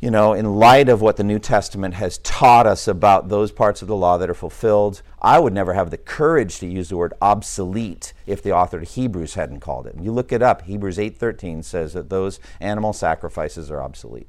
you 0.03 0.11
know, 0.11 0.33
in 0.33 0.57
light 0.57 0.89
of 0.89 1.01
what 1.01 1.17
the 1.17 1.23
New 1.23 1.39
Testament 1.39 1.95
has 1.95 2.19
taught 2.19 2.67
us 2.67 2.89
about 2.89 3.29
those 3.29 3.53
parts 3.53 3.83
of 3.83 3.89
the 3.89 3.95
law 3.95 4.19
that 4.19 4.29
are 4.29 4.35
fulfilled. 4.35 5.01
I 5.23 5.39
would 5.39 5.53
never 5.53 5.75
have 5.75 5.91
the 5.91 5.97
courage 5.97 6.59
to 6.59 6.67
use 6.67 6.89
the 6.89 6.97
word 6.97 7.15
obsolete 7.23 8.13
if 8.27 8.43
the 8.43 8.51
author 8.51 8.79
of 8.79 8.89
Hebrews 8.89 9.35
hadn't 9.35 9.61
called 9.61 9.87
it. 9.87 9.95
And 9.95 10.05
You 10.05 10.11
look 10.11 10.33
it 10.33 10.43
up. 10.43 10.63
Hebrews 10.63 10.99
8:13 10.99 11.63
says 11.63 11.93
that 11.93 12.11
those 12.11 12.41
animal 12.61 12.93
sacrifices 12.93 13.71
are 13.71 13.81
obsolete. 13.81 14.27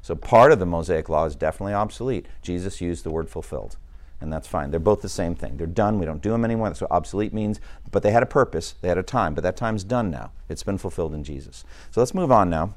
So 0.00 0.16
part 0.16 0.50
of 0.50 0.58
the 0.58 0.64
Mosaic 0.64 1.10
law 1.10 1.26
is 1.26 1.36
definitely 1.36 1.74
obsolete. 1.74 2.24
Jesus 2.40 2.80
used 2.80 3.04
the 3.04 3.10
word 3.10 3.28
fulfilled, 3.28 3.76
and 4.18 4.32
that's 4.32 4.48
fine. 4.48 4.70
They're 4.70 4.80
both 4.80 5.02
the 5.02 5.10
same 5.10 5.34
thing. 5.34 5.58
They're 5.58 5.66
done. 5.66 5.98
We 5.98 6.06
don't 6.06 6.22
do 6.22 6.30
them 6.30 6.44
anymore. 6.44 6.70
That's 6.70 6.80
what 6.80 6.90
obsolete 6.90 7.34
means. 7.34 7.60
But 7.90 8.02
they 8.02 8.12
had 8.12 8.22
a 8.22 8.26
purpose, 8.26 8.76
they 8.80 8.88
had 8.88 8.96
a 8.96 9.02
time, 9.02 9.34
but 9.34 9.44
that 9.44 9.58
time's 9.58 9.84
done 9.84 10.10
now. 10.10 10.32
It's 10.48 10.62
been 10.62 10.78
fulfilled 10.78 11.12
in 11.12 11.22
Jesus. 11.22 11.66
So 11.90 12.00
let's 12.00 12.14
move 12.14 12.32
on 12.32 12.48
now. 12.48 12.74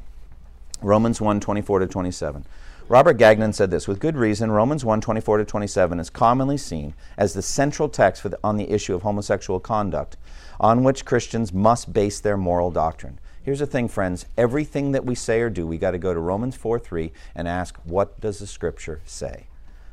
Romans 0.82 1.22
1 1.22 1.40
24 1.40 1.80
to 1.80 1.88
27. 1.88 2.46
Robert 2.88 3.14
Gagnon 3.14 3.54
said 3.54 3.72
this 3.72 3.88
with 3.88 4.00
good 4.00 4.16
reason 4.16 4.52
Romans 4.52 4.86
1 4.86 5.02
24 5.02 5.40
to 5.40 5.46
27 5.46 6.00
is 6.00 6.10
commonly 6.10 6.58
seen 6.58 6.94
as 7.18 7.34
the 7.34 7.42
central 7.42 7.90
text 7.90 8.22
the, 8.24 8.38
on 8.44 8.58
the 8.58 8.70
issue 8.70 8.94
of 8.94 9.02
homosexual 9.02 9.60
conduct 9.60 10.18
on 10.60 10.84
which 10.84 11.06
Christians 11.06 11.52
must 11.52 11.94
base 11.94 12.20
their 12.20 12.38
moral 12.38 12.70
doctrine. 12.70 13.20
Here's 13.42 13.60
the 13.60 13.66
thing, 13.66 13.88
friends 13.88 14.26
everything 14.38 14.92
that 14.92 15.06
we 15.06 15.16
say 15.16 15.42
or 15.42 15.50
do, 15.50 15.66
we 15.66 15.78
got 15.78 15.92
to 15.92 15.98
go 15.98 16.14
to 16.14 16.20
Romans 16.20 16.56
4 16.56 16.78
3 16.78 17.12
and 17.34 17.48
ask, 17.48 17.78
what 17.86 18.20
does 18.20 18.40
the 18.40 18.48
scripture 18.48 19.02
say? 19.06 19.48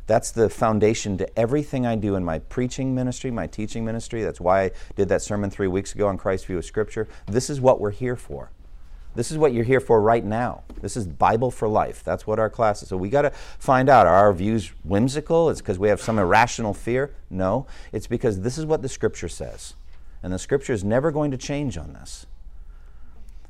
That's 0.06 0.30
the 0.30 0.50
foundation 0.50 1.16
to 1.18 1.38
everything 1.38 1.86
I 1.86 1.94
do 1.94 2.16
in 2.16 2.24
my 2.24 2.40
preaching 2.40 2.94
ministry, 2.94 3.30
my 3.30 3.46
teaching 3.46 3.84
ministry. 3.84 4.22
That's 4.22 4.40
why 4.40 4.64
I 4.64 4.70
did 4.96 5.08
that 5.08 5.22
sermon 5.22 5.48
three 5.48 5.68
weeks 5.68 5.94
ago 5.94 6.08
on 6.08 6.18
Christ's 6.18 6.46
view 6.46 6.58
of 6.58 6.64
Scripture. 6.64 7.08
This 7.26 7.48
is 7.48 7.60
what 7.60 7.80
we're 7.80 7.92
here 7.92 8.16
for. 8.16 8.50
This 9.14 9.30
is 9.30 9.38
what 9.38 9.52
you're 9.52 9.64
here 9.64 9.80
for 9.80 10.00
right 10.00 10.24
now. 10.24 10.62
This 10.80 10.96
is 10.96 11.06
Bible 11.06 11.50
for 11.50 11.68
life. 11.68 12.02
That's 12.02 12.26
what 12.26 12.38
our 12.38 12.48
class 12.48 12.82
is. 12.82 12.88
So 12.88 12.96
we 12.96 13.10
got 13.10 13.22
to 13.22 13.30
find 13.30 13.88
out 13.88 14.06
are 14.06 14.14
our 14.14 14.32
views 14.32 14.72
whimsical? 14.84 15.50
It's 15.50 15.60
because 15.60 15.78
we 15.78 15.88
have 15.88 16.00
some 16.00 16.18
irrational 16.18 16.74
fear? 16.74 17.14
No. 17.30 17.66
It's 17.92 18.06
because 18.06 18.40
this 18.40 18.56
is 18.56 18.64
what 18.64 18.82
the 18.82 18.88
Scripture 18.88 19.28
says. 19.28 19.74
And 20.22 20.32
the 20.32 20.38
Scripture 20.38 20.72
is 20.72 20.82
never 20.82 21.10
going 21.10 21.30
to 21.30 21.36
change 21.36 21.76
on 21.76 21.92
this. 21.92 22.26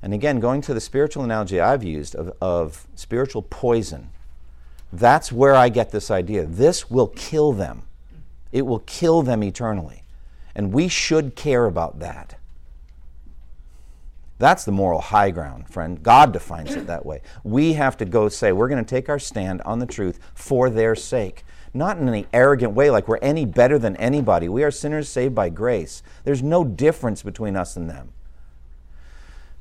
And 0.02 0.12
again, 0.12 0.40
going 0.40 0.60
to 0.62 0.74
the 0.74 0.80
spiritual 0.80 1.22
analogy 1.22 1.60
I've 1.60 1.84
used 1.84 2.16
of, 2.16 2.32
of 2.40 2.88
spiritual 2.96 3.42
poison, 3.42 4.10
that's 4.92 5.30
where 5.30 5.54
I 5.54 5.68
get 5.68 5.92
this 5.92 6.10
idea. 6.10 6.44
This 6.44 6.90
will 6.90 7.06
kill 7.08 7.52
them, 7.52 7.84
it 8.50 8.66
will 8.66 8.80
kill 8.80 9.22
them 9.22 9.42
eternally. 9.44 10.02
And 10.54 10.72
we 10.72 10.88
should 10.88 11.34
care 11.34 11.64
about 11.64 12.00
that. 12.00 12.38
That's 14.42 14.64
the 14.64 14.72
moral 14.72 15.00
high 15.00 15.30
ground, 15.30 15.68
friend. 15.68 16.02
God 16.02 16.32
defines 16.32 16.74
it 16.74 16.88
that 16.88 17.06
way. 17.06 17.22
We 17.44 17.74
have 17.74 17.96
to 17.98 18.04
go 18.04 18.28
say, 18.28 18.50
we're 18.50 18.66
going 18.66 18.84
to 18.84 18.90
take 18.90 19.08
our 19.08 19.20
stand 19.20 19.62
on 19.62 19.78
the 19.78 19.86
truth 19.86 20.18
for 20.34 20.68
their 20.68 20.96
sake. 20.96 21.44
Not 21.72 21.98
in 21.98 22.08
any 22.08 22.26
arrogant 22.32 22.72
way, 22.72 22.90
like 22.90 23.06
we're 23.06 23.18
any 23.18 23.44
better 23.44 23.78
than 23.78 23.94
anybody. 23.98 24.48
We 24.48 24.64
are 24.64 24.72
sinners 24.72 25.08
saved 25.08 25.32
by 25.32 25.48
grace. 25.48 26.02
There's 26.24 26.42
no 26.42 26.64
difference 26.64 27.22
between 27.22 27.54
us 27.54 27.76
and 27.76 27.88
them. 27.88 28.10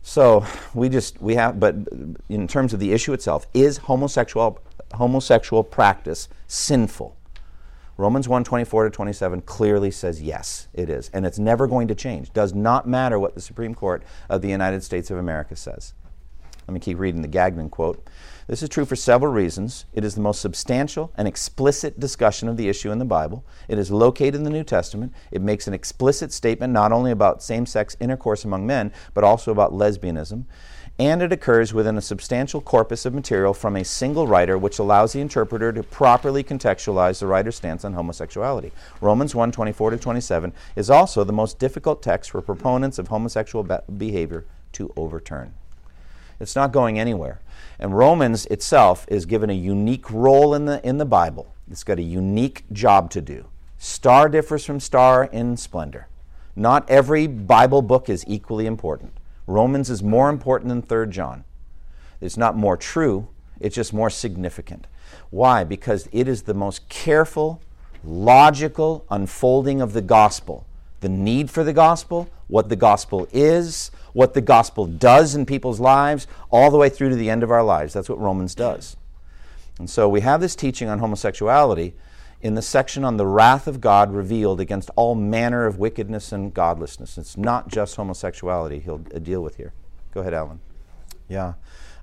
So 0.02 0.48
we 0.74 0.90
just 0.90 1.22
we 1.22 1.36
have, 1.36 1.60
but 1.60 1.76
in 2.28 2.48
terms 2.48 2.74
of 2.74 2.80
the 2.80 2.92
issue 2.92 3.14
itself, 3.14 3.46
is 3.54 3.78
homosexual 3.78 4.60
homosexual 4.96 5.64
practice 5.64 6.28
sinful? 6.48 7.16
Romans 8.02 8.28
1 8.28 8.44
24 8.44 8.86
to 8.86 8.90
27 8.90 9.42
clearly 9.42 9.92
says 9.92 10.24
yes, 10.24 10.68
it 10.74 10.90
is. 10.90 11.12
And 11.14 11.24
it's 11.24 11.38
never 11.38 11.68
going 11.68 11.88
to 11.88 11.94
change. 11.94 12.34
Does 12.34 12.52
not 12.52 12.88
matter 12.88 13.20
what 13.20 13.36
the 13.36 13.42
Supreme 13.42 13.76
Court 13.76 14.02
of 14.28 14.42
the 14.42 14.50
United 14.50 14.84
States 14.84 15.12
of 15.12 15.20
America 15.20 15.56
says. 15.56 15.94
Let 16.68 16.74
me 16.74 16.80
keep 16.80 16.98
reading 16.98 17.22
the 17.22 17.28
Gagnon 17.28 17.70
quote. 17.70 18.10
This 18.48 18.64
is 18.64 18.70
true 18.70 18.86
for 18.86 18.96
several 18.96 19.32
reasons. 19.32 19.86
It 19.94 20.04
is 20.04 20.16
the 20.16 20.22
most 20.22 20.42
substantial 20.42 21.14
and 21.16 21.28
explicit 21.28 22.00
discussion 22.00 22.50
of 22.50 22.58
the 22.58 22.70
issue 22.70 22.92
in 22.92 22.98
the 22.98 23.06
Bible. 23.06 23.46
It 23.68 23.78
is 23.78 23.92
located 23.92 24.36
in 24.36 24.44
the 24.44 24.50
New 24.50 24.64
Testament. 24.64 25.14
It 25.32 25.44
makes 25.44 25.68
an 25.68 25.74
explicit 25.76 26.34
statement 26.34 26.74
not 26.74 26.92
only 26.92 27.12
about 27.12 27.44
same 27.44 27.68
sex 27.68 27.96
intercourse 28.00 28.46
among 28.46 28.66
men, 28.66 28.92
but 29.14 29.24
also 29.24 29.52
about 29.52 29.74
lesbianism. 29.74 30.46
And 31.02 31.24
it 31.24 31.32
occurs 31.32 31.74
within 31.74 31.98
a 31.98 32.02
substantial 32.02 32.62
corpus 32.62 33.08
of 33.08 33.16
material 33.16 33.56
from 33.56 33.76
a 33.76 33.84
single 33.84 34.28
writer, 34.28 34.56
which 34.56 34.78
allows 34.78 35.14
the 35.14 35.20
interpreter 35.20 35.74
to 35.74 35.82
properly 35.82 36.44
contextualize 36.44 37.20
the 37.20 37.26
writer's 37.26 37.56
stance 37.56 37.84
on 37.84 37.94
homosexuality. 37.94 38.72
Romans 39.02 39.34
1 39.34 39.52
24 39.52 39.90
to 39.90 39.98
27 39.98 40.54
is 40.76 40.92
also 40.92 41.24
the 41.24 41.34
most 41.34 41.58
difficult 41.58 42.04
text 42.04 42.30
for 42.30 42.40
proponents 42.40 43.00
of 43.00 43.08
homosexual 43.08 43.64
be- 43.64 43.78
behavior 43.98 44.46
to 44.74 44.94
overturn. 44.96 45.56
It's 46.40 46.56
not 46.56 46.72
going 46.72 47.00
anywhere. 47.00 47.42
And 47.80 47.98
Romans 47.98 48.46
itself 48.46 49.08
is 49.08 49.26
given 49.26 49.50
a 49.50 49.54
unique 49.54 50.08
role 50.12 50.54
in 50.54 50.66
the, 50.66 50.88
in 50.88 51.00
the 51.00 51.06
Bible. 51.06 51.52
It's 51.72 51.84
got 51.84 51.98
a 51.98 52.04
unique 52.04 52.64
job 52.72 53.10
to 53.10 53.22
do. 53.22 53.48
Star 53.80 54.30
differs 54.30 54.66
from 54.66 54.80
star 54.80 55.24
in 55.24 55.58
splendor. 55.58 56.10
Not 56.56 56.88
every 56.88 57.26
Bible 57.26 57.82
book 57.82 58.08
is 58.08 58.24
equally 58.28 58.68
important. 58.68 59.14
Romans 59.48 59.90
is 59.90 60.04
more 60.04 60.30
important 60.30 60.70
than 60.70 60.82
3rd 60.82 61.10
John. 61.10 61.44
It's 62.20 62.38
not 62.38 62.56
more 62.56 62.78
true, 62.78 63.28
it's 63.60 63.76
just 63.76 63.94
more 63.94 64.10
significant. 64.10 64.88
Why? 65.30 65.64
Because 65.64 66.08
it 66.12 66.28
is 66.28 66.44
the 66.44 66.54
most 66.54 66.88
careful, 66.90 67.62
logical 68.04 69.06
unfolding 69.10 69.82
of 69.82 69.94
the 69.94 70.02
gospel. 70.02 70.66
The 71.00 71.10
need 71.10 71.50
for 71.50 71.64
the 71.64 71.74
gospel, 71.74 72.30
what 72.48 72.70
the 72.70 72.76
gospel 72.76 73.28
is, 73.32 73.92
what 74.14 74.34
the 74.34 74.42
gospel 74.42 74.86
does 74.86 75.36
in 75.36 75.46
people's 75.46 75.80
lives, 75.80 76.28
all 76.52 76.70
the 76.70 76.78
way 76.78 76.90
through 76.90 77.10
to 77.10 77.16
the 77.16 77.30
end 77.30 77.44
of 77.44 77.52
our 77.52 77.64
lives. 77.64 77.94
That's 77.94 78.10
what 78.10 78.20
Romans 78.20 78.54
does. 78.54 78.98
And 79.80 79.90
so 79.90 80.08
we 80.08 80.22
have 80.22 80.42
this 80.42 80.56
teaching 80.56 80.90
on 80.90 81.00
homosexuality 81.00 81.96
in 82.42 82.56
the 82.56 82.62
section 82.62 83.04
on 83.04 83.18
the 83.18 83.28
wrath 83.28 83.68
of 83.68 83.80
God 83.80 84.14
revealed 84.14 84.60
against 84.60 84.90
all 84.96 85.16
manner 85.16 85.66
of 85.66 85.78
wickedness 85.78 86.32
and 86.32 86.54
godlessness. 86.54 87.18
It's 87.18 87.38
not 87.38 87.68
just 87.68 87.96
homosexuality 87.96 88.80
he'll 88.80 89.06
uh, 89.14 89.20
deal 89.20 89.42
with 89.42 89.58
here. 89.58 89.74
Go 90.14 90.22
ahead, 90.22 90.34
Alan. 90.34 90.60
Yeah. 91.30 91.54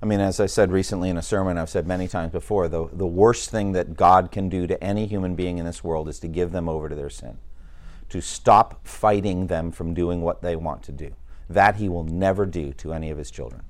I 0.01 0.05
mean, 0.05 0.21
as 0.21 0.39
I 0.39 0.45
said 0.45 0.71
recently 0.71 1.09
in 1.09 1.17
a 1.17 1.21
sermon, 1.21 1.57
I've 1.57 1.69
said 1.69 1.85
many 1.85 2.07
times 2.07 2.31
before, 2.31 2.69
the, 2.69 2.87
the 2.93 3.05
worst 3.05 3.49
thing 3.49 3.73
that 3.73 3.97
God 3.97 4.31
can 4.31 4.47
do 4.47 4.65
to 4.65 4.81
any 4.81 5.05
human 5.07 5.35
being 5.35 5.57
in 5.57 5.65
this 5.65 5.83
world 5.83 6.07
is 6.07 6.19
to 6.19 6.27
give 6.29 6.51
them 6.51 6.69
over 6.69 6.87
to 6.87 6.95
their 6.95 7.09
sin, 7.09 7.37
to 8.07 8.21
stop 8.21 8.87
fighting 8.87 9.47
them 9.47 9.71
from 9.71 9.93
doing 9.93 10.21
what 10.21 10.41
they 10.41 10.55
want 10.55 10.83
to 10.83 10.93
do. 10.93 11.13
That 11.49 11.75
he 11.75 11.89
will 11.89 12.05
never 12.05 12.45
do 12.45 12.71
to 12.73 12.93
any 12.93 13.09
of 13.09 13.17
his 13.17 13.29
children. 13.29 13.63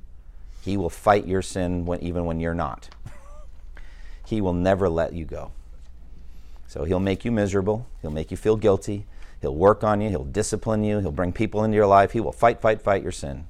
He 0.61 0.77
will 0.77 0.89
fight 0.89 1.25
your 1.25 1.41
sin 1.41 1.85
when, 1.85 2.01
even 2.01 2.25
when 2.25 2.39
you're 2.39 2.53
not. 2.53 2.89
he 4.25 4.39
will 4.39 4.53
never 4.53 4.87
let 4.87 5.13
you 5.13 5.25
go. 5.25 5.51
So 6.69 6.85
he'll 6.85 7.01
make 7.01 7.25
you 7.25 7.31
miserable. 7.31 7.85
He'll 8.01 8.11
make 8.11 8.31
you 8.31 8.37
feel 8.37 8.55
guilty. 8.55 9.05
He'll 9.41 9.55
work 9.55 9.83
on 9.83 9.99
you. 9.99 10.09
He'll 10.09 10.23
discipline 10.23 10.85
you. 10.85 10.99
He'll 10.99 11.11
bring 11.11 11.33
people 11.33 11.65
into 11.65 11.75
your 11.75 11.87
life. 11.87 12.11
He 12.11 12.21
will 12.21 12.31
fight, 12.31 12.61
fight, 12.61 12.81
fight 12.81 13.03
your 13.03 13.11
sin 13.11 13.47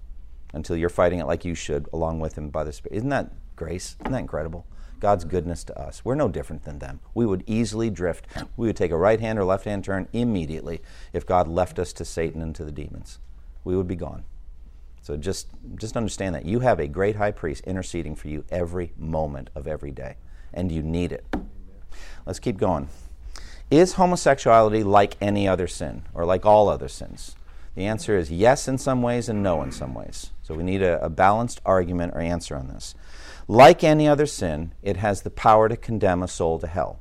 until 0.53 0.75
you're 0.75 0.89
fighting 0.89 1.19
it 1.19 1.27
like 1.27 1.45
you 1.45 1.53
should 1.53 1.87
along 1.93 2.19
with 2.19 2.35
him 2.35 2.49
by 2.49 2.63
the 2.63 2.73
Spirit. 2.73 2.97
Isn't 2.97 3.09
that 3.09 3.31
grace? 3.55 3.95
Isn't 3.99 4.13
that 4.13 4.19
incredible? 4.21 4.65
God's 4.99 5.25
goodness 5.25 5.63
to 5.65 5.79
us. 5.79 6.03
We're 6.03 6.15
no 6.15 6.27
different 6.27 6.63
than 6.63 6.79
them. 6.79 6.99
We 7.13 7.27
would 7.27 7.43
easily 7.45 7.91
drift. 7.91 8.25
We 8.57 8.65
would 8.65 8.75
take 8.75 8.91
a 8.91 8.97
right 8.97 9.19
hand 9.19 9.37
or 9.37 9.43
left 9.43 9.65
hand 9.65 9.83
turn 9.83 10.07
immediately 10.11 10.81
if 11.13 11.27
God 11.27 11.47
left 11.47 11.77
us 11.77 11.93
to 11.93 12.05
Satan 12.05 12.41
and 12.41 12.55
to 12.55 12.65
the 12.65 12.71
demons 12.71 13.19
we 13.63 13.75
would 13.75 13.87
be 13.87 13.95
gone. 13.95 14.23
So 15.01 15.17
just, 15.17 15.47
just 15.75 15.95
understand 15.95 16.35
that. 16.35 16.45
You 16.45 16.59
have 16.59 16.79
a 16.79 16.87
great 16.87 17.15
high 17.15 17.31
priest 17.31 17.63
interceding 17.65 18.15
for 18.15 18.27
you 18.27 18.43
every 18.49 18.93
moment 18.97 19.49
of 19.55 19.67
every 19.67 19.91
day, 19.91 20.15
and 20.53 20.71
you 20.71 20.81
need 20.81 21.11
it. 21.11 21.25
Let's 22.25 22.39
keep 22.39 22.57
going. 22.57 22.89
Is 23.71 23.93
homosexuality 23.93 24.83
like 24.83 25.15
any 25.21 25.47
other 25.47 25.67
sin 25.67 26.03
or 26.13 26.25
like 26.25 26.45
all 26.45 26.69
other 26.69 26.87
sins? 26.87 27.35
The 27.75 27.85
answer 27.85 28.17
is 28.17 28.31
yes 28.31 28.67
in 28.67 28.79
some 28.79 29.03
ways 29.03 29.29
and 29.29 29.43
no 29.43 29.61
in 29.61 29.71
some 29.71 29.93
ways. 29.93 30.31
So 30.41 30.55
we 30.55 30.63
need 30.63 30.81
a, 30.81 31.03
a 31.03 31.09
balanced 31.09 31.61
argument 31.65 32.13
or 32.15 32.19
answer 32.19 32.55
on 32.55 32.67
this. 32.67 32.95
Like 33.47 33.83
any 33.83 34.07
other 34.07 34.25
sin, 34.25 34.73
it 34.81 34.97
has 34.97 35.21
the 35.21 35.29
power 35.29 35.69
to 35.69 35.77
condemn 35.77 36.23
a 36.23 36.27
soul 36.27 36.57
to 36.59 36.67
hell. 36.67 36.99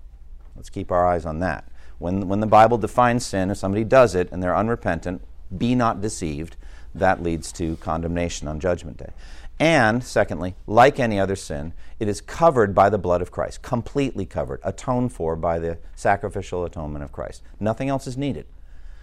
Let's 0.56 0.68
keep 0.70 0.92
our 0.92 1.06
eyes 1.06 1.24
on 1.24 1.38
that. 1.38 1.64
When, 1.98 2.28
when 2.28 2.40
the 2.40 2.46
Bible 2.46 2.76
defines 2.76 3.24
sin, 3.24 3.50
if 3.50 3.56
somebody 3.56 3.84
does 3.84 4.14
it 4.14 4.30
and 4.30 4.42
they're 4.42 4.56
unrepentant, 4.56 5.22
be 5.56 5.74
not 5.74 6.02
deceived, 6.02 6.56
that 6.94 7.22
leads 7.22 7.50
to 7.52 7.76
condemnation 7.76 8.46
on 8.46 8.60
Judgment 8.60 8.98
Day. 8.98 9.12
And, 9.60 10.04
secondly, 10.04 10.54
like 10.66 11.00
any 11.00 11.18
other 11.18 11.34
sin, 11.34 11.72
it 11.98 12.08
is 12.08 12.20
covered 12.20 12.74
by 12.74 12.90
the 12.90 12.98
blood 12.98 13.20
of 13.22 13.32
Christ, 13.32 13.60
completely 13.62 14.24
covered, 14.24 14.60
atoned 14.62 15.12
for 15.12 15.34
by 15.34 15.58
the 15.58 15.78
sacrificial 15.96 16.64
atonement 16.64 17.02
of 17.02 17.10
Christ. 17.10 17.42
Nothing 17.58 17.88
else 17.88 18.06
is 18.06 18.16
needed. 18.16 18.46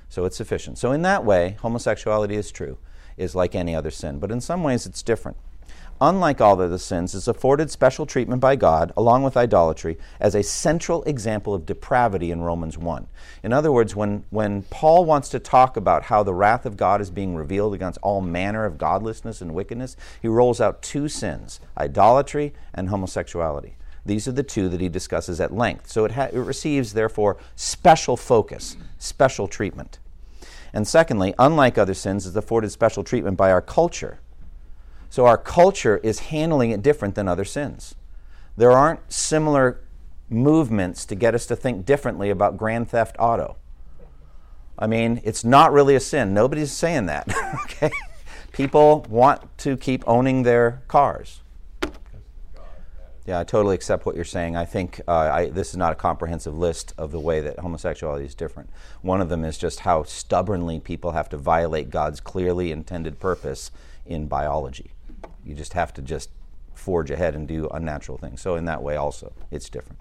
So 0.07 0.23
it's 0.23 0.37
sufficient. 0.37 0.77
So, 0.77 0.91
in 0.91 1.01
that 1.01 1.25
way, 1.25 1.57
homosexuality 1.61 2.35
is 2.35 2.51
true, 2.51 2.77
is 3.17 3.35
like 3.35 3.53
any 3.53 3.75
other 3.75 3.91
sin. 3.91 4.19
But 4.19 4.31
in 4.31 4.39
some 4.39 4.63
ways, 4.63 4.85
it's 4.85 5.03
different 5.03 5.37
unlike 6.01 6.41
all 6.41 6.59
other 6.61 6.77
sins, 6.77 7.13
is 7.13 7.27
afforded 7.27 7.71
special 7.71 8.05
treatment 8.05 8.41
by 8.41 8.55
God, 8.55 8.91
along 8.97 9.23
with 9.23 9.37
idolatry, 9.37 9.97
as 10.19 10.35
a 10.35 10.43
central 10.43 11.03
example 11.03 11.53
of 11.53 11.65
depravity 11.65 12.31
in 12.31 12.41
Romans 12.41 12.77
1. 12.77 13.07
In 13.43 13.53
other 13.53 13.71
words, 13.71 13.95
when, 13.95 14.23
when 14.29 14.63
Paul 14.63 15.05
wants 15.05 15.29
to 15.29 15.39
talk 15.39 15.77
about 15.77 16.03
how 16.03 16.23
the 16.23 16.33
wrath 16.33 16.65
of 16.65 16.77
God 16.77 17.01
is 17.01 17.09
being 17.09 17.35
revealed 17.35 17.73
against 17.73 17.99
all 18.01 18.21
manner 18.21 18.65
of 18.65 18.77
godlessness 18.77 19.41
and 19.41 19.53
wickedness, 19.53 19.95
he 20.21 20.27
rolls 20.27 20.59
out 20.59 20.81
two 20.81 21.07
sins 21.07 21.59
idolatry 21.77 22.53
and 22.73 22.89
homosexuality. 22.89 23.75
These 24.05 24.27
are 24.27 24.33
the 24.33 24.43
two 24.43 24.69
that 24.69 24.81
he 24.81 24.89
discusses 24.89 25.41
at 25.41 25.53
length. 25.53 25.89
So 25.89 26.05
it, 26.05 26.11
ha- 26.11 26.29
it 26.31 26.37
receives, 26.37 26.93
therefore, 26.93 27.37
special 27.55 28.15
focus, 28.15 28.77
special 28.99 29.47
treatment. 29.47 29.99
And 30.73 30.87
secondly, 30.87 31.33
unlike 31.39 31.77
other 31.77 31.93
sins, 31.93 32.25
is 32.25 32.35
afforded 32.35 32.69
special 32.71 33.03
treatment 33.03 33.37
by 33.37 33.51
our 33.51 33.61
culture 33.61 34.19
so 35.15 35.25
our 35.25 35.37
culture 35.37 36.01
is 36.03 36.19
handling 36.19 36.71
it 36.71 36.81
different 36.81 37.15
than 37.15 37.25
other 37.25 37.45
sins. 37.45 37.95
There 38.57 38.73
aren't 38.73 39.13
similar 39.13 39.79
movements 40.27 41.05
to 41.05 41.15
get 41.15 41.33
us 41.33 41.45
to 41.45 41.55
think 41.55 41.85
differently 41.85 42.29
about 42.29 42.57
grand 42.57 42.89
theft 42.89 43.15
auto. 43.17 43.55
I 44.77 44.87
mean, 44.87 45.21
it's 45.23 45.45
not 45.45 45.71
really 45.71 45.95
a 45.95 46.01
sin. 46.01 46.33
Nobody's 46.33 46.73
saying 46.73 47.05
that. 47.05 47.33
okay? 47.63 47.91
People 48.51 49.05
want 49.07 49.57
to 49.59 49.77
keep 49.77 50.03
owning 50.05 50.43
their 50.43 50.81
cars. 50.89 51.39
Yeah, 53.25 53.39
I 53.39 53.45
totally 53.45 53.75
accept 53.75 54.05
what 54.05 54.15
you're 54.15 54.25
saying. 54.25 54.57
I 54.57 54.65
think 54.65 54.99
uh, 55.07 55.13
I, 55.13 55.49
this 55.49 55.69
is 55.69 55.77
not 55.77 55.93
a 55.93 55.95
comprehensive 55.95 56.57
list 56.57 56.93
of 56.97 57.13
the 57.13 57.21
way 57.21 57.39
that 57.39 57.59
homosexuality 57.59 58.25
is 58.25 58.35
different. 58.35 58.69
One 59.01 59.21
of 59.21 59.29
them 59.29 59.45
is 59.45 59.57
just 59.57 59.79
how 59.79 60.03
stubbornly 60.03 60.81
people 60.81 61.11
have 61.11 61.29
to 61.29 61.37
violate 61.37 61.89
God's 61.89 62.19
clearly 62.19 62.73
intended 62.73 63.17
purpose 63.17 63.71
in 64.05 64.27
biology. 64.27 64.91
You 65.45 65.55
just 65.55 65.73
have 65.73 65.93
to 65.93 66.01
just 66.01 66.29
forge 66.73 67.11
ahead 67.11 67.35
and 67.35 67.47
do 67.47 67.67
unnatural 67.69 68.17
things. 68.17 68.41
So 68.41 68.55
in 68.55 68.65
that 68.65 68.81
way, 68.83 68.95
also, 68.95 69.33
it's 69.51 69.69
different. 69.69 69.99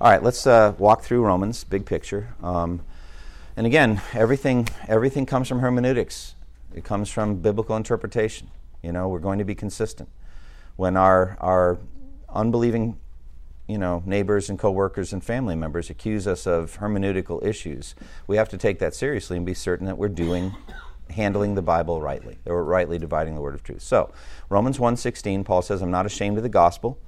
All 0.00 0.10
right, 0.10 0.22
let's 0.22 0.46
uh, 0.46 0.74
walk 0.78 1.02
through 1.02 1.22
Romans, 1.24 1.64
big 1.64 1.84
picture. 1.84 2.34
Um, 2.42 2.80
and 3.56 3.66
again, 3.66 4.00
everything 4.14 4.68
everything 4.88 5.26
comes 5.26 5.48
from 5.48 5.58
hermeneutics. 5.58 6.34
It 6.74 6.84
comes 6.84 7.10
from 7.10 7.36
biblical 7.36 7.76
interpretation. 7.76 8.48
You 8.82 8.92
know, 8.92 9.08
we're 9.08 9.18
going 9.18 9.38
to 9.38 9.44
be 9.44 9.54
consistent. 9.54 10.08
When 10.76 10.96
our 10.96 11.36
our 11.40 11.78
unbelieving, 12.30 12.98
you 13.66 13.76
know, 13.76 14.02
neighbors 14.06 14.48
and 14.48 14.58
coworkers 14.58 15.12
and 15.12 15.22
family 15.22 15.56
members 15.56 15.90
accuse 15.90 16.26
us 16.26 16.46
of 16.46 16.78
hermeneutical 16.78 17.44
issues, 17.44 17.94
we 18.26 18.36
have 18.36 18.48
to 18.50 18.56
take 18.56 18.78
that 18.78 18.94
seriously 18.94 19.36
and 19.36 19.44
be 19.44 19.54
certain 19.54 19.86
that 19.86 19.98
we're 19.98 20.08
doing 20.08 20.54
handling 21.10 21.54
the 21.54 21.62
Bible 21.62 22.00
rightly. 22.00 22.38
They 22.44 22.52
were 22.52 22.64
rightly 22.64 22.98
dividing 22.98 23.34
the 23.34 23.40
word 23.40 23.54
of 23.54 23.62
truth. 23.62 23.82
So, 23.82 24.12
Romans 24.48 24.78
1:16, 24.78 25.44
Paul 25.44 25.62
says, 25.62 25.82
"I'm 25.82 25.90
not 25.90 26.06
ashamed 26.06 26.36
of 26.36 26.42
the 26.42 26.48
gospel, 26.48 26.98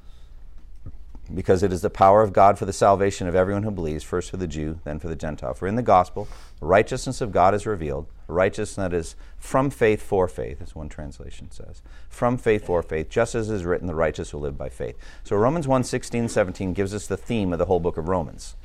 because 1.34 1.62
it 1.62 1.72
is 1.72 1.80
the 1.80 1.90
power 1.90 2.22
of 2.22 2.32
God 2.32 2.58
for 2.58 2.64
the 2.64 2.72
salvation 2.72 3.26
of 3.26 3.34
everyone 3.34 3.62
who 3.62 3.70
believes, 3.70 4.04
first 4.04 4.30
for 4.30 4.36
the 4.36 4.46
Jew, 4.46 4.80
then 4.84 4.98
for 4.98 5.08
the 5.08 5.16
Gentile. 5.16 5.54
For 5.54 5.66
in 5.66 5.76
the 5.76 5.82
gospel, 5.82 6.28
the 6.60 6.66
righteousness 6.66 7.20
of 7.20 7.32
God 7.32 7.54
is 7.54 7.66
revealed, 7.66 8.06
righteousness 8.26 8.76
that 8.76 8.92
is 8.92 9.14
from 9.38 9.70
faith 9.70 10.02
for 10.02 10.28
faith, 10.28 10.60
as 10.60 10.74
one 10.74 10.88
translation 10.88 11.50
says. 11.50 11.80
From 12.08 12.36
faith 12.36 12.66
for 12.66 12.82
faith, 12.82 13.08
just 13.08 13.34
as 13.34 13.50
is 13.50 13.64
written, 13.64 13.86
the 13.86 13.94
righteous 13.94 14.32
will 14.32 14.40
live 14.40 14.58
by 14.58 14.68
faith. 14.68 14.96
So 15.24 15.36
Romans 15.36 15.66
1:16, 15.66 16.28
17 16.28 16.72
gives 16.72 16.94
us 16.94 17.06
the 17.06 17.16
theme 17.16 17.52
of 17.52 17.58
the 17.58 17.66
whole 17.66 17.80
book 17.80 17.96
of 17.96 18.08
Romans. 18.08 18.56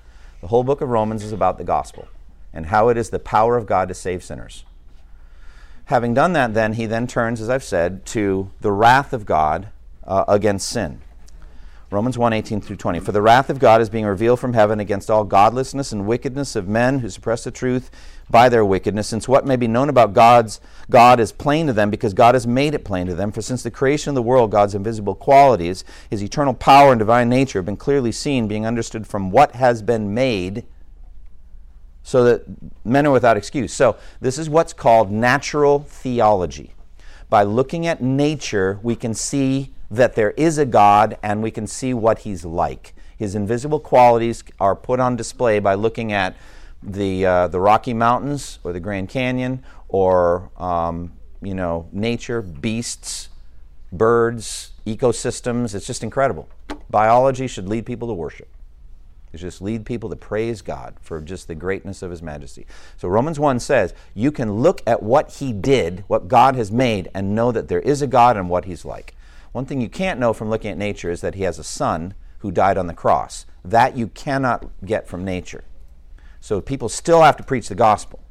The 0.41 0.47
whole 0.47 0.63
book 0.63 0.81
of 0.81 0.89
Romans 0.89 1.23
is 1.23 1.31
about 1.31 1.57
the 1.57 1.63
gospel 1.63 2.07
and 2.53 2.67
how 2.67 2.89
it 2.89 2.97
is 2.97 3.09
the 3.09 3.19
power 3.19 3.57
of 3.57 3.65
God 3.65 3.87
to 3.87 3.93
save 3.93 4.23
sinners. 4.23 4.65
Having 5.87 6.15
done 6.15 6.33
that, 6.33 6.53
then, 6.53 6.73
he 6.73 6.85
then 6.85 7.07
turns, 7.07 7.39
as 7.39 7.49
I've 7.49 7.63
said, 7.63 8.05
to 8.07 8.51
the 8.59 8.73
wrath 8.73 9.13
of 9.13 9.25
God 9.25 9.69
uh, 10.03 10.25
against 10.27 10.67
sin. 10.67 10.99
Romans 11.89 12.17
1 12.17 12.33
18 12.33 12.59
through 12.59 12.75
20. 12.75 12.99
For 12.99 13.13
the 13.13 13.21
wrath 13.21 13.49
of 13.49 13.59
God 13.59 13.79
is 13.79 13.89
being 13.89 14.05
revealed 14.05 14.41
from 14.41 14.51
heaven 14.51 14.81
against 14.81 15.09
all 15.09 15.23
godlessness 15.23 15.93
and 15.93 16.05
wickedness 16.05 16.57
of 16.57 16.67
men 16.67 16.99
who 16.99 17.09
suppress 17.09 17.45
the 17.45 17.51
truth 17.51 17.89
by 18.29 18.49
their 18.49 18.65
wickedness, 18.65 19.07
since 19.07 19.29
what 19.29 19.45
may 19.45 19.55
be 19.55 19.69
known 19.69 19.87
about 19.87 20.11
God's 20.11 20.59
God 20.89 21.21
is 21.21 21.31
plain 21.31 21.67
to 21.67 21.73
them, 21.73 21.89
because 21.89 22.13
God 22.13 22.35
has 22.35 22.45
made 22.45 22.73
it 22.73 22.83
plain 22.83 23.07
to 23.07 23.15
them. 23.15 23.31
For 23.31 23.41
since 23.41 23.63
the 23.63 23.71
creation 23.71 24.09
of 24.09 24.15
the 24.15 24.21
world, 24.21 24.51
God's 24.51 24.75
invisible 24.75 25.15
qualities, 25.15 25.85
his 26.09 26.21
eternal 26.21 26.53
power 26.53 26.91
and 26.91 26.99
divine 26.99 27.29
nature, 27.29 27.59
have 27.59 27.65
been 27.65 27.77
clearly 27.77 28.11
seen, 28.11 28.49
being 28.49 28.65
understood 28.65 29.07
from 29.07 29.31
what 29.31 29.55
has 29.55 29.81
been 29.81 30.13
made 30.13 30.65
so 32.07 32.23
that 32.23 32.45
men 32.85 33.05
are 33.05 33.11
without 33.11 33.35
excuse. 33.35 33.73
So, 33.73 33.97
this 34.21 34.37
is 34.37 34.49
what's 34.49 34.71
called 34.71 35.11
natural 35.11 35.79
theology. 35.79 36.73
By 37.29 37.43
looking 37.43 37.85
at 37.85 38.01
nature, 38.01 38.79
we 38.81 38.95
can 38.95 39.13
see 39.13 39.73
that 39.91 40.15
there 40.15 40.31
is 40.31 40.57
a 40.57 40.65
God 40.65 41.17
and 41.21 41.43
we 41.43 41.51
can 41.51 41.67
see 41.67 41.93
what 41.93 42.19
he's 42.19 42.45
like. 42.45 42.93
His 43.17 43.35
invisible 43.35 43.81
qualities 43.81 44.41
are 44.57 44.73
put 44.73 45.01
on 45.01 45.17
display 45.17 45.59
by 45.59 45.73
looking 45.73 46.13
at 46.13 46.37
the, 46.81 47.25
uh, 47.25 47.47
the 47.49 47.59
Rocky 47.59 47.93
Mountains 47.93 48.59
or 48.63 48.71
the 48.71 48.79
Grand 48.79 49.09
Canyon 49.09 49.61
or 49.89 50.49
um, 50.55 51.11
you 51.41 51.55
know, 51.55 51.89
nature, 51.91 52.41
beasts, 52.41 53.27
birds, 53.91 54.71
ecosystems. 54.85 55.75
It's 55.75 55.85
just 55.85 56.03
incredible. 56.03 56.47
Biology 56.89 57.47
should 57.47 57.67
lead 57.67 57.85
people 57.85 58.07
to 58.07 58.13
worship 58.13 58.47
is 59.37 59.53
just 59.53 59.61
lead 59.61 59.85
people 59.85 60.09
to 60.09 60.15
praise 60.15 60.61
God 60.61 60.95
for 61.01 61.21
just 61.21 61.47
the 61.47 61.55
greatness 61.55 62.01
of 62.01 62.11
His 62.11 62.21
majesty. 62.21 62.65
So 62.97 63.07
Romans 63.07 63.39
1 63.39 63.59
says, 63.59 63.93
you 64.13 64.31
can 64.31 64.53
look 64.53 64.81
at 64.85 65.03
what 65.03 65.35
He 65.35 65.53
did, 65.53 66.03
what 66.07 66.27
God 66.27 66.55
has 66.55 66.71
made, 66.71 67.09
and 67.13 67.35
know 67.35 67.51
that 67.51 67.67
there 67.67 67.79
is 67.79 68.01
a 68.01 68.07
God 68.07 68.35
and 68.35 68.49
what 68.49 68.65
He's 68.65 68.83
like. 68.83 69.15
One 69.51 69.65
thing 69.65 69.81
you 69.81 69.89
can't 69.89 70.19
know 70.19 70.33
from 70.33 70.49
looking 70.49 70.71
at 70.71 70.77
nature 70.77 71.11
is 71.11 71.21
that 71.21 71.35
He 71.35 71.43
has 71.43 71.59
a 71.59 71.63
Son 71.63 72.13
who 72.39 72.51
died 72.51 72.77
on 72.77 72.87
the 72.87 72.93
cross. 72.93 73.45
That 73.63 73.97
you 73.97 74.07
cannot 74.07 74.69
get 74.85 75.07
from 75.07 75.25
nature. 75.25 75.63
So 76.41 76.61
people 76.61 76.89
still 76.89 77.21
have 77.21 77.37
to 77.37 77.43
preach 77.43 77.69
the 77.69 77.75
gospel. 77.75 78.23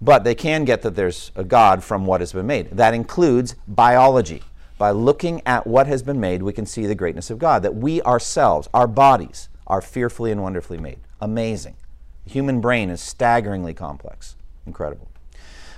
But 0.00 0.24
they 0.24 0.34
can 0.34 0.64
get 0.64 0.82
that 0.82 0.96
there's 0.96 1.30
a 1.36 1.44
God 1.44 1.84
from 1.84 2.06
what 2.06 2.20
has 2.20 2.32
been 2.32 2.46
made. 2.46 2.70
That 2.72 2.92
includes 2.92 3.54
biology. 3.68 4.42
By 4.76 4.90
looking 4.90 5.42
at 5.46 5.64
what 5.64 5.86
has 5.86 6.02
been 6.02 6.18
made, 6.18 6.42
we 6.42 6.52
can 6.52 6.66
see 6.66 6.86
the 6.86 6.96
greatness 6.96 7.30
of 7.30 7.38
God. 7.38 7.62
That 7.62 7.76
we 7.76 8.02
ourselves, 8.02 8.68
our 8.74 8.88
bodies, 8.88 9.48
are 9.66 9.80
fearfully 9.80 10.32
and 10.32 10.42
wonderfully 10.42 10.78
made. 10.78 10.98
Amazing. 11.20 11.76
The 12.24 12.30
human 12.30 12.60
brain 12.60 12.90
is 12.90 13.00
staggeringly 13.00 13.74
complex. 13.74 14.36
Incredible. 14.66 15.08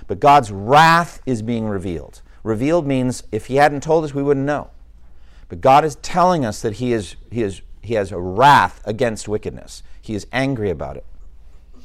But 0.07 0.19
God's 0.19 0.51
wrath 0.51 1.21
is 1.25 1.41
being 1.41 1.67
revealed. 1.67 2.21
Revealed 2.43 2.85
means 2.85 3.23
if 3.31 3.47
He 3.47 3.55
hadn't 3.55 3.81
told 3.81 4.03
us, 4.03 4.13
we 4.13 4.23
wouldn't 4.23 4.45
know. 4.45 4.69
But 5.49 5.61
God 5.61 5.85
is 5.85 5.95
telling 5.97 6.45
us 6.45 6.61
that 6.61 6.73
He, 6.73 6.93
is, 6.93 7.15
he, 7.31 7.41
is, 7.41 7.61
he 7.81 7.95
has 7.95 8.11
a 8.11 8.19
wrath 8.19 8.81
against 8.85 9.27
wickedness, 9.27 9.83
He 10.01 10.13
is 10.13 10.27
angry 10.31 10.69
about 10.69 10.97
it. 10.97 11.05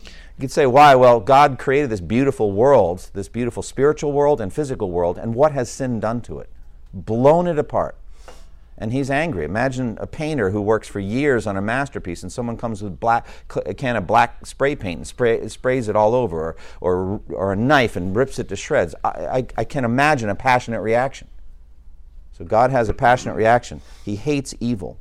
You 0.02 0.44
could 0.44 0.52
say, 0.52 0.66
why? 0.66 0.94
Well, 0.94 1.20
God 1.20 1.58
created 1.58 1.90
this 1.90 2.00
beautiful 2.00 2.52
world, 2.52 3.10
this 3.12 3.28
beautiful 3.28 3.62
spiritual 3.62 4.12
world 4.12 4.40
and 4.40 4.52
physical 4.52 4.90
world, 4.90 5.18
and 5.18 5.34
what 5.34 5.52
has 5.52 5.70
sin 5.70 6.00
done 6.00 6.22
to 6.22 6.38
it? 6.38 6.48
Blown 6.94 7.46
it 7.46 7.58
apart 7.58 7.96
and 8.80 8.92
he's 8.92 9.10
angry. 9.10 9.44
Imagine 9.44 9.98
a 10.00 10.06
painter 10.06 10.50
who 10.50 10.62
works 10.62 10.88
for 10.88 10.98
years 10.98 11.46
on 11.46 11.56
a 11.56 11.62
masterpiece 11.62 12.22
and 12.22 12.32
someone 12.32 12.56
comes 12.56 12.82
with 12.82 12.98
black, 12.98 13.26
a 13.66 13.74
can 13.74 13.94
of 13.94 14.06
black 14.06 14.46
spray 14.46 14.74
paint 14.74 14.98
and 14.98 15.06
spray, 15.06 15.46
sprays 15.48 15.88
it 15.88 15.94
all 15.94 16.14
over, 16.14 16.40
or, 16.40 16.56
or, 16.80 17.20
or, 17.28 17.52
a 17.52 17.56
knife 17.56 17.94
and 17.94 18.16
rips 18.16 18.38
it 18.38 18.48
to 18.48 18.56
shreds. 18.56 18.94
I, 19.04 19.08
I, 19.08 19.46
I 19.58 19.64
can 19.64 19.84
imagine 19.84 20.30
a 20.30 20.34
passionate 20.34 20.80
reaction. 20.80 21.28
So 22.32 22.44
God 22.46 22.70
has 22.70 22.88
a 22.88 22.94
passionate 22.94 23.34
reaction. 23.34 23.82
He 24.02 24.16
hates 24.16 24.54
evil. 24.60 24.98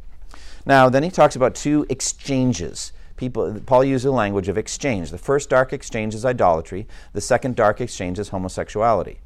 Now, 0.65 0.89
then 0.89 1.03
he 1.03 1.09
talks 1.09 1.37
about 1.37 1.55
two 1.55 1.85
exchanges. 1.89 2.91
People, 3.15 3.61
Paul 3.65 3.85
uses 3.85 4.03
the 4.03 4.11
language 4.11 4.49
of 4.49 4.57
exchange. 4.57 5.09
The 5.09 5.17
first 5.17 5.49
dark 5.49 5.71
exchange 5.71 6.13
is 6.13 6.25
idolatry, 6.25 6.85
the 7.13 7.21
second 7.21 7.55
dark 7.55 7.79
exchange 7.79 8.19
is 8.19 8.29
homosexuality. 8.29 9.19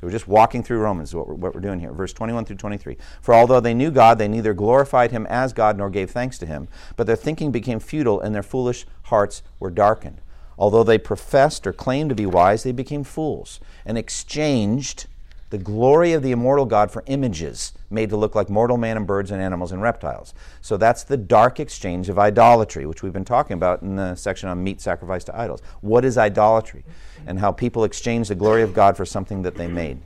So 0.00 0.06
we're 0.06 0.12
just 0.12 0.28
walking 0.28 0.62
through 0.62 0.78
Romans, 0.78 1.14
what 1.14 1.28
we're, 1.28 1.34
what 1.34 1.54
we're 1.54 1.60
doing 1.60 1.78
here. 1.78 1.92
Verse 1.92 2.14
21 2.14 2.46
through 2.46 2.56
23. 2.56 2.96
For 3.20 3.34
although 3.34 3.60
they 3.60 3.74
knew 3.74 3.90
God, 3.90 4.16
they 4.16 4.28
neither 4.28 4.54
glorified 4.54 5.10
him 5.10 5.26
as 5.26 5.52
God 5.52 5.76
nor 5.76 5.90
gave 5.90 6.10
thanks 6.10 6.38
to 6.38 6.46
him, 6.46 6.68
but 6.96 7.06
their 7.06 7.16
thinking 7.16 7.52
became 7.52 7.80
futile 7.80 8.18
and 8.18 8.34
their 8.34 8.42
foolish 8.42 8.86
hearts 9.04 9.42
were 9.58 9.70
darkened. 9.70 10.22
Although 10.58 10.84
they 10.84 10.96
professed 10.96 11.66
or 11.66 11.74
claimed 11.74 12.08
to 12.08 12.14
be 12.14 12.24
wise, 12.24 12.62
they 12.62 12.72
became 12.72 13.04
fools 13.04 13.60
and 13.84 13.98
exchanged 13.98 15.06
the 15.50 15.58
glory 15.58 16.12
of 16.12 16.22
the 16.22 16.30
immortal 16.30 16.64
God 16.64 16.92
for 16.92 17.02
images 17.06 17.72
made 17.90 18.08
to 18.10 18.16
look 18.16 18.36
like 18.36 18.48
mortal 18.48 18.76
man 18.76 18.96
and 18.96 19.06
birds 19.06 19.32
and 19.32 19.42
animals 19.42 19.72
and 19.72 19.82
reptiles. 19.82 20.32
So 20.60 20.76
that's 20.76 21.02
the 21.02 21.16
dark 21.16 21.58
exchange 21.58 22.08
of 22.08 22.20
idolatry, 22.20 22.86
which 22.86 23.02
we've 23.02 23.12
been 23.12 23.24
talking 23.24 23.54
about 23.54 23.82
in 23.82 23.96
the 23.96 24.14
section 24.14 24.48
on 24.48 24.62
meat 24.62 24.80
sacrificed 24.80 25.26
to 25.26 25.38
idols. 25.38 25.60
What 25.80 26.04
is 26.04 26.16
idolatry? 26.16 26.84
And 27.26 27.40
how 27.40 27.50
people 27.50 27.82
exchange 27.82 28.28
the 28.28 28.36
glory 28.36 28.62
of 28.62 28.72
God 28.72 28.96
for 28.96 29.04
something 29.04 29.42
that 29.42 29.56
they 29.56 29.66
made. 29.66 30.00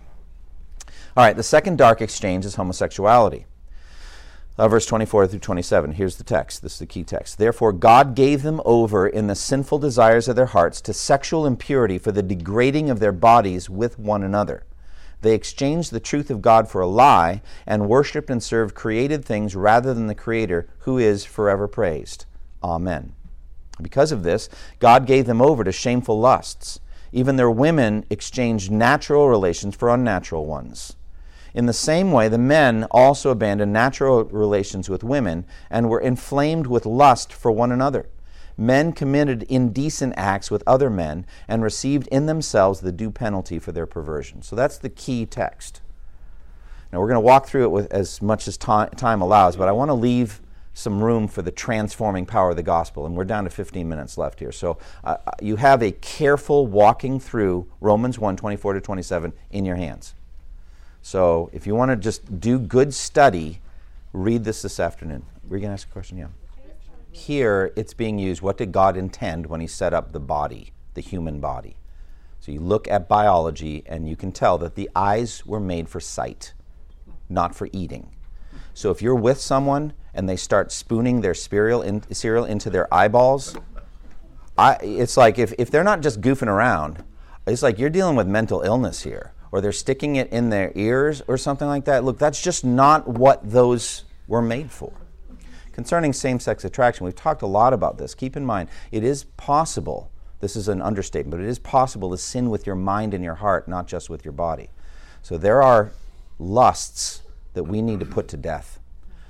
All 1.17 1.25
right, 1.25 1.37
the 1.37 1.43
second 1.43 1.77
dark 1.77 2.01
exchange 2.01 2.47
is 2.47 2.55
homosexuality. 2.55 3.45
Uh, 4.57 4.69
verse 4.69 4.87
24 4.87 5.27
through 5.27 5.41
27. 5.41 5.93
Here's 5.93 6.17
the 6.17 6.25
text. 6.25 6.63
This 6.63 6.75
is 6.75 6.79
the 6.79 6.87
key 6.87 7.05
text. 7.05 7.39
Therefore, 7.39 7.73
God 7.73 8.15
gave 8.15 8.43
them 8.43 8.63
over 8.65 9.07
in 9.07 9.27
the 9.27 9.35
sinful 9.35 9.81
desires 9.81 10.27
of 10.27 10.37
their 10.37 10.47
hearts 10.47 10.81
to 10.83 10.93
sexual 10.93 11.45
impurity 11.45 11.99
for 11.99 12.13
the 12.13 12.23
degrading 12.23 12.89
of 12.89 13.01
their 13.01 13.13
bodies 13.13 13.69
with 13.69 13.99
one 13.99 14.23
another 14.23 14.65
they 15.21 15.35
exchanged 15.35 15.91
the 15.91 16.01
truth 16.01 16.31
of 16.31 16.43
God 16.43 16.69
for 16.69 16.81
a 16.81 16.87
lie 16.87 17.43
and 17.67 17.89
worshiped 17.89 18.31
and 18.31 18.43
served 18.43 18.75
created 18.75 19.25
things 19.25 19.57
rather 19.57 19.95
than 19.95 20.07
the 20.07 20.15
Creator, 20.15 20.69
who 20.81 20.99
is 20.99 21.25
forever 21.25 21.67
praised. 21.67 22.27
Amen. 22.63 23.15
Because 23.81 24.13
of 24.13 24.23
this, 24.23 24.49
God 24.79 25.07
gave 25.07 25.27
them 25.27 25.43
over 25.43 25.65
to 25.65 25.73
shameful 25.73 26.19
lusts. 26.19 26.81
Even 27.13 27.37
their 27.37 27.51
women 27.51 28.05
exchanged 28.11 28.71
natural 28.71 29.29
relations 29.29 29.75
for 29.75 29.89
unnatural 29.89 30.47
ones. 30.47 30.97
In 31.55 31.67
the 31.67 31.73
same 31.73 32.11
way, 32.11 32.29
the 32.29 32.39
men 32.39 32.85
also 32.91 33.31
abandoned 33.31 33.73
natural 33.73 34.25
relations 34.25 34.89
with 34.89 35.05
women 35.05 35.47
and 35.71 35.89
were 35.89 36.01
inflamed 36.01 36.67
with 36.67 36.85
lust 36.85 37.33
for 37.33 37.53
one 37.53 37.71
another 37.71 38.09
men 38.57 38.93
committed 38.93 39.43
indecent 39.45 40.15
acts 40.17 40.51
with 40.51 40.63
other 40.67 40.91
men 40.91 41.27
and 41.49 41.63
received 41.63 42.07
in 42.09 42.27
themselves 42.27 42.81
the 42.81 42.93
due 42.93 43.11
penalty 43.11 43.59
for 43.59 43.73
their 43.73 43.87
perversion. 43.87 44.43
So 44.43 44.55
that's 44.55 44.79
the 44.79 44.89
key 44.89 45.27
text. 45.27 45.81
Now 46.93 47.01
we're 47.01 47.09
going 47.09 47.17
to 47.17 47.21
walk 47.21 47.47
through 47.47 47.65
it 47.65 47.71
with 47.71 47.93
as 47.93 48.23
much 48.23 48.47
as 48.47 48.57
time 48.57 49.21
allows, 49.21 49.57
but 49.57 49.69
I 49.69 49.73
want 49.73 49.89
to 49.89 49.95
leave 49.95 50.41
some 50.75 51.03
room 51.03 51.29
for 51.29 51.43
the 51.43 51.51
transforming 51.51 52.27
power 52.27 52.51
of 52.51 52.57
the 52.57 52.63
gospel. 52.63 53.07
And 53.07 53.17
we're 53.17 53.25
down 53.25 53.45
to 53.45 53.51
15 53.51 53.89
minutes 53.89 54.19
left 54.19 54.41
here. 54.41 54.53
So 54.53 54.79
uh, 55.03 55.17
uh 55.27 55.31
you 55.41 55.57
have 55.57 55.83
a 55.83 55.93
careful 55.93 56.67
walking 56.67 57.21
through 57.21 57.67
Romans 57.81 58.19
1 58.19 58.37
24 58.37 58.75
to 58.75 58.81
27 58.81 59.33
in 59.51 59.65
your 59.65 59.77
hands. 59.77 60.15
So 61.01 61.51
if 61.53 61.67
you 61.67 61.75
want 61.75 61.91
to 61.91 61.97
just 61.97 62.41
do 62.41 62.59
good 62.59 62.95
study, 62.95 63.61
read 64.13 64.45
this 64.45 64.63
this 64.63 64.81
afternoon. 64.81 65.25
Were 65.49 65.59
going 65.59 65.69
to 65.69 65.75
ask 65.75 65.89
a 65.89 65.93
question? 65.93 66.17
Yeah. 66.19 66.29
Here, 67.15 67.73
it's 67.77 67.95
being 67.95 68.19
used 68.19 68.43
what 68.43 68.59
did 68.59 68.73
God 68.73 68.97
intend 68.97 69.47
when 69.47 69.61
He 69.61 69.69
set 69.69 69.95
up 69.95 70.11
the 70.11 70.19
body, 70.19 70.73
the 70.95 71.01
human 71.01 71.39
body? 71.39 71.77
So 72.41 72.51
you 72.51 72.59
look 72.59 72.89
at 72.89 73.09
biology 73.09 73.85
and 73.87 74.09
you 74.09 74.17
can 74.17 74.33
tell 74.33 74.59
that 74.59 74.75
the 74.75 74.91
eyes 74.97 75.47
were 75.47 75.61
made 75.61 75.89
for 75.89 76.01
sight, 76.01 76.55
not 77.29 77.55
for 77.55 77.69
eating. 77.73 78.11
So 78.75 78.91
if 78.91 79.01
you're 79.01 79.15
with 79.15 79.41
someone 79.41 79.93
and 80.13 80.29
they 80.29 80.35
start 80.35 80.73
spooning 80.73 81.21
their 81.21 81.35
cereal, 81.35 81.83
in, 81.83 82.03
cereal 82.13 82.45
into 82.45 82.69
their 82.69 82.93
eyeballs, 82.93 83.57
I, 84.59 84.75
it's 84.83 85.17
like 85.17 85.39
if, 85.39 85.53
if 85.57 85.71
they're 85.71 85.85
not 85.85 86.01
just 86.01 86.21
goofing 86.21 86.49
around, 86.49 87.05
it's 87.47 87.63
like 87.63 87.79
you're 87.79 87.91
dealing 87.91 88.17
with 88.17 88.27
mental 88.27 88.63
illness 88.63 89.05
here, 89.05 89.33
or 89.53 89.61
they're 89.61 89.71
sticking 89.71 90.17
it 90.17 90.33
in 90.33 90.51
their 90.51 90.73
ears 90.75 91.23
or 91.29 91.39
something 91.39 91.69
like 91.69 91.85
that. 91.85 92.03
Look, 92.03 92.19
that's 92.19 92.43
just 92.43 92.65
not 92.65 93.07
what 93.07 93.49
those 93.49 94.03
were 94.27 94.43
made 94.43 94.73
for. 94.73 94.93
Concerning 95.75 96.13
same 96.13 96.39
sex 96.39 96.65
attraction, 96.65 97.05
we've 97.05 97.17
talked 97.17 97.43
a 97.43 97.49
lot 97.49 97.73
about 97.73 97.99
this. 97.99 98.15
Keep 98.15 98.37
in 98.37 98.47
mind, 98.47 98.69
it 98.93 99.03
is 99.03 99.25
possible, 99.37 100.09
this 100.39 100.55
is 100.55 100.69
an 100.69 100.81
understatement, 100.81 101.33
but 101.33 101.45
it 101.45 101.49
is 101.49 101.59
possible 101.59 102.13
to 102.13 102.17
sin 102.17 102.49
with 102.49 102.65
your 102.65 102.77
mind 102.77 103.13
and 103.13 103.25
your 103.25 103.35
heart, 103.35 103.67
not 103.67 103.89
just 103.89 104.09
with 104.09 104.25
your 104.25 104.31
body. 104.31 104.71
So 105.21 105.37
there 105.37 105.63
are 105.63 105.91
lusts 106.39 107.23
that 107.55 107.65
we 107.65 107.83
need 107.83 107.99
to 107.99 108.07
put 108.07 108.29
to 108.29 108.37
death. 108.37 108.79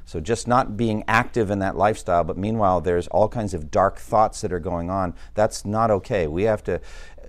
So 0.04 0.20
just 0.20 0.46
not 0.46 0.76
being 0.76 1.02
active 1.08 1.50
in 1.50 1.60
that 1.60 1.78
lifestyle, 1.78 2.24
but 2.24 2.36
meanwhile 2.36 2.82
there's 2.82 3.06
all 3.08 3.26
kinds 3.26 3.54
of 3.54 3.70
dark 3.70 3.96
thoughts 3.96 4.42
that 4.42 4.52
are 4.52 4.60
going 4.60 4.90
on. 4.90 5.14
That's 5.32 5.64
not 5.64 5.90
okay. 5.90 6.26
We 6.26 6.42
have 6.42 6.62
to, 6.64 6.78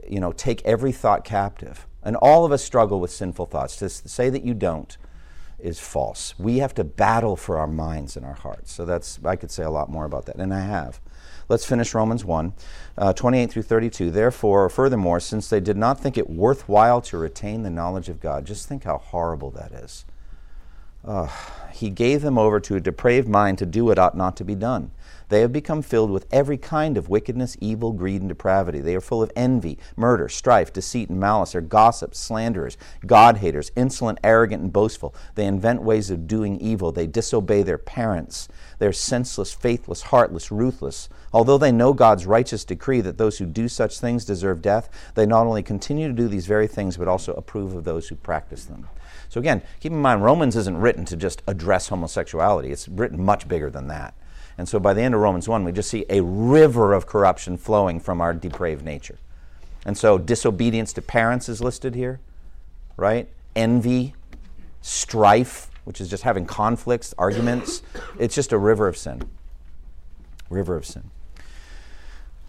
you 0.10 0.20
know, 0.20 0.34
take 0.34 0.62
every 0.66 0.92
thought 0.92 1.24
captive. 1.24 1.88
And 2.04 2.18
all 2.18 2.44
of 2.44 2.52
us 2.52 2.62
struggle 2.66 3.00
with 3.00 3.12
sinful 3.12 3.46
thoughts. 3.46 3.78
To 3.78 3.88
say 3.88 4.30
that 4.30 4.44
you 4.44 4.54
don't 4.54 4.98
is 5.66 5.80
false. 5.80 6.36
We 6.38 6.60
have 6.60 6.76
to 6.76 6.84
battle 6.84 7.36
for 7.36 7.58
our 7.58 7.68
minds 7.68 8.16
and 8.16 8.26
our 8.26 8.36
hearts. 8.36 8.72
So 8.72 8.86
that's 8.86 9.20
I 9.26 9.36
could 9.36 9.52
say 9.52 9.64
a 9.64 9.70
lot 9.70 9.90
more 9.90 10.06
about 10.06 10.26
that, 10.28 10.36
and 10.36 10.54
I 10.54 10.62
have. 10.62 11.02
Let's 11.48 11.66
finish 11.66 11.94
Romans 11.94 12.26
1, 12.26 12.54
uh, 12.98 13.14
28 13.14 13.52
through 13.52 13.64
32. 13.64 14.10
Therefore, 14.10 14.68
furthermore, 14.70 15.20
since 15.20 15.48
they 15.48 15.60
did 15.60 15.78
not 15.78 16.00
think 16.00 16.18
it 16.18 16.30
worthwhile 16.30 17.02
to 17.02 17.18
retain 17.18 17.64
the 17.64 17.70
knowledge 17.70 18.10
of 18.10 18.20
God, 18.20 18.46
just 18.46 18.68
think 18.68 18.84
how 18.84 18.98
horrible 18.98 19.52
that 19.52 19.72
is. 19.72 20.06
Uh, 21.06 21.30
he 21.72 21.90
gave 21.90 22.22
them 22.22 22.38
over 22.38 22.60
to 22.60 22.76
a 22.76 22.80
depraved 22.80 23.28
mind 23.28 23.60
to 23.60 23.66
do 23.66 23.86
what 23.86 24.00
ought 24.00 24.18
not 24.18 24.36
to 24.38 24.44
be 24.44 24.56
done. 24.56 24.92
They 25.30 25.42
have 25.42 25.52
become 25.52 25.82
filled 25.82 26.12
with 26.12 26.28
every 26.32 26.58
kind 26.58 26.98
of 26.98 27.10
wickedness, 27.10 27.58
evil, 27.60 27.92
greed, 27.92 28.22
and 28.22 28.30
depravity. 28.30 28.80
They 28.80 28.96
are 28.96 29.02
full 29.02 29.24
of 29.24 29.32
envy, 29.36 29.78
murder, 29.96 30.30
strife, 30.30 30.72
deceit, 30.72 31.10
and 31.10 31.20
malice. 31.20 31.54
They're 31.54 31.62
gossips, 31.62 32.20
slanderers, 32.20 32.78
God 33.06 33.38
haters, 33.38 33.72
insolent, 33.76 34.20
arrogant, 34.24 34.64
and 34.64 34.74
boastful. 34.74 35.16
They 35.36 35.46
invent 35.46 35.82
ways 35.82 36.10
of 36.10 36.28
doing 36.28 36.60
evil. 36.60 36.92
They 36.92 37.08
disobey 37.08 37.64
their 37.64 37.78
parents. 37.78 38.48
They're 38.80 38.94
senseless, 38.94 39.54
faithless, 39.54 40.04
heartless, 40.04 40.52
ruthless. 40.52 41.10
Although 41.34 41.58
they 41.58 41.72
know 41.72 41.94
God's 41.94 42.26
righteous 42.26 42.64
decree 42.64 43.02
that 43.02 43.18
those 43.18 43.38
who 43.38 43.46
do 43.46 43.68
such 43.68 44.00
things 44.00 44.26
deserve 44.26 44.62
death, 44.62 44.90
they 45.16 45.26
not 45.26 45.48
only 45.48 45.64
continue 45.64 46.08
to 46.08 46.14
do 46.14 46.28
these 46.28 46.46
very 46.46 46.68
things, 46.68 46.98
but 46.98 47.08
also 47.08 47.34
approve 47.34 47.76
of 47.76 47.84
those 47.84 48.08
who 48.08 48.16
practice 48.16 48.66
them. 48.66 48.88
So, 49.30 49.40
again, 49.40 49.62
keep 49.80 49.92
in 49.92 50.02
mind, 50.02 50.24
Romans 50.24 50.56
isn't 50.56 50.78
written 50.78 51.06
to 51.06 51.18
just 51.18 51.42
address 51.48 51.90
homosexuality, 51.90 52.72
it's 52.72 52.88
written 52.88 53.24
much 53.24 53.48
bigger 53.48 53.70
than 53.70 53.88
that. 53.88 54.14
And 54.58 54.70
so 54.70 54.80
by 54.80 54.94
the 54.94 55.02
end 55.02 55.14
of 55.14 55.22
Romans 55.22 55.50
1, 55.50 55.64
we 55.64 55.72
just 55.72 55.90
see 55.90 56.06
a 56.10 56.22
river 56.22 56.94
of 56.94 57.06
corruption 57.06 57.58
flowing 57.58 58.00
from 58.00 58.22
our 58.22 58.34
depraved 58.34 58.86
nature. 58.86 59.18
And 59.86 59.98
so 59.98 60.18
disobedience 60.18 60.94
to 60.94 61.02
parents 61.02 61.50
is 61.50 61.62
listed 61.62 61.94
here, 61.94 62.20
right? 62.98 63.28
Envy, 63.56 64.16
strife, 64.82 65.70
which 65.84 66.02
is 66.02 66.10
just 66.10 66.24
having 66.24 66.46
conflicts, 66.46 67.14
arguments. 67.18 67.82
It's 68.20 68.34
just 68.34 68.54
a 68.54 68.58
river 68.58 68.88
of 68.88 68.98
sin. 68.98 69.24
River 70.50 70.76
of 70.78 70.86
sin. 70.86 71.12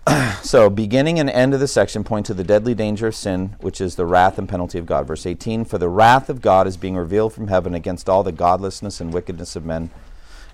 so, 0.43 0.71
beginning 0.71 1.19
and 1.19 1.29
end 1.29 1.53
of 1.55 1.61
the 1.61 1.67
section 1.67 2.05
point 2.05 2.25
to 2.27 2.35
the 2.35 2.45
deadly 2.45 2.75
danger 2.75 3.09
of 3.09 3.15
sin, 3.17 3.57
which 3.61 3.81
is 3.81 3.97
the 3.97 4.07
wrath 4.07 4.39
and 4.39 4.49
penalty 4.49 4.79
of 4.79 4.87
God. 4.87 5.07
Verse 5.07 5.27
18 5.27 5.65
For 5.65 5.79
the 5.79 5.89
wrath 5.89 6.31
of 6.31 6.41
God 6.41 6.69
is 6.69 6.77
being 6.77 6.97
revealed 6.97 7.33
from 7.33 7.49
heaven 7.49 7.75
against 7.75 8.09
all 8.09 8.23
the 8.23 8.33
godlessness 8.33 9.01
and 9.01 9.13
wickedness 9.13 9.57
of 9.57 9.65
men 9.65 9.91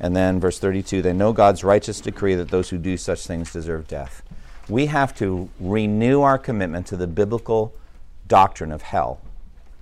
and 0.03 0.15
then 0.15 0.41
verse 0.41 0.59
32 0.59 1.01
they 1.01 1.13
know 1.15 1.33
God's 1.33 1.65
righteous 1.65 2.01
decree 2.01 2.35
that 2.35 2.51
those 2.51 2.69
who 2.69 2.77
do 2.77 2.97
such 2.99 3.27
things 3.27 3.53
deserve 3.53 3.89
death. 3.89 4.23
We 4.69 4.87
have 4.87 5.17
to 5.17 5.49
renew 5.59 6.21
our 6.21 6.39
commitment 6.39 6.87
to 6.89 6.97
the 6.97 7.07
biblical 7.07 7.73
doctrine 8.27 8.73
of 8.73 8.83
hell. 8.83 9.21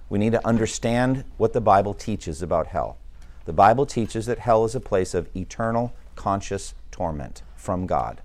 We 0.09 0.18
need 0.18 0.33
to 0.33 0.47
understand 0.47 1.25
what 1.37 1.53
the 1.53 1.61
Bible 1.61 1.95
teaches 1.95 2.43
about 2.43 2.68
hell. 2.68 2.99
The 3.47 3.53
Bible 3.53 3.87
teaches 3.87 4.27
that 4.27 4.41
hell 4.41 4.64
is 4.64 4.75
a 4.75 4.81
place 4.81 5.14
of 5.14 5.35
eternal 5.35 5.93
conscious 6.16 6.75
torment 6.91 7.43
from 7.57 7.87
God. 7.87 8.21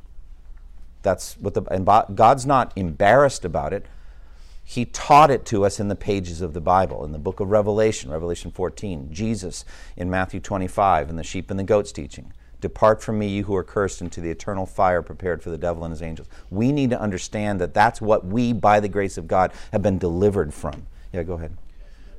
That's 1.01 1.35
what 1.35 1.53
the 1.53 1.61
and 1.71 1.85
God's 2.15 2.45
not 2.45 2.73
embarrassed 2.75 3.45
about 3.45 3.71
it. 3.71 3.85
He 4.67 4.83
taught 4.85 5.29
it 5.29 5.45
to 5.45 5.63
us 5.63 5.79
in 5.79 5.89
the 5.89 5.95
pages 5.95 6.41
of 6.41 6.53
the 6.53 6.59
Bible, 6.59 7.05
in 7.05 7.11
the 7.11 7.19
book 7.19 7.39
of 7.39 7.51
Revelation, 7.51 8.09
Revelation 8.09 8.49
14, 8.49 9.13
Jesus 9.13 9.63
in 9.95 10.09
Matthew 10.09 10.39
25, 10.39 11.11
in 11.11 11.17
the 11.17 11.23
sheep 11.23 11.51
and 11.51 11.59
the 11.59 11.63
goats 11.63 11.91
teaching. 11.91 12.33
Depart 12.61 13.03
from 13.03 13.19
me, 13.19 13.27
you 13.27 13.43
who 13.43 13.55
are 13.55 13.63
cursed, 13.63 14.01
into 14.01 14.21
the 14.21 14.31
eternal 14.31 14.65
fire 14.65 15.03
prepared 15.03 15.43
for 15.43 15.51
the 15.51 15.57
devil 15.57 15.85
and 15.85 15.91
his 15.91 16.01
angels. 16.01 16.27
We 16.49 16.71
need 16.71 16.89
to 16.89 16.99
understand 16.99 17.61
that 17.61 17.75
that's 17.75 18.01
what 18.01 18.25
we, 18.25 18.53
by 18.53 18.79
the 18.79 18.89
grace 18.89 19.19
of 19.19 19.27
God, 19.27 19.51
have 19.71 19.83
been 19.83 19.99
delivered 19.99 20.51
from. 20.51 20.87
Yeah, 21.13 21.21
go 21.21 21.33
ahead. 21.33 21.55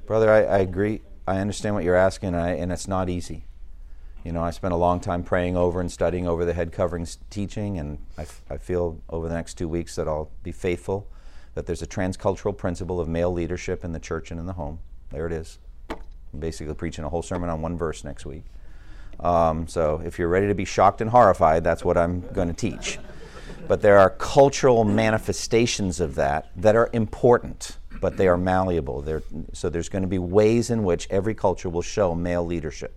Brother, 0.06 0.30
I, 0.30 0.44
I 0.44 0.58
agree. 0.58 1.02
I 1.26 1.38
understand 1.38 1.74
what 1.74 1.82
you're 1.82 1.96
asking, 1.96 2.28
and, 2.28 2.36
I, 2.36 2.50
and 2.50 2.70
it's 2.70 2.86
not 2.86 3.08
easy. 3.10 3.44
You 4.22 4.30
know, 4.30 4.44
I 4.44 4.52
spent 4.52 4.72
a 4.72 4.76
long 4.76 5.00
time 5.00 5.24
praying 5.24 5.56
over 5.56 5.80
and 5.80 5.90
studying 5.90 6.28
over 6.28 6.44
the 6.44 6.54
head 6.54 6.70
coverings 6.70 7.18
teaching, 7.28 7.76
and 7.80 7.98
I, 8.16 8.22
f- 8.22 8.42
I 8.48 8.56
feel 8.56 9.02
over 9.10 9.28
the 9.28 9.34
next 9.34 9.54
two 9.54 9.66
weeks 9.66 9.96
that 9.96 10.06
I'll 10.06 10.30
be 10.44 10.52
faithful 10.52 11.08
that 11.56 11.64
there's 11.64 11.80
a 11.80 11.86
transcultural 11.86 12.56
principle 12.56 13.00
of 13.00 13.08
male 13.08 13.32
leadership 13.32 13.82
in 13.82 13.92
the 13.92 13.98
church 13.98 14.30
and 14.30 14.38
in 14.38 14.44
the 14.44 14.52
home. 14.52 14.78
There 15.10 15.26
it 15.26 15.32
is. 15.32 15.58
I'm 15.90 16.38
basically 16.38 16.74
preaching 16.74 17.02
a 17.02 17.08
whole 17.08 17.22
sermon 17.22 17.48
on 17.48 17.62
one 17.62 17.78
verse 17.78 18.04
next 18.04 18.26
week. 18.26 18.44
Um, 19.20 19.66
so 19.66 20.02
if 20.04 20.18
you're 20.18 20.28
ready 20.28 20.48
to 20.48 20.54
be 20.54 20.66
shocked 20.66 21.00
and 21.00 21.08
horrified, 21.08 21.64
that's 21.64 21.82
what 21.82 21.96
I'm 21.96 22.20
going 22.34 22.48
to 22.48 22.54
teach. 22.54 22.98
But 23.66 23.80
there 23.80 23.98
are 23.98 24.10
cultural 24.10 24.84
manifestations 24.84 25.98
of 25.98 26.14
that 26.16 26.50
that 26.56 26.76
are 26.76 26.90
important, 26.92 27.78
but 28.02 28.18
they 28.18 28.28
are 28.28 28.36
malleable. 28.36 29.00
They're, 29.00 29.22
so 29.54 29.70
there's 29.70 29.88
going 29.88 30.02
to 30.02 30.08
be 30.08 30.18
ways 30.18 30.68
in 30.68 30.84
which 30.84 31.08
every 31.08 31.34
culture 31.34 31.70
will 31.70 31.80
show 31.80 32.14
male 32.14 32.44
leadership. 32.44 32.94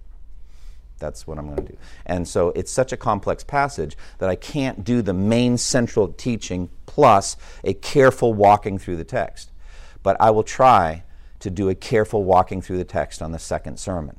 That's 1.00 1.26
what 1.26 1.38
I'm 1.38 1.45
going 1.45 1.66
to 1.66 1.72
do. 1.72 1.78
And 2.06 2.28
so 2.28 2.50
it's 2.50 2.72
such 2.72 2.91
a 2.91 2.97
complex 2.97 3.43
passage 3.43 3.97
that 4.20 4.30
I 4.30 4.36
can't 4.36 4.84
do 4.84 5.02
the 5.02 5.14
main 5.14 5.58
central 5.58 6.10
teaching 6.10 6.70
plus 6.86 7.38
a 7.64 7.74
careful 7.74 8.34
walking 8.34 8.78
through 8.78 8.97
the 8.97 9.04
text. 9.04 9.52
But 10.04 10.18
I 10.20 10.32
will 10.32 10.43
try 10.43 11.04
to 11.39 11.50
do 11.50 11.70
a 11.70 11.76
careful 11.76 12.24
walking 12.24 12.62
through 12.62 12.78
the 12.78 12.84
text 12.84 13.22
on 13.22 13.32
the 13.32 13.39
second 13.39 13.80
sermon. 13.80 14.18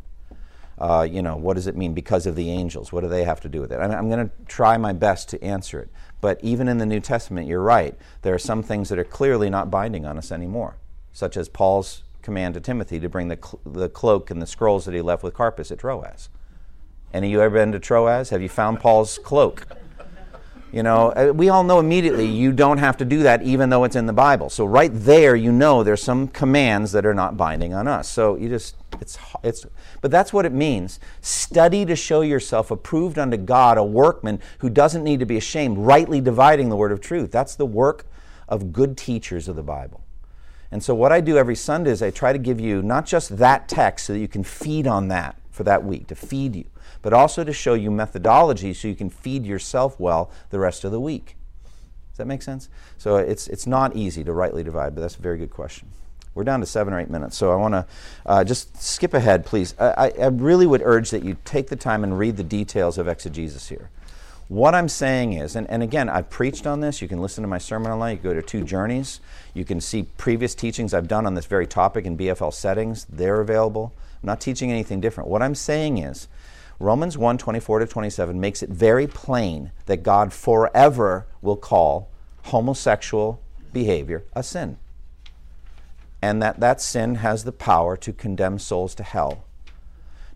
Uh, 0.79 1.07
you 1.09 1.21
know, 1.21 1.37
what 1.37 1.55
does 1.55 1.67
it 1.67 1.77
mean 1.77 1.93
because 1.93 2.27
of 2.27 2.35
the 2.35 2.51
angels? 2.51 2.91
What 2.91 3.03
do 3.03 3.09
they 3.09 3.25
have 3.25 3.41
to 3.41 3.49
do 3.51 3.61
with 3.61 3.71
it? 3.71 3.77
I 3.77 3.85
I'm 3.85 4.09
going 4.09 4.29
to 4.29 4.35
try 4.47 4.79
my 4.79 4.95
best 4.95 5.29
to 5.31 5.45
answer 5.45 5.79
it. 5.79 5.91
But 6.23 6.39
even 6.43 6.69
in 6.69 6.79
the 6.79 6.87
New 6.87 7.01
Testament, 7.01 7.47
you're 7.47 7.63
right. 7.63 7.95
There 8.23 8.35
are 8.35 8.39
some 8.39 8.63
things 8.63 8.89
that 8.89 8.99
are 8.99 9.05
clearly 9.05 9.51
not 9.51 9.71
binding 9.71 10.07
on 10.07 10.17
us 10.17 10.33
anymore, 10.33 10.77
such 11.13 11.37
as 11.37 11.49
Paul's 11.51 12.03
command 12.23 12.55
to 12.55 12.61
Timothy 12.61 12.99
to 13.01 13.09
bring 13.09 13.29
the, 13.29 13.39
cl- 13.43 13.61
the 13.65 13.89
cloak 13.89 14.31
and 14.31 14.41
the 14.41 14.47
scrolls 14.47 14.87
that 14.87 14.95
he 14.95 15.03
left 15.03 15.23
with 15.23 15.35
Carpus 15.35 15.71
at 15.71 15.79
Troas. 15.79 16.31
Any 17.13 17.27
of 17.29 17.33
you 17.33 17.41
ever 17.41 17.55
been 17.55 17.73
to 17.73 17.81
Troas? 17.81 18.31
Have 18.31 18.41
you 18.41 18.49
found 18.49 18.79
Paul's 18.79 19.19
cloak? 19.19 19.67
You 20.73 20.85
know, 20.85 21.09
uh, 21.11 21.33
we 21.35 21.49
all 21.49 21.65
know 21.65 21.81
immediately 21.81 22.27
you 22.27 22.53
don't 22.53 22.79
have 22.79 22.97
to 22.99 23.05
do 23.05 23.25
that 23.25 23.43
even 23.43 23.71
though 23.71 23.83
it's 23.83 23.97
in 23.97 24.07
the 24.07 24.13
Bible. 24.13 24.49
So 24.49 24.65
right 24.65 24.93
there 24.95 25.35
you 25.35 25.51
know 25.51 25.83
there's 25.83 26.03
some 26.03 26.29
commands 26.29 26.93
that 26.93 27.05
are 27.05 27.15
not 27.15 27.37
binding 27.37 27.75
on 27.75 27.89
us. 27.89 28.07
So 28.09 28.37
you 28.37 28.49
just 28.49 28.77
it's 29.01 29.19
it's 29.43 29.67
but 30.01 30.13
that's 30.13 30.33
what 30.33 30.47
it 30.47 30.53
means. 30.53 31.01
Study 31.21 31.85
to 31.87 31.97
show 31.97 32.21
yourself 32.21 32.71
approved 32.71 33.19
unto 33.19 33.37
God, 33.37 33.79
a 33.79 33.83
workman 33.83 34.39
who 34.59 34.71
doesn't 34.71 35.03
need 35.03 35.19
to 35.19 35.27
be 35.27 35.37
ashamed, 35.37 35.79
rightly 35.79 36.21
dividing 36.21 36.69
the 36.69 36.77
word 36.77 36.93
of 36.93 37.01
truth. 37.01 37.33
That's 37.33 37.57
the 37.57 37.67
work 37.67 38.07
of 38.49 38.73
good 38.73 38.97
teachers 38.97 39.49
of 39.49 39.57
the 39.57 39.65
Bible. 39.65 40.05
And 40.71 40.85
so 40.85 40.95
what 40.95 41.11
I 41.11 41.21
do 41.21 41.37
every 41.37 41.57
Sunday 41.57 41.91
is 41.91 42.01
I 42.01 42.11
try 42.11 42.33
to 42.33 42.39
give 42.39 42.61
you 42.61 42.81
not 42.81 43.07
just 43.07 43.39
that 43.39 43.69
text 43.69 44.07
so 44.07 44.13
that 44.13 44.21
you 44.21 44.29
can 44.29 44.45
feed 44.45 44.87
on 44.87 45.09
that 45.09 45.35
for 45.51 45.65
that 45.65 45.83
week, 45.83 46.07
to 46.07 46.15
feed 46.15 46.55
you 46.55 46.70
but 47.03 47.13
also 47.13 47.45
to 47.45 47.53
show 47.53 47.75
you 47.75 47.91
methodology 47.91 48.75
so 48.75 48.89
you 48.89 48.95
can 48.95 49.11
feed 49.11 49.45
yourself 49.45 49.99
well 49.99 50.31
the 50.51 50.59
rest 50.59 50.85
of 50.85 50.93
the 50.93 51.01
week. 51.01 51.37
Does 52.11 52.19
that 52.19 52.27
make 52.27 52.43
sense? 52.43 52.69
So 52.99 53.17
it's, 53.17 53.49
it's 53.49 53.67
not 53.67 53.97
easy 53.97 54.25
to 54.25 54.33
rightly 54.33 54.63
divide, 54.63 54.95
but 54.95 55.01
that's 55.01 55.17
a 55.17 55.23
very 55.23 55.39
good 55.39 55.51
question. 55.51 55.89
We're 56.35 56.45
down 56.45 56.61
to 56.61 56.67
seven 56.67 56.95
or 56.95 57.01
eight 57.01 57.11
minutes, 57.11 57.37
so 57.37 57.51
I 57.51 57.57
want 57.57 57.75
to 57.75 57.87
uh, 58.25 58.45
just 58.45 58.81
skip 58.81 59.15
ahead, 59.15 59.45
please. 59.45 59.75
I, 59.81 60.13
I 60.21 60.27
really 60.27 60.67
would 60.67 60.83
urge 60.85 61.11
that 61.11 61.25
you 61.25 61.37
take 61.45 61.69
the 61.69 61.77
time 61.77 62.05
and 62.05 62.19
read 62.19 62.37
the 62.37 62.45
details 62.45 62.99
of 62.99 63.09
exegesis 63.09 63.69
here. 63.69 63.91
What 64.47 64.75
I'm 64.75 64.89
saying 64.89 65.35
is, 65.35 65.55
and, 65.55 65.69
and 65.71 65.83
again, 65.83 66.09
I've 66.09 66.29
preached 66.29 66.67
on 66.67 66.81
this. 66.81 67.01
You 67.01 67.07
can 67.09 67.21
listen 67.21 67.43
to 67.43 67.49
my 67.49 67.59
sermon 67.59 67.93
online. 67.93 68.13
You 68.13 68.19
can 68.19 68.31
go 68.31 68.35
to 68.35 68.43
Two 68.43 68.65
Journeys. 68.65 69.21
You 69.55 69.65
can 69.65 69.81
see 69.81 70.03
previous 70.03 70.57
teachings 70.57 70.93
I've 70.93 71.07
done 71.07 71.25
on 71.25 71.35
this 71.35 71.47
very 71.47 71.69
topic 71.69 72.05
in 72.05 72.19
BFL 72.19 72.53
settings. 72.53 73.07
They're 73.09 73.41
available. 73.41 73.93
I'm 74.23 74.27
not 74.27 74.41
teaching 74.41 74.71
anything 74.71 75.01
different. 75.01 75.31
What 75.31 75.41
I'm 75.41 75.55
saying 75.55 75.99
is, 75.99 76.27
Romans 76.81 77.19
1 77.19 77.37
24 77.37 77.81
to 77.81 77.87
27 77.87 78.41
makes 78.41 78.63
it 78.63 78.71
very 78.71 79.07
plain 79.07 79.71
that 79.85 80.03
God 80.03 80.33
forever 80.33 81.27
will 81.43 81.57
call 81.57 82.09
homosexual 82.45 83.43
behavior 83.71 84.25
a 84.33 84.43
sin. 84.43 84.79
And 86.23 86.43
that 86.43 86.59
that 86.61 86.81
sin 86.81 87.17
has 87.17 87.45
the 87.45 87.53
power 87.53 87.99
to 87.99 88.15
condemn 88.15 88.59
souls 88.59 88.95
to 88.95 89.03
hell. 89.03 89.45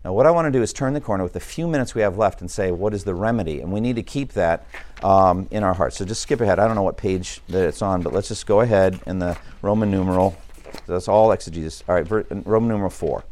Now, 0.03 0.13
what 0.13 0.27
I 0.27 0.31
want 0.31 0.45
to 0.45 0.51
do 0.51 0.61
is 0.61 0.71
turn 0.71 0.93
the 0.93 1.01
corner 1.01 1.23
with 1.23 1.33
the 1.33 1.39
few 1.39 1.67
minutes 1.67 1.95
we 1.95 2.03
have 2.03 2.15
left 2.15 2.39
and 2.41 2.49
say, 2.49 2.69
what 2.69 2.93
is 2.93 3.05
the 3.05 3.15
remedy? 3.15 3.59
And 3.61 3.73
we 3.73 3.79
need 3.79 3.95
to 3.95 4.03
keep 4.03 4.33
that 4.33 4.67
um, 5.01 5.47
in 5.49 5.63
our 5.63 5.73
hearts. 5.73 5.97
So 5.97 6.05
just 6.05 6.21
skip 6.21 6.41
ahead. 6.41 6.59
I 6.59 6.67
don't 6.67 6.75
know 6.75 6.83
what 6.83 6.95
page 6.95 7.41
that 7.49 7.67
it's 7.67 7.81
on, 7.81 8.03
but 8.03 8.13
let's 8.13 8.27
just 8.27 8.45
go 8.45 8.61
ahead 8.61 8.99
in 9.07 9.17
the 9.17 9.35
Roman 9.63 9.89
numeral. 9.89 10.37
That's 10.85 11.07
all 11.07 11.31
exegesis. 11.31 11.83
All 11.89 11.95
right, 11.95 12.07
Roman 12.45 12.69
numeral 12.69 12.91
4. 12.91 13.23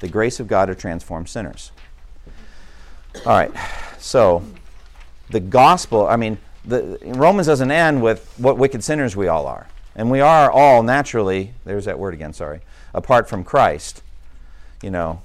The 0.00 0.08
grace 0.08 0.40
of 0.40 0.48
God 0.48 0.66
to 0.66 0.74
transform 0.74 1.26
sinners. 1.26 1.70
All 3.16 3.32
right. 3.32 3.52
So 3.98 4.42
the 5.30 5.40
gospel, 5.40 6.06
I 6.06 6.16
mean, 6.16 6.38
the, 6.64 6.98
Romans 7.04 7.46
doesn't 7.46 7.70
end 7.70 8.02
with 8.02 8.32
what 8.38 8.58
wicked 8.58 8.82
sinners 8.82 9.16
we 9.16 9.28
all 9.28 9.46
are. 9.46 9.68
And 9.94 10.10
we 10.10 10.20
are 10.20 10.50
all 10.50 10.82
naturally, 10.82 11.52
there's 11.64 11.84
that 11.84 11.98
word 11.98 12.14
again, 12.14 12.32
sorry, 12.32 12.60
apart 12.94 13.28
from 13.28 13.44
Christ, 13.44 14.02
you 14.82 14.90
know, 14.90 15.20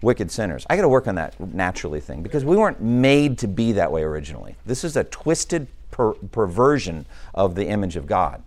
wicked 0.00 0.30
sinners. 0.30 0.64
I 0.70 0.76
got 0.76 0.82
to 0.82 0.88
work 0.88 1.06
on 1.06 1.16
that 1.16 1.38
naturally 1.38 2.00
thing 2.00 2.22
because 2.22 2.44
we 2.44 2.56
weren't 2.56 2.80
made 2.80 3.38
to 3.38 3.48
be 3.48 3.72
that 3.72 3.92
way 3.92 4.02
originally. 4.02 4.56
This 4.64 4.84
is 4.84 4.96
a 4.96 5.04
twisted 5.04 5.66
per- 5.90 6.14
perversion 6.14 7.06
of 7.34 7.54
the 7.54 7.66
image 7.66 7.96
of 7.96 8.06
God. 8.06 8.42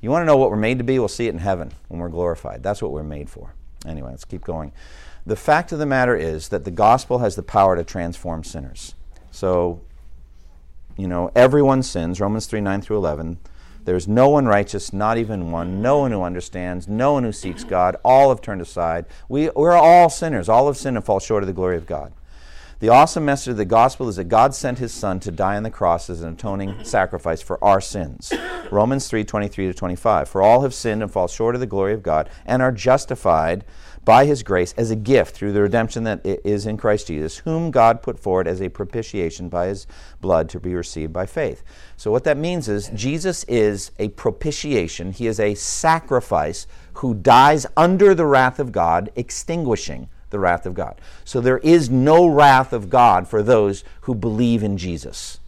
You 0.00 0.10
want 0.10 0.22
to 0.22 0.26
know 0.26 0.36
what 0.36 0.50
we're 0.50 0.56
made 0.56 0.78
to 0.78 0.84
be? 0.84 0.98
We'll 0.98 1.08
see 1.08 1.26
it 1.26 1.34
in 1.34 1.38
heaven 1.38 1.72
when 1.88 2.00
we're 2.00 2.08
glorified. 2.08 2.62
That's 2.62 2.80
what 2.80 2.92
we're 2.92 3.02
made 3.02 3.28
for. 3.28 3.54
Anyway, 3.86 4.10
let's 4.10 4.24
keep 4.24 4.44
going. 4.44 4.72
The 5.26 5.36
fact 5.36 5.72
of 5.72 5.80
the 5.80 5.86
matter 5.86 6.14
is 6.14 6.50
that 6.50 6.64
the 6.64 6.70
gospel 6.70 7.18
has 7.18 7.34
the 7.34 7.42
power 7.42 7.74
to 7.74 7.82
transform 7.82 8.44
sinners. 8.44 8.94
So, 9.32 9.80
you 10.96 11.08
know, 11.08 11.32
everyone 11.34 11.82
sins, 11.82 12.20
Romans 12.20 12.46
3 12.46 12.60
9 12.60 12.80
through 12.80 12.98
11. 12.98 13.38
There's 13.84 14.06
no 14.06 14.28
one 14.28 14.46
righteous, 14.46 14.92
not 14.92 15.18
even 15.18 15.50
one, 15.50 15.82
no 15.82 15.98
one 15.98 16.12
who 16.12 16.22
understands, 16.22 16.88
no 16.88 17.12
one 17.12 17.24
who 17.24 17.32
seeks 17.32 17.64
God. 17.64 17.96
All 18.04 18.28
have 18.28 18.40
turned 18.40 18.60
aside. 18.60 19.06
We, 19.28 19.50
we're 19.50 19.72
all 19.72 20.10
sinners. 20.10 20.48
All 20.48 20.66
have 20.66 20.76
sinned 20.76 20.96
and 20.96 21.04
fall 21.04 21.20
short 21.20 21.42
of 21.42 21.46
the 21.48 21.52
glory 21.52 21.76
of 21.76 21.86
God. 21.86 22.12
The 22.78 22.88
awesome 22.88 23.24
message 23.24 23.52
of 23.52 23.56
the 23.56 23.64
gospel 23.64 24.08
is 24.08 24.16
that 24.16 24.24
God 24.24 24.54
sent 24.54 24.78
his 24.78 24.92
son 24.92 25.18
to 25.20 25.30
die 25.30 25.56
on 25.56 25.62
the 25.62 25.70
cross 25.70 26.10
as 26.10 26.20
an 26.20 26.34
atoning 26.34 26.84
sacrifice 26.84 27.40
for 27.40 27.62
our 27.64 27.80
sins. 27.80 28.32
Romans 28.70 29.08
3 29.08 29.24
23 29.24 29.68
to 29.68 29.74
25. 29.74 30.28
For 30.28 30.42
all 30.42 30.62
have 30.62 30.74
sinned 30.74 31.02
and 31.02 31.10
fall 31.10 31.26
short 31.26 31.54
of 31.54 31.60
the 31.60 31.66
glory 31.66 31.94
of 31.94 32.02
God 32.02 32.28
and 32.44 32.62
are 32.62 32.72
justified 32.72 33.64
by 34.06 34.24
his 34.24 34.44
grace 34.44 34.72
as 34.78 34.92
a 34.92 34.96
gift 34.96 35.34
through 35.34 35.52
the 35.52 35.60
redemption 35.60 36.04
that 36.04 36.20
is 36.24 36.64
in 36.64 36.76
Christ 36.76 37.08
Jesus, 37.08 37.38
whom 37.38 37.72
God 37.72 38.02
put 38.02 38.20
forward 38.20 38.46
as 38.46 38.62
a 38.62 38.70
propitiation 38.70 39.48
by 39.48 39.66
his 39.66 39.86
blood 40.20 40.48
to 40.50 40.60
be 40.60 40.74
received 40.74 41.12
by 41.12 41.26
faith. 41.26 41.64
So, 41.96 42.12
what 42.12 42.22
that 42.24 42.38
means 42.38 42.68
is 42.68 42.88
Jesus 42.94 43.42
is 43.44 43.90
a 43.98 44.08
propitiation, 44.10 45.10
he 45.10 45.26
is 45.26 45.40
a 45.40 45.56
sacrifice 45.56 46.68
who 46.94 47.14
dies 47.14 47.66
under 47.76 48.14
the 48.14 48.26
wrath 48.26 48.60
of 48.60 48.70
God, 48.70 49.10
extinguishing 49.16 50.08
the 50.30 50.38
wrath 50.38 50.66
of 50.66 50.74
God. 50.74 51.00
So, 51.24 51.40
there 51.40 51.58
is 51.58 51.90
no 51.90 52.28
wrath 52.28 52.72
of 52.72 52.88
God 52.88 53.26
for 53.26 53.42
those 53.42 53.82
who 54.02 54.14
believe 54.14 54.62
in 54.62 54.78
Jesus. 54.78 55.40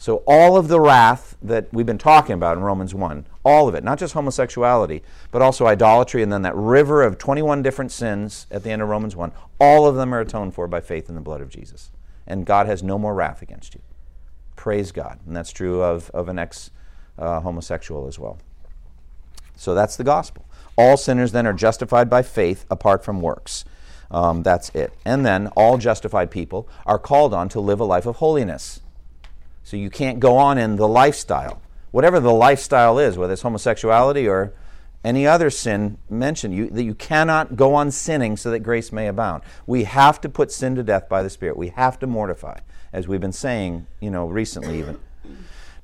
So, 0.00 0.22
all 0.26 0.56
of 0.56 0.68
the 0.68 0.80
wrath 0.80 1.36
that 1.42 1.68
we've 1.72 1.84
been 1.84 1.98
talking 1.98 2.32
about 2.32 2.56
in 2.56 2.62
Romans 2.62 2.94
1, 2.94 3.26
all 3.44 3.68
of 3.68 3.74
it, 3.74 3.84
not 3.84 3.98
just 3.98 4.14
homosexuality, 4.14 5.02
but 5.30 5.42
also 5.42 5.66
idolatry, 5.66 6.22
and 6.22 6.32
then 6.32 6.40
that 6.40 6.56
river 6.56 7.02
of 7.02 7.18
21 7.18 7.60
different 7.60 7.92
sins 7.92 8.46
at 8.50 8.62
the 8.62 8.70
end 8.70 8.80
of 8.80 8.88
Romans 8.88 9.14
1, 9.14 9.30
all 9.60 9.86
of 9.86 9.96
them 9.96 10.14
are 10.14 10.20
atoned 10.20 10.54
for 10.54 10.66
by 10.66 10.80
faith 10.80 11.10
in 11.10 11.16
the 11.16 11.20
blood 11.20 11.42
of 11.42 11.50
Jesus. 11.50 11.90
And 12.26 12.46
God 12.46 12.66
has 12.66 12.82
no 12.82 12.98
more 12.98 13.12
wrath 13.14 13.42
against 13.42 13.74
you. 13.74 13.82
Praise 14.56 14.90
God. 14.90 15.18
And 15.26 15.36
that's 15.36 15.52
true 15.52 15.82
of, 15.82 16.08
of 16.12 16.30
an 16.30 16.38
ex 16.38 16.70
uh, 17.18 17.40
homosexual 17.40 18.08
as 18.08 18.18
well. 18.18 18.38
So, 19.54 19.74
that's 19.74 19.98
the 19.98 20.04
gospel. 20.04 20.46
All 20.78 20.96
sinners 20.96 21.32
then 21.32 21.46
are 21.46 21.52
justified 21.52 22.08
by 22.08 22.22
faith 22.22 22.64
apart 22.70 23.04
from 23.04 23.20
works. 23.20 23.66
Um, 24.10 24.44
that's 24.44 24.70
it. 24.70 24.94
And 25.04 25.26
then 25.26 25.48
all 25.48 25.76
justified 25.76 26.30
people 26.30 26.66
are 26.86 26.98
called 26.98 27.34
on 27.34 27.50
to 27.50 27.60
live 27.60 27.80
a 27.80 27.84
life 27.84 28.06
of 28.06 28.16
holiness. 28.16 28.80
So 29.62 29.76
you 29.76 29.90
can't 29.90 30.20
go 30.20 30.36
on 30.36 30.58
in 30.58 30.76
the 30.76 30.88
lifestyle. 30.88 31.60
Whatever 31.90 32.20
the 32.20 32.32
lifestyle 32.32 32.98
is, 32.98 33.16
whether 33.16 33.32
it's 33.32 33.42
homosexuality 33.42 34.28
or 34.28 34.52
any 35.02 35.26
other 35.26 35.50
sin 35.50 35.98
mentioned, 36.08 36.54
you, 36.54 36.68
that 36.70 36.82
you 36.82 36.94
cannot 36.94 37.56
go 37.56 37.74
on 37.74 37.90
sinning 37.90 38.36
so 38.36 38.50
that 38.50 38.60
grace 38.60 38.92
may 38.92 39.06
abound. 39.06 39.42
We 39.66 39.84
have 39.84 40.20
to 40.20 40.28
put 40.28 40.52
sin 40.52 40.74
to 40.74 40.82
death 40.82 41.08
by 41.08 41.22
the 41.22 41.30
Spirit. 41.30 41.56
We 41.56 41.68
have 41.68 41.98
to 42.00 42.06
mortify, 42.06 42.58
as 42.92 43.08
we've 43.08 43.20
been 43.20 43.32
saying, 43.32 43.86
you 44.00 44.10
know, 44.10 44.26
recently 44.26 44.78
even. 44.78 44.98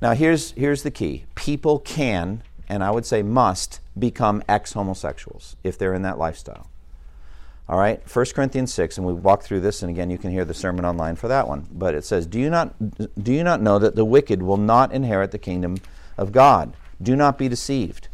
Now 0.03 0.13
here's 0.13 0.51
here's 0.53 0.83
the 0.83 0.91
key. 0.91 1.25
People 1.35 1.79
can, 1.79 2.43
and 2.69 2.85
I 2.85 2.91
would 2.91 3.07
say 3.07 3.23
must, 3.23 3.81
become 3.99 4.43
ex-homosexuals 4.49 5.57
if 5.65 5.79
they're 5.79 5.95
in 5.95 6.03
that 6.03 6.19
lifestyle. 6.19 6.69
All 7.69 7.79
right, 7.79 8.01
1 8.09 8.27
Corinthians 8.27 8.73
6, 8.75 8.97
and 8.97 9.07
we 9.07 9.13
walk 9.13 9.43
through 9.43 9.59
this, 9.59 9.83
and 9.83 9.91
again, 9.91 10.09
you 10.09 10.19
can 10.19 10.31
hear 10.31 10.45
the 10.45 10.55
sermon 10.55 10.85
online 10.85 11.17
for 11.17 11.27
that 11.27 11.49
one. 11.49 11.67
But 11.73 11.97
it 11.97 12.05
says, 12.05 12.25
do 12.25 12.39
you, 12.39 12.49
not, 12.49 12.75
do 13.21 13.33
you 13.33 13.43
not 13.43 13.61
know 13.61 13.81
that 13.81 13.97
the 13.97 14.05
wicked 14.05 14.41
will 14.41 14.57
not 14.57 14.93
inherit 14.93 15.33
the 15.33 15.39
kingdom 15.39 15.79
of 16.17 16.31
God? 16.31 16.77
Do 17.03 17.17
not 17.17 17.39
be 17.39 17.49
deceived. 17.49 18.07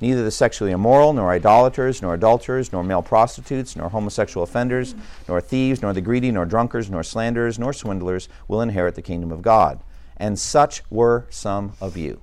Neither 0.00 0.24
the 0.24 0.30
sexually 0.30 0.72
immoral, 0.72 1.12
nor 1.12 1.30
idolaters, 1.30 2.00
nor 2.00 2.14
adulterers, 2.14 2.72
nor 2.72 2.82
male 2.82 3.02
prostitutes, 3.02 3.76
nor 3.76 3.90
homosexual 3.90 4.44
offenders, 4.44 4.94
nor 5.28 5.42
thieves, 5.42 5.82
nor 5.82 5.92
the 5.92 6.00
greedy, 6.00 6.30
nor 6.30 6.46
drunkards, 6.46 6.88
nor 6.88 7.02
slanderers, 7.02 7.58
nor 7.58 7.74
swindlers 7.74 8.30
will 8.48 8.62
inherit 8.62 8.94
the 8.94 9.02
kingdom 9.02 9.30
of 9.30 9.42
God. 9.42 9.78
And 10.16 10.38
such 10.38 10.82
were 10.88 11.26
some 11.28 11.74
of 11.82 11.98
you. 11.98 12.22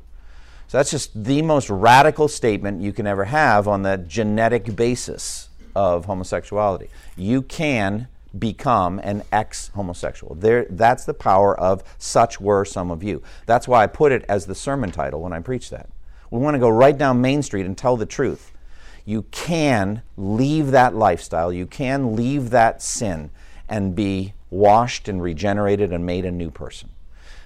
So 0.68 0.80
that's 0.80 0.90
just 0.90 1.24
the 1.24 1.44
most 1.44 1.70
radical 1.70 2.28
statement 2.28 2.82
you 2.82 2.94
can 2.94 3.06
ever 3.06 3.26
have 3.26 3.68
on 3.68 3.84
the 3.84 3.98
genetic 3.98 4.76
basis 4.76 5.50
of 5.76 6.06
homosexuality. 6.06 6.90
You 7.16 7.42
can 7.42 8.08
become 8.38 9.00
an 9.00 9.24
ex 9.32 9.70
homosexual. 9.70 10.36
That's 10.36 11.06
the 11.06 11.14
power 11.14 11.60
of 11.60 11.84
such 11.98 12.42
were 12.42 12.66
some 12.66 12.90
of 12.92 13.04
you. 13.04 13.22
That's 13.46 13.68
why 13.68 13.84
I 13.84 13.88
put 13.88 14.12
it 14.12 14.26
as 14.28 14.46
the 14.46 14.56
sermon 14.56 14.92
title 14.92 15.22
when 15.22 15.34
I 15.34 15.40
preach 15.40 15.70
that. 15.70 15.90
We 16.32 16.40
want 16.40 16.56
to 16.56 16.60
go 16.60 16.70
right 16.70 16.98
down 16.98 17.22
Main 17.22 17.44
Street 17.44 17.66
and 17.66 17.78
tell 17.78 17.96
the 17.96 18.08
truth. 18.08 18.52
You 19.06 19.24
can 19.32 20.02
leave 20.18 20.72
that 20.72 20.96
lifestyle, 20.96 21.54
you 21.54 21.66
can 21.66 22.16
leave 22.16 22.50
that 22.52 22.82
sin 22.82 23.30
and 23.70 23.96
be 23.96 24.34
washed 24.50 25.08
and 25.08 25.22
regenerated 25.22 25.92
and 25.92 26.06
made 26.06 26.26
a 26.26 26.32
new 26.32 26.50
person. 26.50 26.90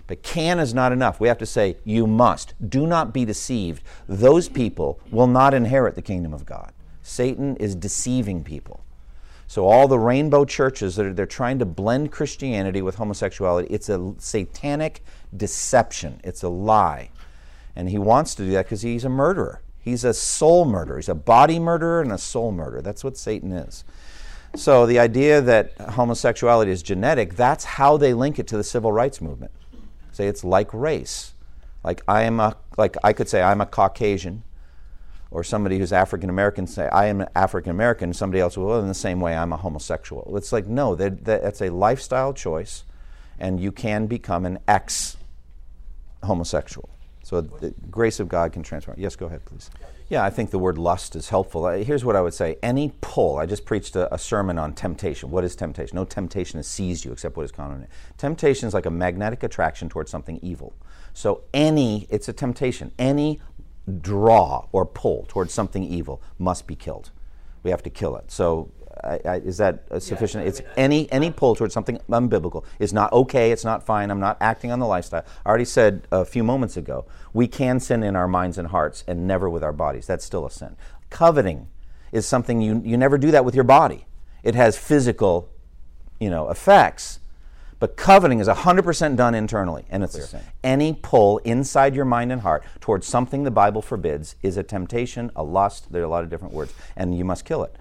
But 0.07 0.23
can 0.23 0.59
is 0.59 0.73
not 0.73 0.93
enough. 0.93 1.19
We 1.19 1.27
have 1.27 1.37
to 1.39 1.45
say, 1.45 1.77
you 1.83 2.07
must. 2.07 2.53
Do 2.69 2.87
not 2.87 3.13
be 3.13 3.25
deceived. 3.25 3.83
Those 4.07 4.47
people 4.47 4.99
will 5.11 5.27
not 5.27 5.53
inherit 5.53 5.95
the 5.95 6.01
kingdom 6.01 6.33
of 6.33 6.45
God. 6.45 6.71
Satan 7.07 7.55
is 7.55 7.73
deceiving 7.73 8.43
people. 8.43 8.83
So 9.47 9.65
all 9.65 9.87
the 9.87 9.97
rainbow 9.97 10.43
churches 10.43 10.97
that 10.97 11.05
are 11.05 11.13
they're 11.13 11.25
trying 11.25 11.57
to 11.59 11.65
blend 11.65 12.11
Christianity 12.11 12.81
with 12.81 12.95
homosexuality, 12.95 13.73
it's 13.73 13.87
a 13.87 14.13
satanic 14.17 15.05
deception. 15.35 16.19
It's 16.25 16.43
a 16.43 16.49
lie. 16.49 17.09
And 17.77 17.87
he 17.87 17.97
wants 17.97 18.35
to 18.35 18.43
do 18.43 18.51
that 18.51 18.65
because 18.65 18.81
he's 18.81 19.05
a 19.05 19.09
murderer. 19.09 19.61
He's 19.79 20.03
a 20.03 20.13
soul 20.13 20.65
murderer. 20.65 20.97
He's 20.97 21.07
a 21.07 21.15
body 21.15 21.59
murderer 21.59 22.01
and 22.01 22.11
a 22.11 22.17
soul 22.17 22.51
murderer. 22.51 22.81
That's 22.81 23.05
what 23.05 23.15
Satan 23.15 23.53
is. 23.53 23.85
So 24.55 24.85
the 24.85 24.99
idea 24.99 25.39
that 25.39 25.77
homosexuality 25.79 26.71
is 26.71 26.83
genetic, 26.83 27.35
that's 27.35 27.63
how 27.63 27.95
they 27.95 28.13
link 28.13 28.37
it 28.37 28.47
to 28.47 28.57
the 28.57 28.65
civil 28.65 28.91
rights 28.91 29.21
movement. 29.21 29.53
Say 30.11 30.27
it's 30.27 30.43
like 30.43 30.73
race. 30.73 31.33
Like 31.85 32.01
I 32.05 32.23
am 32.23 32.41
a 32.41 32.57
like 32.77 32.97
I 33.01 33.13
could 33.13 33.29
say 33.29 33.41
I'm 33.41 33.61
a 33.61 33.65
Caucasian 33.65 34.43
or 35.31 35.43
somebody 35.43 35.77
who's 35.77 35.93
African 35.93 36.29
American 36.29 36.67
say, 36.67 36.87
I 36.89 37.07
am 37.07 37.25
African 37.35 37.71
American, 37.71 38.13
somebody 38.13 38.39
else 38.39 38.57
will, 38.57 38.67
well, 38.67 38.79
in 38.79 38.87
the 38.87 38.93
same 38.93 39.19
way, 39.19 39.35
I'm 39.35 39.53
a 39.53 39.57
homosexual. 39.57 40.35
It's 40.37 40.51
like, 40.51 40.67
no, 40.67 40.95
that, 40.95 41.25
that, 41.25 41.43
that's 41.43 41.61
a 41.61 41.69
lifestyle 41.69 42.33
choice, 42.33 42.83
and 43.39 43.59
you 43.59 43.71
can 43.71 44.07
become 44.07 44.45
an 44.45 44.59
ex 44.67 45.17
homosexual. 46.23 46.89
So 47.23 47.41
the 47.41 47.73
grace 47.91 48.21
of 48.21 48.29
God 48.29 48.53
can 48.53 48.63
transform. 48.63 48.97
Yes, 48.97 49.17
go 49.17 49.25
ahead, 49.25 49.43
please. 49.43 49.69
Yeah, 50.07 50.23
I 50.23 50.29
think 50.29 50.51
the 50.51 50.59
word 50.59 50.77
lust 50.77 51.13
is 51.17 51.27
helpful. 51.27 51.65
Uh, 51.65 51.79
here's 51.79 52.05
what 52.05 52.15
I 52.15 52.21
would 52.21 52.33
say 52.33 52.57
any 52.63 52.93
pull, 53.01 53.37
I 53.37 53.45
just 53.45 53.65
preached 53.65 53.97
a, 53.97 54.13
a 54.13 54.17
sermon 54.17 54.57
on 54.57 54.73
temptation. 54.73 55.29
What 55.29 55.43
is 55.43 55.53
temptation? 55.53 55.97
No 55.97 56.05
temptation 56.05 56.57
has 56.57 56.67
seized 56.67 57.03
you 57.03 57.11
except 57.11 57.35
what 57.35 57.43
is 57.43 57.51
common. 57.51 57.85
Temptation 58.17 58.69
is 58.69 58.73
like 58.73 58.85
a 58.85 58.89
magnetic 58.89 59.43
attraction 59.43 59.89
towards 59.89 60.09
something 60.09 60.39
evil. 60.41 60.73
So 61.13 61.41
any, 61.53 62.07
it's 62.09 62.29
a 62.29 62.33
temptation. 62.33 62.93
Any 62.97 63.41
draw 64.01 64.67
or 64.71 64.85
pull 64.85 65.25
towards 65.27 65.53
something 65.53 65.83
evil 65.83 66.21
must 66.37 66.67
be 66.67 66.75
killed. 66.75 67.11
We 67.63 67.71
have 67.71 67.83
to 67.83 67.89
kill 67.89 68.15
it. 68.17 68.31
So, 68.31 68.71
I, 69.03 69.19
I, 69.25 69.35
is 69.37 69.57
that 69.57 69.83
sufficient? 69.99 70.43
Yeah, 70.43 70.49
it's 70.49 70.61
mean, 70.61 70.69
any 70.77 71.11
any 71.11 71.31
pull 71.31 71.55
towards 71.55 71.73
something 71.73 71.99
unbiblical 72.09 72.63
is 72.79 72.93
not 72.93 73.13
okay. 73.13 73.51
It's 73.51 73.63
not 73.63 73.85
fine. 73.85 74.09
I'm 74.09 74.19
not 74.19 74.37
acting 74.41 74.71
on 74.71 74.79
the 74.79 74.87
lifestyle. 74.87 75.23
I 75.45 75.49
already 75.49 75.65
said 75.65 76.07
a 76.11 76.25
few 76.25 76.43
moments 76.43 76.77
ago 76.77 77.05
we 77.33 77.47
can 77.47 77.79
sin 77.79 78.03
in 78.03 78.15
our 78.15 78.27
minds 78.27 78.57
and 78.57 78.69
hearts 78.69 79.03
and 79.07 79.27
never 79.27 79.49
with 79.49 79.63
our 79.63 79.73
bodies. 79.73 80.07
That's 80.07 80.25
still 80.25 80.45
a 80.45 80.51
sin. 80.51 80.75
Coveting 81.09 81.67
is 82.11 82.25
something 82.25 82.61
you 82.61 82.81
you 82.83 82.97
never 82.97 83.17
do 83.17 83.31
that 83.31 83.45
with 83.45 83.55
your 83.55 83.63
body. 83.63 84.05
It 84.43 84.55
has 84.55 84.77
physical, 84.77 85.49
you 86.19 86.29
know, 86.29 86.49
effects 86.49 87.19
but 87.79 87.95
coveting 87.95 88.39
is 88.39 88.47
100% 88.47 89.15
done 89.15 89.35
internally, 89.35 89.85
and 89.89 90.03
it's 90.03 90.29
Clear. 90.29 90.41
any 90.63 90.97
pull 91.01 91.37
inside 91.39 91.95
your 91.95 92.05
mind 92.05 92.31
and 92.31 92.41
heart 92.41 92.63
towards 92.79 93.05
something 93.05 93.43
the 93.43 93.51
Bible 93.51 93.81
forbids 93.81 94.35
is 94.41 94.57
a 94.57 94.63
temptation, 94.63 95.31
a 95.35 95.43
lust. 95.43 95.91
There 95.91 96.01
are 96.01 96.05
a 96.05 96.09
lot 96.09 96.23
of 96.23 96.29
different 96.29 96.53
words, 96.53 96.73
and 96.95 97.15
you 97.17 97.23
must 97.23 97.45
kill 97.45 97.63
it. 97.63 97.75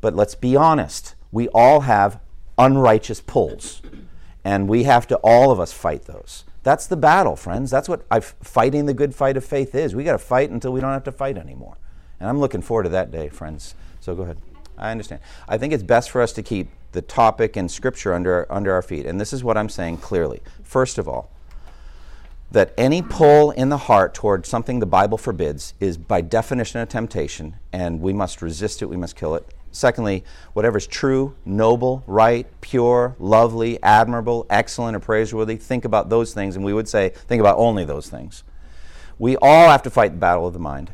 But 0.00 0.14
let's 0.14 0.34
be 0.34 0.56
honest. 0.56 1.14
We 1.32 1.48
all 1.48 1.80
have 1.80 2.20
unrighteous 2.58 3.20
pulls, 3.20 3.82
and 4.44 4.68
we 4.68 4.84
have 4.84 5.06
to, 5.08 5.16
all 5.16 5.50
of 5.50 5.60
us, 5.60 5.72
fight 5.72 6.04
those. 6.04 6.44
That's 6.62 6.86
the 6.86 6.96
battle, 6.96 7.36
friends. 7.36 7.70
That's 7.70 7.88
what 7.88 8.04
I've, 8.10 8.34
fighting 8.42 8.86
the 8.86 8.94
good 8.94 9.14
fight 9.14 9.36
of 9.36 9.44
faith 9.44 9.74
is. 9.74 9.94
We 9.94 10.04
got 10.04 10.12
to 10.12 10.18
fight 10.18 10.50
until 10.50 10.72
we 10.72 10.80
don't 10.80 10.92
have 10.92 11.04
to 11.04 11.12
fight 11.12 11.38
anymore. 11.38 11.78
And 12.18 12.28
I'm 12.28 12.38
looking 12.38 12.60
forward 12.60 12.84
to 12.84 12.88
that 12.90 13.10
day, 13.10 13.28
friends. 13.28 13.74
So 14.00 14.14
go 14.14 14.22
ahead. 14.22 14.38
I 14.76 14.90
understand. 14.90 15.20
I 15.48 15.58
think 15.58 15.72
it's 15.72 15.82
best 15.82 16.10
for 16.10 16.20
us 16.20 16.32
to 16.34 16.42
keep 16.42 16.68
the 16.92 17.02
topic 17.02 17.56
and 17.56 17.70
scripture 17.70 18.12
under, 18.12 18.50
under 18.50 18.72
our 18.72 18.82
feet. 18.82 19.06
And 19.06 19.20
this 19.20 19.32
is 19.32 19.44
what 19.44 19.56
I'm 19.56 19.68
saying 19.68 19.98
clearly. 19.98 20.42
First 20.62 20.98
of 20.98 21.08
all, 21.08 21.30
that 22.50 22.74
any 22.76 23.00
pull 23.00 23.52
in 23.52 23.68
the 23.68 23.76
heart 23.76 24.12
toward 24.12 24.44
something 24.44 24.80
the 24.80 24.86
Bible 24.86 25.16
forbids 25.16 25.74
is 25.78 25.96
by 25.96 26.20
definition 26.20 26.80
a 26.80 26.86
temptation, 26.86 27.56
and 27.72 28.00
we 28.00 28.12
must 28.12 28.42
resist 28.42 28.82
it, 28.82 28.86
we 28.86 28.96
must 28.96 29.14
kill 29.14 29.36
it. 29.36 29.46
Secondly, 29.70 30.24
whatever 30.52 30.78
is 30.78 30.86
true, 30.86 31.36
noble, 31.44 32.02
right, 32.08 32.48
pure, 32.60 33.14
lovely, 33.20 33.80
admirable, 33.84 34.46
excellent, 34.50 34.96
or 34.96 35.00
praiseworthy, 35.00 35.56
think 35.56 35.84
about 35.84 36.08
those 36.08 36.34
things, 36.34 36.56
and 36.56 36.64
we 36.64 36.72
would 36.72 36.88
say, 36.88 37.10
think 37.28 37.38
about 37.38 37.56
only 37.56 37.84
those 37.84 38.08
things. 38.08 38.42
We 39.16 39.36
all 39.36 39.68
have 39.68 39.82
to 39.84 39.90
fight 39.90 40.12
the 40.12 40.18
battle 40.18 40.46
of 40.46 40.52
the 40.52 40.58
mind. 40.58 40.92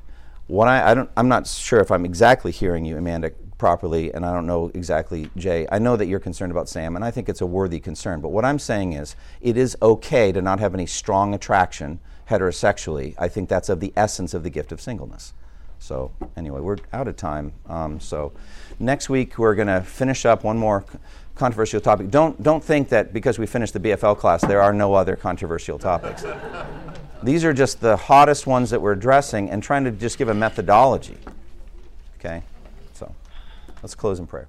What 0.49 0.69
I, 0.69 0.91
I 0.91 0.95
don't, 0.95 1.11
I'm 1.17 1.29
not 1.29 1.47
sure 1.47 1.81
if 1.81 1.91
I'm 1.91 2.05
exactly 2.05 2.53
hearing 2.53 2.85
you, 2.85 2.99
Amanda, 2.99 3.33
properly, 3.59 4.13
and 4.13 4.25
I 4.25 4.33
don't 4.33 4.47
know 4.47 4.71
exactly, 4.75 5.31
Jay. 5.37 5.67
I 5.71 5.79
know 5.79 5.97
that 5.97 6.07
you're 6.07 6.21
concerned 6.21 6.53
about 6.53 6.69
Sam, 6.69 6.97
and 6.97 7.05
I 7.05 7.11
think 7.11 7.29
it's 7.29 7.41
a 7.41 7.47
worthy 7.47 7.81
concern. 7.81 8.21
But 8.21 8.29
what 8.29 8.45
I'm 8.45 8.59
saying 8.59 8.93
is, 8.93 9.17
it 9.41 9.57
is 9.57 9.77
okay 9.81 10.33
to 10.33 10.43
not 10.43 10.61
have 10.61 10.75
any 10.75 10.87
strong 10.87 11.35
attraction 11.35 12.01
heterosexually. 12.29 13.15
I 13.19 13.29
think 13.29 13.49
that's 13.49 13.69
of 13.69 13.81
the 13.81 13.93
essence 13.97 14.35
of 14.35 14.43
the 14.43 14.51
gift 14.51 14.73
of 14.73 14.81
singleness. 14.81 15.33
So, 15.79 16.11
anyway, 16.37 16.61
we're 16.61 16.79
out 16.93 17.09
of 17.09 17.17
time. 17.17 17.53
Um, 17.67 18.01
so, 18.01 18.33
next 18.79 19.09
week 19.09 19.39
we're 19.39 19.55
going 19.55 19.69
to 19.69 19.83
finish 19.83 20.25
up 20.25 20.43
one 20.43 20.59
more 20.59 20.85
controversial 21.35 21.81
topic. 21.81 22.11
Don't, 22.11 22.43
don't 22.43 22.65
think 22.65 22.89
that 22.89 23.13
because 23.13 23.39
we 23.39 23.47
finished 23.47 23.75
the 23.75 23.81
BFL 23.81 24.17
class, 24.17 24.41
there 24.41 24.63
are 24.63 24.73
no 24.73 24.95
other 24.95 25.17
controversial 25.17 25.79
topics. 25.79 26.25
These 27.23 27.45
are 27.45 27.53
just 27.53 27.81
the 27.81 27.97
hottest 27.97 28.47
ones 28.47 28.71
that 28.71 28.81
we're 28.81 28.93
addressing 28.93 29.51
and 29.51 29.63
trying 29.63 29.85
to 29.85 29.91
just 29.91 30.19
give 30.19 30.29
a 30.29 30.35
methodology. 30.35 31.19
Okay? 32.19 32.43
Let's 33.87 33.95
close 33.95 34.19
in 34.19 34.27
prayer. 34.27 34.49